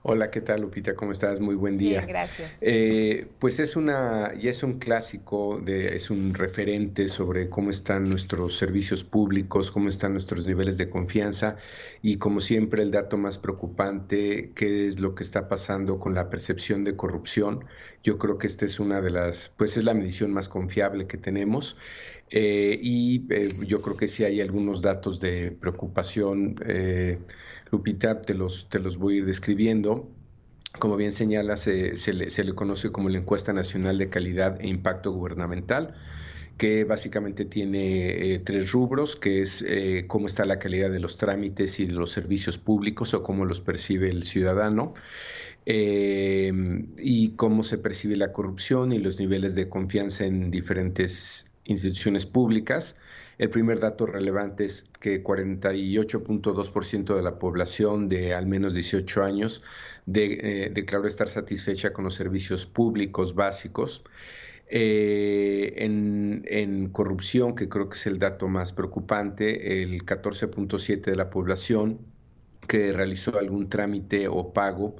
Hola, 0.02 0.30
¿qué 0.30 0.40
tal, 0.40 0.62
Lupita? 0.62 0.94
¿Cómo 0.94 1.10
estás? 1.10 1.40
Muy 1.40 1.56
buen 1.56 1.76
día. 1.76 1.98
Bien, 1.98 2.08
gracias. 2.08 2.54
Eh, 2.60 3.26
pues 3.40 3.58
es 3.58 3.74
una, 3.74 4.32
ya 4.34 4.48
es 4.48 4.62
un 4.62 4.78
clásico, 4.78 5.60
de, 5.62 5.88
es 5.88 6.08
un 6.08 6.34
referente 6.34 7.08
sobre 7.08 7.50
cómo 7.50 7.68
están 7.68 8.08
nuestros 8.08 8.56
servicios 8.56 9.02
públicos, 9.02 9.72
cómo 9.72 9.88
están 9.88 10.12
nuestros 10.12 10.46
niveles 10.46 10.78
de 10.78 10.88
confianza 10.88 11.56
y, 12.00 12.16
como 12.16 12.38
siempre, 12.38 12.82
el 12.82 12.92
dato 12.92 13.18
más 13.18 13.38
preocupante, 13.38 14.52
qué 14.54 14.86
es 14.86 15.00
lo 15.00 15.16
que 15.16 15.24
está 15.24 15.48
pasando 15.48 15.98
con 15.98 16.14
la 16.14 16.30
percepción 16.30 16.84
de 16.84 16.94
corrupción. 16.94 17.64
Yo 18.04 18.18
creo 18.18 18.38
que 18.38 18.46
esta 18.46 18.64
es 18.64 18.80
una 18.80 19.00
de 19.00 19.10
las, 19.10 19.48
pues 19.56 19.76
es 19.76 19.84
la 19.84 19.94
medición 19.94 20.32
más 20.32 20.48
confiable 20.48 21.06
que 21.06 21.18
tenemos. 21.18 21.76
Eh, 22.30 22.78
y 22.82 23.24
eh, 23.30 23.48
yo 23.66 23.80
creo 23.80 23.96
que 23.96 24.06
sí 24.08 24.24
hay 24.24 24.40
algunos 24.40 24.82
datos 24.82 25.20
de 25.20 25.50
preocupación. 25.52 26.56
Eh, 26.66 27.18
Lupita, 27.70 28.20
te 28.20 28.34
los, 28.34 28.68
te 28.68 28.78
los 28.78 28.98
voy 28.98 29.14
a 29.14 29.18
ir 29.18 29.26
describiendo. 29.26 30.10
Como 30.78 30.96
bien 30.96 31.12
señala, 31.12 31.56
se, 31.56 31.94
le, 32.12 32.54
conoce 32.54 32.92
como 32.92 33.08
la 33.08 33.18
Encuesta 33.18 33.52
Nacional 33.52 33.98
de 33.98 34.10
Calidad 34.10 34.60
e 34.60 34.68
Impacto 34.68 35.12
Gubernamental, 35.12 35.94
que 36.58 36.84
básicamente 36.84 37.46
tiene 37.46 38.38
tres 38.44 38.70
rubros, 38.72 39.16
que 39.16 39.40
es 39.40 39.64
cómo 40.06 40.26
está 40.26 40.44
la 40.44 40.58
calidad 40.58 40.90
de 40.90 41.00
los 41.00 41.16
trámites 41.16 41.80
y 41.80 41.86
de 41.86 41.94
los 41.94 42.12
servicios 42.12 42.58
públicos 42.58 43.14
o 43.14 43.22
cómo 43.22 43.44
los 43.44 43.60
percibe 43.60 44.10
el 44.10 44.24
ciudadano. 44.24 44.94
Eh, 45.70 46.50
y 46.96 47.32
cómo 47.36 47.62
se 47.62 47.76
percibe 47.76 48.16
la 48.16 48.32
corrupción 48.32 48.90
y 48.90 48.98
los 48.98 49.20
niveles 49.20 49.54
de 49.54 49.68
confianza 49.68 50.24
en 50.24 50.50
diferentes 50.50 51.52
instituciones 51.64 52.24
públicas. 52.24 52.98
El 53.36 53.50
primer 53.50 53.78
dato 53.78 54.06
relevante 54.06 54.64
es 54.64 54.88
que 54.98 55.22
48.2% 55.22 57.14
de 57.14 57.22
la 57.22 57.38
población 57.38 58.08
de 58.08 58.32
al 58.32 58.46
menos 58.46 58.72
18 58.72 59.22
años 59.22 59.62
eh, 60.10 60.70
declaró 60.72 61.06
estar 61.06 61.28
satisfecha 61.28 61.92
con 61.92 62.04
los 62.04 62.14
servicios 62.14 62.64
públicos 62.64 63.34
básicos. 63.34 64.04
Eh, 64.70 65.74
en, 65.76 66.88
corrupción, 66.92 67.54
que 67.54 67.68
creo 67.68 67.90
que 67.90 67.96
es 67.96 68.06
el 68.06 68.18
dato 68.18 68.48
más 68.48 68.72
preocupante, 68.72 69.82
el 69.82 70.06
14.7 70.06 71.02
de 71.02 71.16
la 71.16 71.28
población 71.28 71.98
que 72.66 72.90
realizó 72.94 73.38
algún 73.38 73.68
trámite 73.68 74.28
o 74.28 74.54
pago 74.54 74.96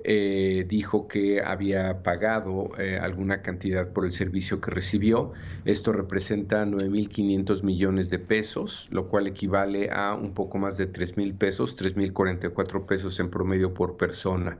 eh, 0.00 0.66
dijo 0.68 1.08
que 1.08 1.40
había 1.42 2.02
pagado 2.02 2.70
eh, 2.78 2.98
alguna 2.98 3.42
cantidad 3.42 3.88
por 3.88 4.04
el 4.04 4.12
servicio 4.12 4.60
que 4.60 4.70
recibió. 4.70 5.32
Esto 5.64 5.92
representa 5.92 6.64
9.500 6.66 7.62
millones 7.62 8.10
de 8.10 8.18
pesos, 8.18 8.88
lo 8.90 9.08
cual 9.08 9.26
equivale 9.26 9.90
a 9.90 10.14
un 10.14 10.34
poco 10.34 10.58
más 10.58 10.76
de 10.76 10.92
3.000 10.92 11.38
pesos, 11.38 11.78
3.044 11.78 12.86
pesos 12.86 13.18
en 13.20 13.30
promedio 13.30 13.72
por 13.72 13.96
persona. 13.96 14.58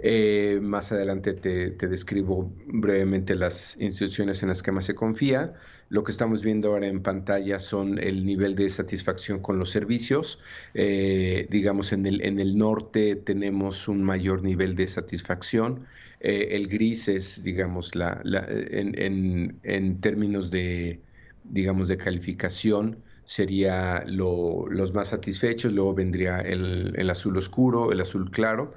Eh, 0.00 0.60
más 0.62 0.92
adelante 0.92 1.34
te, 1.34 1.70
describo 1.88 2.52
brevemente 2.66 3.34
las 3.34 3.80
instituciones 3.80 4.42
en 4.42 4.48
las 4.48 4.62
que 4.62 4.70
más 4.70 4.84
se 4.84 4.94
confía. 4.94 5.54
Lo 5.88 6.04
que 6.04 6.12
estamos 6.12 6.42
viendo 6.42 6.68
ahora 6.68 6.86
en 6.86 7.02
pantalla 7.02 7.58
son 7.58 7.98
el 7.98 8.24
nivel 8.24 8.54
de 8.54 8.68
satisfacción 8.70 9.40
con 9.40 9.58
los 9.58 9.70
servicios. 9.70 10.42
Eh, 10.74 11.48
digamos, 11.50 11.92
en 11.92 12.06
el, 12.06 12.22
en 12.22 12.38
el 12.38 12.56
norte 12.56 13.16
tenemos 13.16 13.88
un 13.88 14.04
mayor 14.04 14.42
nivel 14.44 14.76
de 14.76 14.86
satisfacción. 14.86 15.86
Eh, 16.20 16.48
el 16.52 16.68
gris 16.68 17.08
es, 17.08 17.42
digamos, 17.42 17.94
la, 17.96 18.22
en, 18.22 20.00
términos 20.00 20.50
de, 20.50 21.00
digamos, 21.44 21.88
de 21.88 21.96
calificación, 21.96 23.02
sería 23.24 24.04
los 24.06 24.94
más 24.94 25.08
satisfechos, 25.08 25.72
luego 25.72 25.94
vendría 25.94 26.40
el, 26.40 26.94
el 26.96 27.10
azul 27.10 27.36
oscuro, 27.36 27.92
el 27.92 28.00
azul 28.00 28.30
claro 28.30 28.74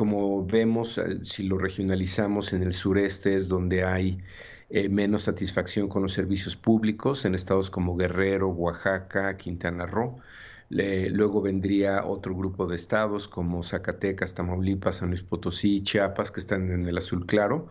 como 0.00 0.46
vemos, 0.46 0.96
eh, 0.96 1.18
si 1.24 1.42
lo 1.42 1.58
regionalizamos 1.58 2.54
en 2.54 2.62
el 2.62 2.72
sureste 2.72 3.34
es 3.34 3.48
donde 3.48 3.84
hay 3.84 4.16
eh, 4.70 4.88
menos 4.88 5.24
satisfacción 5.24 5.88
con 5.88 6.00
los 6.00 6.14
servicios 6.14 6.56
públicos, 6.56 7.26
en 7.26 7.34
estados 7.34 7.70
como 7.70 7.98
Guerrero, 7.98 8.48
Oaxaca, 8.48 9.36
Quintana 9.36 9.84
Roo. 9.84 10.18
luego 10.70 11.42
vendría 11.42 12.06
otro 12.06 12.34
grupo 12.34 12.66
de 12.66 12.76
estados 12.76 13.28
como 13.28 13.62
Zacatecas, 13.62 14.32
Tamaulipas, 14.32 14.96
San 14.96 15.10
Luis 15.10 15.22
Potosí, 15.22 15.82
Chiapas, 15.82 16.30
que 16.30 16.40
están 16.40 16.70
en 16.70 16.86
el 16.86 16.96
azul 16.96 17.26
claro. 17.26 17.68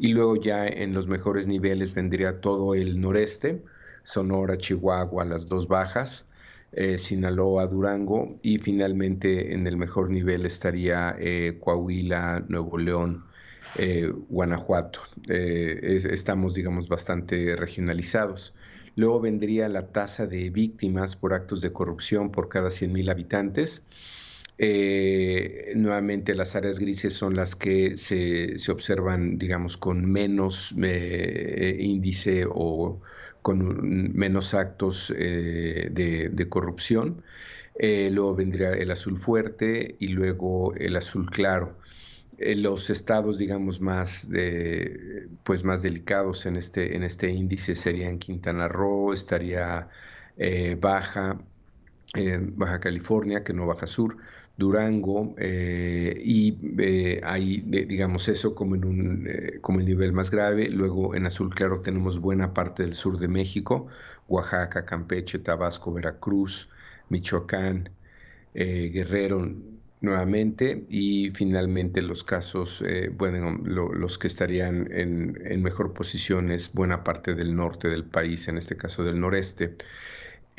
Y 0.00 0.08
luego 0.08 0.34
ya 0.34 0.66
en 0.66 0.94
los 0.94 1.06
mejores 1.06 1.46
niveles 1.46 1.94
vendría 1.94 2.40
todo 2.40 2.74
el 2.74 3.00
noreste, 3.00 3.62
Sonora, 4.02 4.58
Chihuahua, 4.58 5.24
las 5.24 5.46
dos 5.46 5.68
bajas, 5.68 6.27
eh, 6.72 6.98
Sinaloa, 6.98 7.66
Durango 7.66 8.36
y 8.42 8.58
finalmente 8.58 9.54
en 9.54 9.66
el 9.66 9.78
mejor 9.78 10.10
nivel 10.10 10.44
estaría 10.44 11.16
eh, 11.18 11.56
Coahuila, 11.58 12.44
Nuevo 12.46 12.76
León, 12.76 13.24
eh, 13.78 14.12
Guanajuato. 14.28 15.00
estamos, 15.26 16.54
digamos, 16.54 16.88
bastante 16.88 17.56
regionalizados. 17.56 18.54
Luego 18.96 19.20
vendría 19.20 19.68
la 19.68 19.88
tasa 19.88 20.26
de 20.26 20.50
víctimas 20.50 21.16
por 21.16 21.32
actos 21.32 21.62
de 21.62 21.72
corrupción 21.72 22.30
por 22.30 22.48
cada 22.48 22.68
100.000 22.68 23.10
habitantes. 23.10 23.88
nuevamente 25.74 26.34
las 26.34 26.54
áreas 26.54 26.78
grises 26.80 27.14
son 27.14 27.34
las 27.34 27.54
que 27.54 27.96
se, 27.96 28.58
se 28.58 28.72
observan, 28.72 29.38
digamos, 29.38 29.78
con 29.78 30.04
menos 30.10 30.72
índice 30.72 32.44
o 32.46 33.00
con 33.48 34.12
menos 34.14 34.52
actos 34.52 35.10
eh, 35.16 35.88
de, 35.90 36.48
corrupción. 36.50 37.22
Eh, 37.76 38.10
luego 38.12 38.34
vendría 38.34 38.72
el 38.72 38.90
azul 38.90 39.16
fuerte 39.16 39.96
y 39.98 40.08
luego 40.08 40.74
el 40.74 40.94
azul 40.96 41.30
claro. 41.30 41.78
Eh, 42.36 42.56
los 42.56 42.90
estados, 42.90 43.38
digamos, 43.38 43.80
más, 43.80 44.28
pues 45.44 45.64
más 45.64 45.80
delicados 45.80 46.44
en 46.44 46.56
este, 46.56 46.94
en 46.94 47.04
este 47.04 47.30
índice 47.30 47.74
serían 47.74 48.18
Quintana 48.18 48.68
Roo, 48.68 49.14
estaría 49.14 49.88
Baja, 50.78 51.40
Baja 52.54 52.80
California, 52.80 53.42
que 53.44 53.54
no 53.54 53.66
Baja 53.66 53.86
Sur, 53.86 54.18
Durango 54.58 55.36
eh, 55.38 56.20
y 56.22 56.58
eh, 56.78 57.20
hay, 57.22 57.60
digamos, 57.60 58.28
eso 58.28 58.56
como 58.56 58.74
en 58.74 58.84
un 58.84 59.26
eh, 59.28 59.58
como 59.60 59.78
el 59.78 59.86
nivel 59.86 60.12
más 60.12 60.32
grave. 60.32 60.68
Luego 60.68 61.14
en 61.14 61.26
azul 61.26 61.54
claro 61.54 61.80
tenemos 61.80 62.20
buena 62.20 62.52
parte 62.52 62.82
del 62.82 62.94
sur 62.94 63.18
de 63.18 63.28
México, 63.28 63.86
Oaxaca, 64.26 64.84
Campeche, 64.84 65.38
Tabasco, 65.38 65.92
Veracruz, 65.92 66.70
Michoacán, 67.08 67.90
Guerrero 68.54 69.48
nuevamente 70.00 70.84
y 70.88 71.30
finalmente 71.30 72.02
los 72.02 72.24
casos, 72.24 72.82
bueno, 73.16 73.56
los 73.62 74.18
que 74.18 74.26
estarían 74.26 74.88
en 74.90 75.62
mejor 75.62 75.92
posición 75.94 76.50
es 76.50 76.72
buena 76.74 77.04
parte 77.04 77.34
del 77.36 77.54
norte 77.54 77.88
del 77.88 78.04
país, 78.04 78.48
en 78.48 78.56
este 78.58 78.76
caso 78.76 79.04
del 79.04 79.20
noreste. 79.20 79.76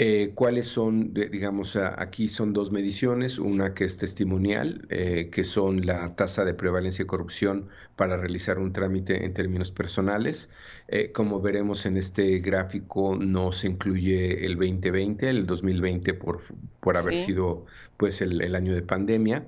Eh, 0.01 0.31
¿Cuáles 0.33 0.67
son, 0.67 1.13
digamos, 1.13 1.75
aquí 1.75 2.29
son 2.29 2.53
dos 2.53 2.71
mediciones, 2.71 3.37
una 3.37 3.73
que 3.73 3.83
es 3.83 3.97
testimonial, 3.97 4.87
eh, 4.89 5.27
que 5.29 5.43
son 5.43 5.85
la 5.85 6.15
tasa 6.15 6.45
de 6.45 6.53
prevalencia 6.53 7.03
de 7.03 7.07
corrupción 7.07 7.67
para 7.97 8.15
realizar 8.15 8.59
un 8.59 8.71
trámite 8.71 9.25
en 9.25 9.33
términos 9.33 9.71
personales. 9.71 10.53
Eh, 10.87 11.11
como 11.11 11.41
veremos 11.41 11.85
en 11.85 11.97
este 11.97 12.39
gráfico, 12.39 13.17
no 13.17 13.51
se 13.51 13.67
incluye 13.67 14.45
el 14.45 14.55
2020, 14.55 15.29
el 15.29 15.45
2020 15.45 16.13
por, 16.13 16.39
por 16.79 16.95
haber 16.95 17.17
sido 17.17 17.65
pues 17.97 18.21
el, 18.21 18.55
año 18.55 18.73
de 18.73 18.81
pandemia. 18.81 19.47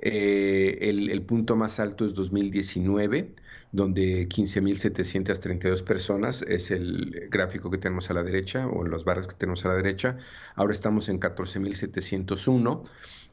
El, 0.00 1.10
el 1.10 1.22
punto 1.22 1.56
más 1.56 1.80
alto 1.80 2.04
es 2.04 2.14
2019 2.14 3.34
donde 3.72 4.28
15.732 4.28 5.84
personas 5.84 6.42
es 6.42 6.70
el 6.70 7.28
gráfico 7.30 7.70
que 7.70 7.78
tenemos 7.78 8.10
a 8.10 8.14
la 8.14 8.22
derecha 8.22 8.66
o 8.66 8.84
los 8.84 9.04
barras 9.04 9.26
que 9.28 9.34
tenemos 9.34 9.64
a 9.64 9.68
la 9.68 9.74
derecha. 9.74 10.16
Ahora 10.54 10.72
estamos 10.72 11.08
en 11.08 11.20
14.701. 11.20 12.88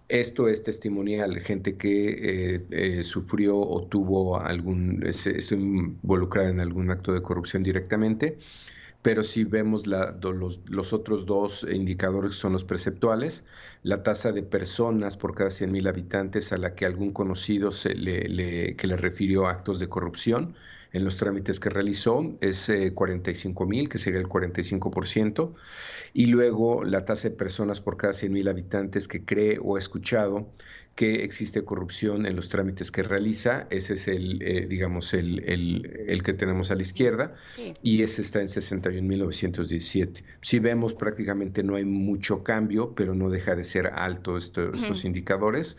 Esto 0.07 0.47
es 0.47 0.63
testimonial, 0.63 1.39
gente 1.39 1.77
que 1.77 2.09
eh, 2.55 2.65
eh, 2.69 3.03
sufrió 3.03 3.57
o 3.57 3.87
tuvo 3.87 4.39
algún, 4.39 5.03
estuvo 5.05 5.59
involucrada 5.59 6.49
en 6.49 6.59
algún 6.59 6.91
acto 6.91 7.11
de 7.11 7.23
corrupción 7.23 7.63
directamente 7.63 8.37
pero 9.05 9.23
si 9.23 9.43
vemos 9.43 9.85
los, 9.85 10.93
otros 10.93 11.27
dos 11.27 11.63
indicadores 11.71 12.33
son 12.33 12.53
los 12.53 12.63
perceptuales, 12.63 13.45
la 13.83 14.01
tasa 14.01 14.31
de 14.31 14.41
personas 14.41 15.15
por 15.15 15.35
cada 15.35 15.51
100.000 15.51 15.87
habitantes 15.87 16.51
a 16.51 16.57
la 16.57 16.73
que 16.73 16.87
algún 16.87 17.11
conocido 17.11 17.71
se 17.71 17.93
le, 17.93 18.75
que 18.75 18.87
le 18.87 18.97
refirió 18.97 19.45
actos 19.45 19.77
de 19.77 19.89
corrupción 19.89 20.55
en 20.95 21.03
los 21.03 21.17
trámites 21.17 21.59
que 21.59 21.69
realizó 21.69 22.37
es 22.39 22.69
45.000, 22.69 23.83
eh, 23.83 23.89
que 23.89 23.97
sería 23.97 24.21
el 24.21 24.27
45%, 24.27 25.53
y 26.13 26.27
luego 26.27 26.85
la 26.85 27.03
tasa 27.03 27.27
de 27.27 27.35
personas 27.35 27.81
por 27.81 27.97
cada 27.97 28.13
100.000 28.13 28.49
habitantes 28.49 29.09
que 29.09 29.25
cree 29.25 29.59
o 29.61 29.75
ha 29.75 29.79
escuchado 29.79 30.47
que 30.95 31.25
existe 31.25 31.65
corrupción 31.65 32.25
en 32.25 32.37
los 32.37 32.47
trámites 32.47 32.89
que 32.89 33.03
realiza. 33.03 33.67
Ese 33.69 33.95
es 33.95 34.07
el, 34.07 34.41
eh, 34.41 34.65
digamos, 34.67 35.13
el, 35.13 35.43
el, 36.07 36.23
que 36.23 36.31
tenemos 36.31 36.71
a 36.71 36.75
la 36.75 36.83
izquierda 36.83 37.35
y 37.83 38.01
ese 38.01 38.21
está 38.21 38.39
en 38.39 38.47
61.917. 38.47 40.23
Si 40.39 40.59
vemos, 40.59 40.93
prácticamente 40.93 41.63
no 41.63 41.75
hay 41.75 41.83
mucho 41.83 42.41
cambio, 42.45 42.95
pero 42.95 43.13
no 43.13 43.29
deja 43.29 43.57
de 43.57 43.65
ser 43.65 43.87
alto 43.87 44.37
estos 44.37 45.03
indicadores. 45.03 45.77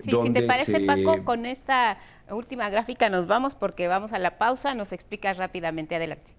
Sí, 0.00 0.10
si 0.10 0.30
te 0.30 0.42
parece, 0.42 0.80
Paco, 0.80 1.24
con 1.24 1.46
esta 1.46 1.98
última 2.30 2.70
gráfica 2.70 3.10
nos 3.10 3.26
vamos 3.26 3.54
porque 3.54 3.88
vamos 3.88 4.12
a 4.12 4.18
la 4.18 4.38
pausa. 4.38 4.74
Nos 4.74 4.92
explicas 4.92 5.36
rápidamente. 5.36 5.96
Adelante. 5.96 6.32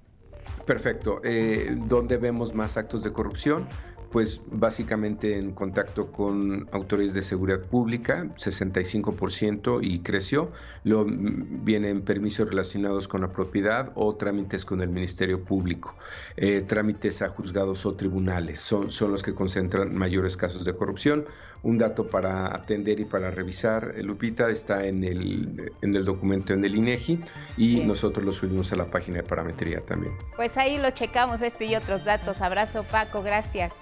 Perfecto. 0.65 1.21
Eh, 1.23 1.75
¿Dónde 1.75 2.17
vemos 2.17 2.53
más 2.53 2.77
actos 2.77 3.03
de 3.03 3.11
corrupción? 3.11 3.67
Pues 4.11 4.41
básicamente 4.51 5.37
en 5.37 5.51
contacto 5.51 6.11
con 6.11 6.67
autoridades 6.71 7.13
de 7.13 7.21
seguridad 7.21 7.61
pública, 7.61 8.25
65% 8.35 9.79
y 9.83 9.99
creció. 9.99 10.51
Luego 10.83 11.05
vienen 11.07 12.01
permisos 12.01 12.49
relacionados 12.49 13.07
con 13.07 13.21
la 13.21 13.31
propiedad 13.31 13.91
o 13.95 14.15
trámites 14.15 14.65
con 14.65 14.81
el 14.81 14.89
Ministerio 14.89 15.43
Público. 15.43 15.95
Eh, 16.37 16.61
trámites 16.61 17.21
a 17.21 17.29
juzgados 17.29 17.85
o 17.85 17.95
tribunales 17.95 18.59
son, 18.59 18.89
son 18.89 19.11
los 19.11 19.23
que 19.23 19.35
concentran 19.35 19.95
mayores 19.95 20.37
casos 20.37 20.65
de 20.65 20.75
corrupción. 20.75 21.25
Un 21.61 21.77
dato 21.77 22.07
para 22.07 22.55
atender 22.55 22.99
y 22.99 23.05
para 23.05 23.31
revisar, 23.31 23.93
eh, 23.95 24.03
Lupita, 24.03 24.49
está 24.49 24.85
en 24.85 25.03
el, 25.03 25.71
en 25.81 25.95
el 25.95 26.05
documento 26.05 26.53
en 26.53 26.63
el 26.63 26.75
INEGI 26.75 27.19
y 27.57 27.81
nosotros 27.81 28.25
lo 28.25 28.31
subimos 28.31 28.71
a 28.73 28.75
la 28.75 28.85
página 28.85 29.17
de 29.17 29.23
parametría 29.23 29.81
también. 29.81 30.13
Pues 30.35 30.57
ahí 30.57 30.77
lo 30.77 30.89
checamos, 30.91 31.41
este 31.41 31.65
y 31.65 31.75
otros 31.75 32.03
datos. 32.05 32.41
Abrazo, 32.41 32.83
Paco, 32.83 33.21
gracias. 33.21 33.73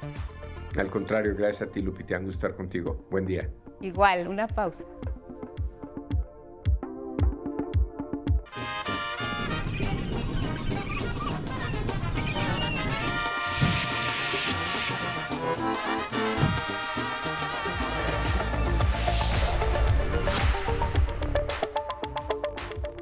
Al 0.77 0.91
contrario, 0.91 1.33
gracias 1.35 1.69
a 1.69 1.71
ti, 1.71 1.81
Lupita. 1.81 2.17
Un 2.17 2.25
gusto 2.25 2.47
estar 2.47 2.55
contigo. 2.55 3.07
Buen 3.09 3.25
día. 3.25 3.49
Igual, 3.81 4.27
una 4.27 4.47
pausa. 4.47 4.85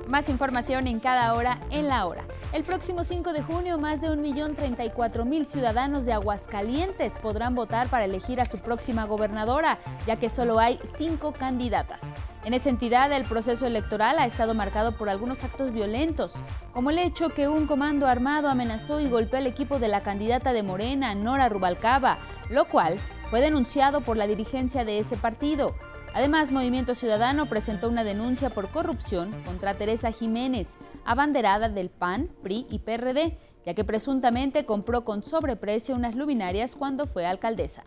Más 0.08 0.30
información 0.30 0.88
en 0.88 1.02
cada 1.02 1.34
hora 1.34 1.60
en 1.72 1.90
la 1.90 2.06
hora. 2.06 2.24
El 2.54 2.64
próximo 2.64 3.04
5 3.04 3.34
de 3.34 3.42
junio, 3.42 3.78
más 3.78 4.00
de 4.02 4.10
1.034.000 4.10 5.46
ciudadanos 5.46 6.06
de 6.06 6.14
Aguascalientes 6.14 7.20
podrán 7.20 7.54
votar 7.54 7.88
para 7.90 8.06
elegir 8.06 8.40
a 8.40 8.46
su 8.46 8.60
próxima 8.60 9.06
gobernadora, 9.06 9.78
ya 10.08 10.18
que 10.18 10.30
solo 10.30 10.60
hay 10.60 10.80
cinco 10.98 11.34
candidatas. 11.34 12.02
En 12.46 12.54
esa 12.54 12.70
entidad, 12.70 13.12
el 13.12 13.26
proceso 13.26 13.66
electoral 13.66 14.20
ha 14.20 14.26
estado 14.26 14.54
marcado 14.54 14.96
por 14.96 15.10
algunos 15.10 15.44
actos 15.44 15.74
violentos, 15.74 16.36
como 16.72 16.92
el 16.92 17.00
hecho 17.00 17.30
que 17.30 17.50
un 17.50 17.68
comando 17.68 18.08
armado 18.08 18.48
amenazó 18.48 19.00
y 19.00 19.10
golpeó 19.10 19.40
al 19.40 19.48
equipo 19.48 19.80
de 19.80 19.90
la 19.90 20.02
candidata 20.02 20.54
de 20.54 20.64
Morena, 20.64 21.14
Nora 21.16 21.50
Rubalcaba, 21.50 22.20
lo 22.50 22.66
cual 22.66 22.98
fue 23.30 23.42
denunciado 23.42 24.02
por 24.02 24.16
la 24.16 24.28
dirigencia 24.28 24.86
de 24.86 25.00
ese 25.00 25.18
partido. 25.18 25.76
Además, 26.16 26.52
Movimiento 26.54 26.96
Ciudadano 26.96 27.48
presentó 27.48 27.90
una 27.90 28.06
denuncia 28.06 28.50
por 28.50 28.70
corrupción 28.70 29.34
contra 29.44 29.74
Teresa 29.74 30.14
Jiménez, 30.14 30.78
abanderada 31.04 31.68
del 31.68 31.90
PAN, 31.90 32.30
PRI 32.42 32.66
y 32.70 32.80
PRD, 32.80 33.38
ya 33.66 33.74
que 33.74 33.84
presuntamente 33.84 34.64
compró 34.64 35.04
con 35.04 35.24
sobreprecio 35.24 35.94
unas 35.94 36.16
luminarias 36.16 36.78
cuando 36.78 37.06
fue 37.06 37.26
alcaldesa. 37.26 37.84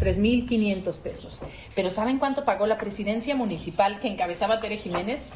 3.500 0.00 0.96
pesos. 0.96 1.42
Pero 1.74 1.90
¿saben 1.90 2.18
cuánto 2.18 2.46
pagó 2.46 2.66
la 2.66 2.78
presidencia 2.78 3.36
municipal 3.36 4.00
que 4.00 4.08
encabezaba 4.08 4.60
Tere 4.60 4.78
Jiménez? 4.78 5.34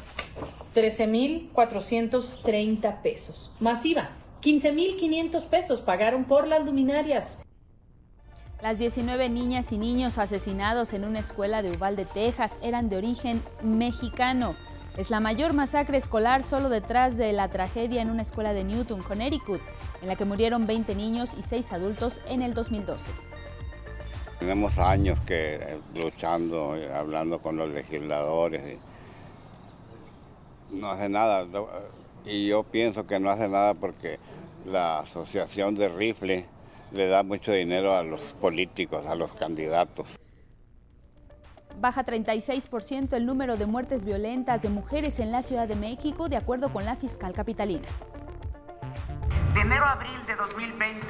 13.430 0.73 3.01
pesos. 3.03 3.51
Masiva. 3.59 4.09
15.500 4.41 5.45
pesos 5.45 5.81
pagaron 5.81 6.25
por 6.25 6.47
las 6.47 6.65
luminarias. 6.65 7.41
Las 8.61 8.79
19 8.79 9.29
niñas 9.29 9.71
y 9.71 9.77
niños 9.77 10.17
asesinados 10.17 10.93
en 10.93 11.05
una 11.05 11.19
escuela 11.19 11.61
de 11.61 11.69
Uvalde, 11.69 12.05
Texas, 12.05 12.59
eran 12.63 12.89
de 12.89 12.97
origen 12.97 13.39
mexicano. 13.61 14.55
Es 14.97 15.11
la 15.11 15.19
mayor 15.19 15.53
masacre 15.53 15.97
escolar 15.97 16.41
solo 16.41 16.67
detrás 16.67 17.17
de 17.17 17.33
la 17.33 17.49
tragedia 17.49 18.01
en 18.01 18.09
una 18.09 18.23
escuela 18.23 18.53
de 18.53 18.63
Newton, 18.63 19.03
Connecticut, 19.03 19.61
en 20.01 20.07
la 20.07 20.15
que 20.15 20.25
murieron 20.25 20.65
20 20.65 20.95
niños 20.95 21.35
y 21.37 21.43
6 21.43 21.71
adultos 21.71 22.19
en 22.27 22.41
el 22.41 22.55
2012. 22.55 23.11
Tenemos 24.39 24.75
años 24.79 25.19
que 25.19 25.55
eh, 25.55 25.77
luchando, 25.93 26.75
eh, 26.75 26.91
hablando 26.91 27.37
con 27.39 27.57
los 27.57 27.69
legisladores. 27.69 28.79
no 30.71 30.89
hace 30.89 31.09
nada. 31.09 31.45
Y 32.25 32.47
yo 32.47 32.63
pienso 32.63 33.05
que 33.05 33.19
no 33.19 33.29
hace 33.29 33.47
nada 33.47 33.75
porque 33.75 34.17
la 34.65 35.01
asociación 35.01 35.75
de 35.75 35.89
rifle 35.89 36.47
le 36.91 37.07
da 37.07 37.23
mucho 37.23 37.51
dinero 37.51 37.95
a 37.95 38.03
los 38.03 38.21
políticos, 38.41 39.05
a 39.05 39.15
los 39.15 39.31
candidatos. 39.33 40.07
Baja 41.79 42.03
36% 42.03 43.13
el 43.13 43.25
número 43.25 43.55
de 43.55 43.67
muertes 43.67 44.03
violentas 44.03 44.61
de 44.61 44.69
mujeres 44.69 45.19
en 45.19 45.31
la 45.31 45.43
Ciudad 45.43 45.67
de 45.67 45.75
México, 45.75 46.27
de 46.27 46.37
acuerdo 46.37 46.69
con 46.73 46.85
la 46.85 46.95
fiscal 46.95 47.33
capitalina. 47.33 47.87
De 49.53 49.61
enero 49.61 49.85
a 49.85 49.91
abril 49.91 50.25
de 50.25 50.35
2020 50.35 51.03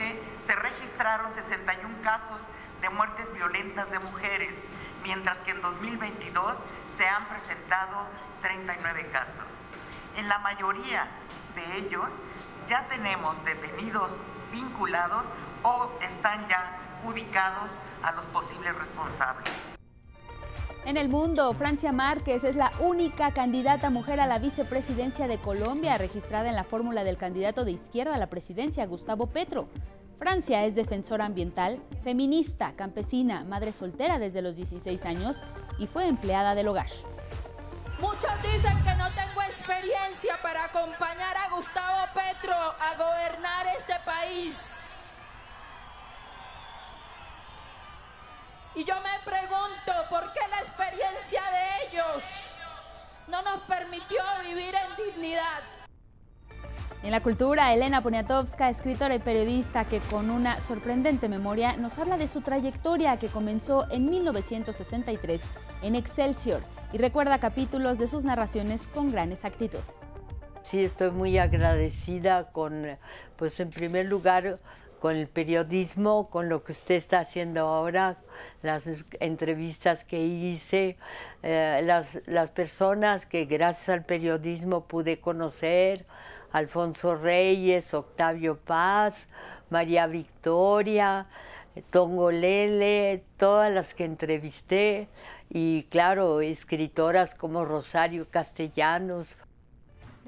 se 0.46 0.56
registraron 0.56 1.34
61 1.34 2.02
casos 2.04 2.42
de 2.82 2.90
muertes 2.90 3.32
violentas 3.34 3.90
de 3.92 4.00
mujeres, 4.00 4.52
mientras 5.04 5.38
que 5.40 5.52
en 5.52 5.62
2022 5.62 6.58
se 6.96 7.08
han 7.08 7.28
presentado 7.28 8.08
39 8.42 9.08
casos. 9.12 9.64
En 10.18 10.28
la 10.28 10.40
mayoría 10.40 11.08
de 11.56 11.78
ellos 11.78 12.12
ya 12.68 12.88
tenemos 12.88 13.36
detenidos 13.46 14.20
vinculados 14.52 15.26
o 15.64 15.90
están 16.02 16.48
ya 16.48 16.78
ubicados 17.06 17.72
a 18.04 18.12
los 18.14 18.26
posibles 18.28 18.76
responsables. 18.78 19.52
En 20.86 20.96
el 20.96 21.10
mundo, 21.10 21.54
Francia 21.54 21.92
Márquez 21.92 22.46
es 22.46 22.56
la 22.56 22.72
única 22.80 23.34
candidata 23.34 23.90
mujer 23.90 24.22
a 24.22 24.28
la 24.28 24.40
vicepresidencia 24.40 25.28
de 25.28 25.38
Colombia 25.38 25.98
registrada 25.98 26.48
en 26.48 26.56
la 26.56 26.64
fórmula 26.64 27.04
del 27.04 27.18
candidato 27.18 27.66
de 27.66 27.72
izquierda 27.72 28.16
a 28.16 28.18
la 28.18 28.30
presidencia, 28.30 28.86
Gustavo 28.86 29.28
Petro. 29.28 29.68
Francia 30.18 30.64
es 30.64 30.76
defensora 30.76 31.26
ambiental, 31.26 31.80
feminista, 32.04 32.74
campesina, 32.76 33.44
madre 33.44 33.74
soltera 33.74 34.18
desde 34.18 34.42
los 34.42 34.56
16 34.56 35.06
años 35.06 35.44
y 35.78 35.88
fue 35.88 36.08
empleada 36.08 36.56
del 36.56 36.70
hogar. 36.70 36.88
Muchos 38.00 38.42
dicen 38.44 38.84
que 38.84 38.94
no 38.94 39.12
tengo 39.14 39.42
experiencia 39.42 40.38
para 40.44 40.66
acompañar 40.66 41.36
a 41.36 41.50
Gustavo 41.50 42.08
Petro 42.14 42.54
a 42.54 42.96
gobernar 42.96 43.66
este 43.76 43.96
país. 44.06 44.88
Y 48.76 48.84
yo 48.84 48.94
me 49.02 49.20
pregunto 49.26 49.94
por 50.12 50.32
qué 50.34 50.48
la 50.48 50.60
experiencia 50.60 51.42
de 51.42 51.88
ellos 51.88 52.24
no 53.26 53.42
nos 53.42 53.62
permitió 53.62 54.24
vivir 54.44 54.76
en 54.76 54.96
dignidad. 54.96 55.64
En 57.04 57.12
la 57.12 57.22
cultura, 57.22 57.74
Elena 57.74 58.02
Poniatowska, 58.02 58.70
escritora 58.70 59.16
y 59.16 59.20
periodista 59.20 59.86
que 59.86 60.00
con 60.00 60.30
una 60.30 60.60
sorprendente 60.60 61.30
memoria 61.30 61.78
nos 61.78 62.00
habla 62.00 62.18
de 62.18 62.28
su 62.28 62.42
trayectoria 62.42 63.18
que 63.18 63.28
comenzó 63.28 63.90
en 63.92 64.10
1963 64.10 65.42
en 65.84 65.96
Excelsior 65.96 66.62
y 66.92 66.98
recuerda 66.98 67.40
capítulos 67.40 67.98
de 67.98 68.08
sus 68.08 68.26
narraciones 68.26 68.88
con 68.88 69.12
gran 69.12 69.32
exactitud. 69.32 69.80
Sí, 70.64 70.84
estoy 70.84 71.12
muy 71.12 71.38
agradecida 71.38 72.52
con, 72.52 72.98
pues 73.38 73.60
en 73.60 73.70
primer 73.70 74.08
lugar, 74.08 74.58
con 75.00 75.16
el 75.16 75.28
periodismo, 75.28 76.30
con 76.30 76.50
lo 76.50 76.64
que 76.64 76.74
usted 76.74 76.96
está 76.96 77.20
haciendo 77.20 77.62
ahora, 77.62 78.18
las 78.64 78.90
entrevistas 79.20 80.04
que 80.04 80.20
hice, 80.20 80.98
eh, 81.44 81.82
las, 81.86 82.20
las 82.26 82.50
personas 82.50 83.26
que 83.26 83.46
gracias 83.46 83.90
al 83.90 84.04
periodismo 84.04 84.88
pude 84.88 85.20
conocer, 85.20 86.06
Alfonso 86.58 87.16
Reyes, 87.16 87.94
Octavio 87.94 88.58
Paz, 88.58 89.28
María 89.70 90.08
Victoria, 90.08 91.28
Tongo 91.92 92.32
Lele, 92.32 93.24
todas 93.38 93.72
las 93.72 93.94
que 93.94 94.06
entrevisté, 94.06 95.08
y 95.50 95.84
claro, 95.84 96.42
escritoras 96.42 97.36
como 97.36 97.64
Rosario 97.64 98.28
Castellanos, 98.30 99.38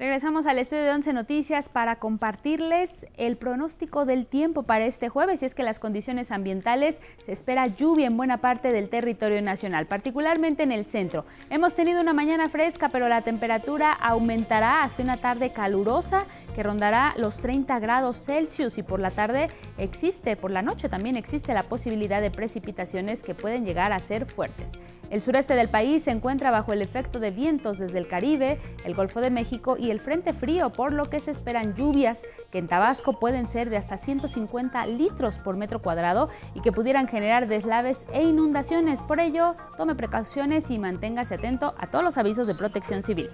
Regresamos 0.00 0.46
al 0.46 0.58
estudio 0.58 0.84
de 0.84 0.92
Once 0.92 1.12
Noticias 1.12 1.68
para 1.68 1.96
compartirles 1.96 3.06
el 3.18 3.36
pronóstico 3.36 4.06
del 4.06 4.24
tiempo 4.24 4.62
para 4.62 4.86
este 4.86 5.10
jueves 5.10 5.42
y 5.42 5.44
es 5.44 5.54
que 5.54 5.62
las 5.62 5.78
condiciones 5.78 6.30
ambientales 6.30 7.02
se 7.18 7.32
espera 7.32 7.66
lluvia 7.66 8.06
en 8.06 8.16
buena 8.16 8.38
parte 8.38 8.72
del 8.72 8.88
territorio 8.88 9.42
nacional, 9.42 9.84
particularmente 9.84 10.62
en 10.62 10.72
el 10.72 10.86
centro. 10.86 11.26
Hemos 11.50 11.74
tenido 11.74 12.00
una 12.00 12.14
mañana 12.14 12.48
fresca, 12.48 12.88
pero 12.88 13.10
la 13.10 13.20
temperatura 13.20 13.92
aumentará 13.92 14.84
hasta 14.84 15.02
una 15.02 15.18
tarde 15.18 15.52
calurosa 15.52 16.24
que 16.54 16.62
rondará 16.62 17.12
los 17.18 17.36
30 17.36 17.78
grados 17.78 18.24
Celsius 18.24 18.78
y 18.78 18.82
por 18.82 19.00
la 19.00 19.10
tarde 19.10 19.48
existe, 19.76 20.34
por 20.34 20.50
la 20.50 20.62
noche 20.62 20.88
también 20.88 21.16
existe 21.16 21.52
la 21.52 21.64
posibilidad 21.64 22.22
de 22.22 22.30
precipitaciones 22.30 23.22
que 23.22 23.34
pueden 23.34 23.66
llegar 23.66 23.92
a 23.92 23.98
ser 23.98 24.24
fuertes. 24.24 24.78
El 25.10 25.20
sureste 25.20 25.54
del 25.54 25.68
país 25.68 26.04
se 26.04 26.12
encuentra 26.12 26.52
bajo 26.52 26.72
el 26.72 26.82
efecto 26.82 27.18
de 27.18 27.32
vientos 27.32 27.78
desde 27.78 27.98
el 27.98 28.06
Caribe, 28.06 28.58
el 28.84 28.94
Golfo 28.94 29.20
de 29.20 29.30
México 29.30 29.76
y 29.76 29.90
el 29.90 29.98
Frente 29.98 30.32
Frío, 30.32 30.70
por 30.70 30.92
lo 30.92 31.10
que 31.10 31.18
se 31.18 31.32
esperan 31.32 31.74
lluvias 31.74 32.22
que 32.52 32.58
en 32.58 32.68
Tabasco 32.68 33.18
pueden 33.18 33.48
ser 33.48 33.70
de 33.70 33.76
hasta 33.76 33.96
150 33.96 34.86
litros 34.86 35.38
por 35.38 35.56
metro 35.56 35.82
cuadrado 35.82 36.30
y 36.54 36.60
que 36.60 36.70
pudieran 36.70 37.08
generar 37.08 37.48
deslaves 37.48 38.06
e 38.12 38.22
inundaciones. 38.22 39.02
Por 39.02 39.18
ello, 39.18 39.56
tome 39.76 39.96
precauciones 39.96 40.70
y 40.70 40.78
manténgase 40.78 41.34
atento 41.34 41.74
a 41.76 41.88
todos 41.88 42.04
los 42.04 42.16
avisos 42.16 42.46
de 42.46 42.54
protección 42.54 43.02
civil. 43.02 43.28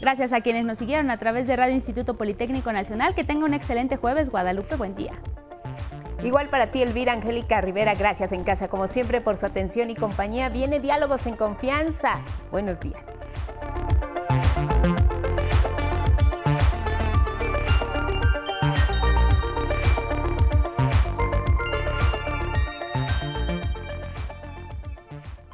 Gracias 0.00 0.32
a 0.32 0.40
quienes 0.40 0.64
nos 0.64 0.78
siguieron 0.78 1.10
a 1.10 1.18
través 1.18 1.46
de 1.46 1.56
Radio 1.56 1.74
Instituto 1.74 2.16
Politécnico 2.16 2.72
Nacional. 2.72 3.14
Que 3.14 3.24
tenga 3.24 3.44
un 3.44 3.52
excelente 3.52 3.96
jueves, 3.96 4.30
Guadalupe. 4.30 4.76
Buen 4.76 4.94
día. 4.94 5.12
Igual 6.22 6.48
para 6.48 6.70
ti, 6.70 6.82
Elvira 6.82 7.12
Angélica 7.12 7.60
Rivera, 7.60 7.94
gracias 7.94 8.32
en 8.32 8.44
casa 8.44 8.68
como 8.68 8.88
siempre 8.88 9.20
por 9.20 9.36
su 9.36 9.46
atención 9.46 9.90
y 9.90 9.94
compañía. 9.94 10.48
Viene 10.50 10.80
Diálogos 10.80 11.26
en 11.26 11.36
Confianza. 11.36 12.20
Buenos 12.50 12.78
días. 12.80 13.02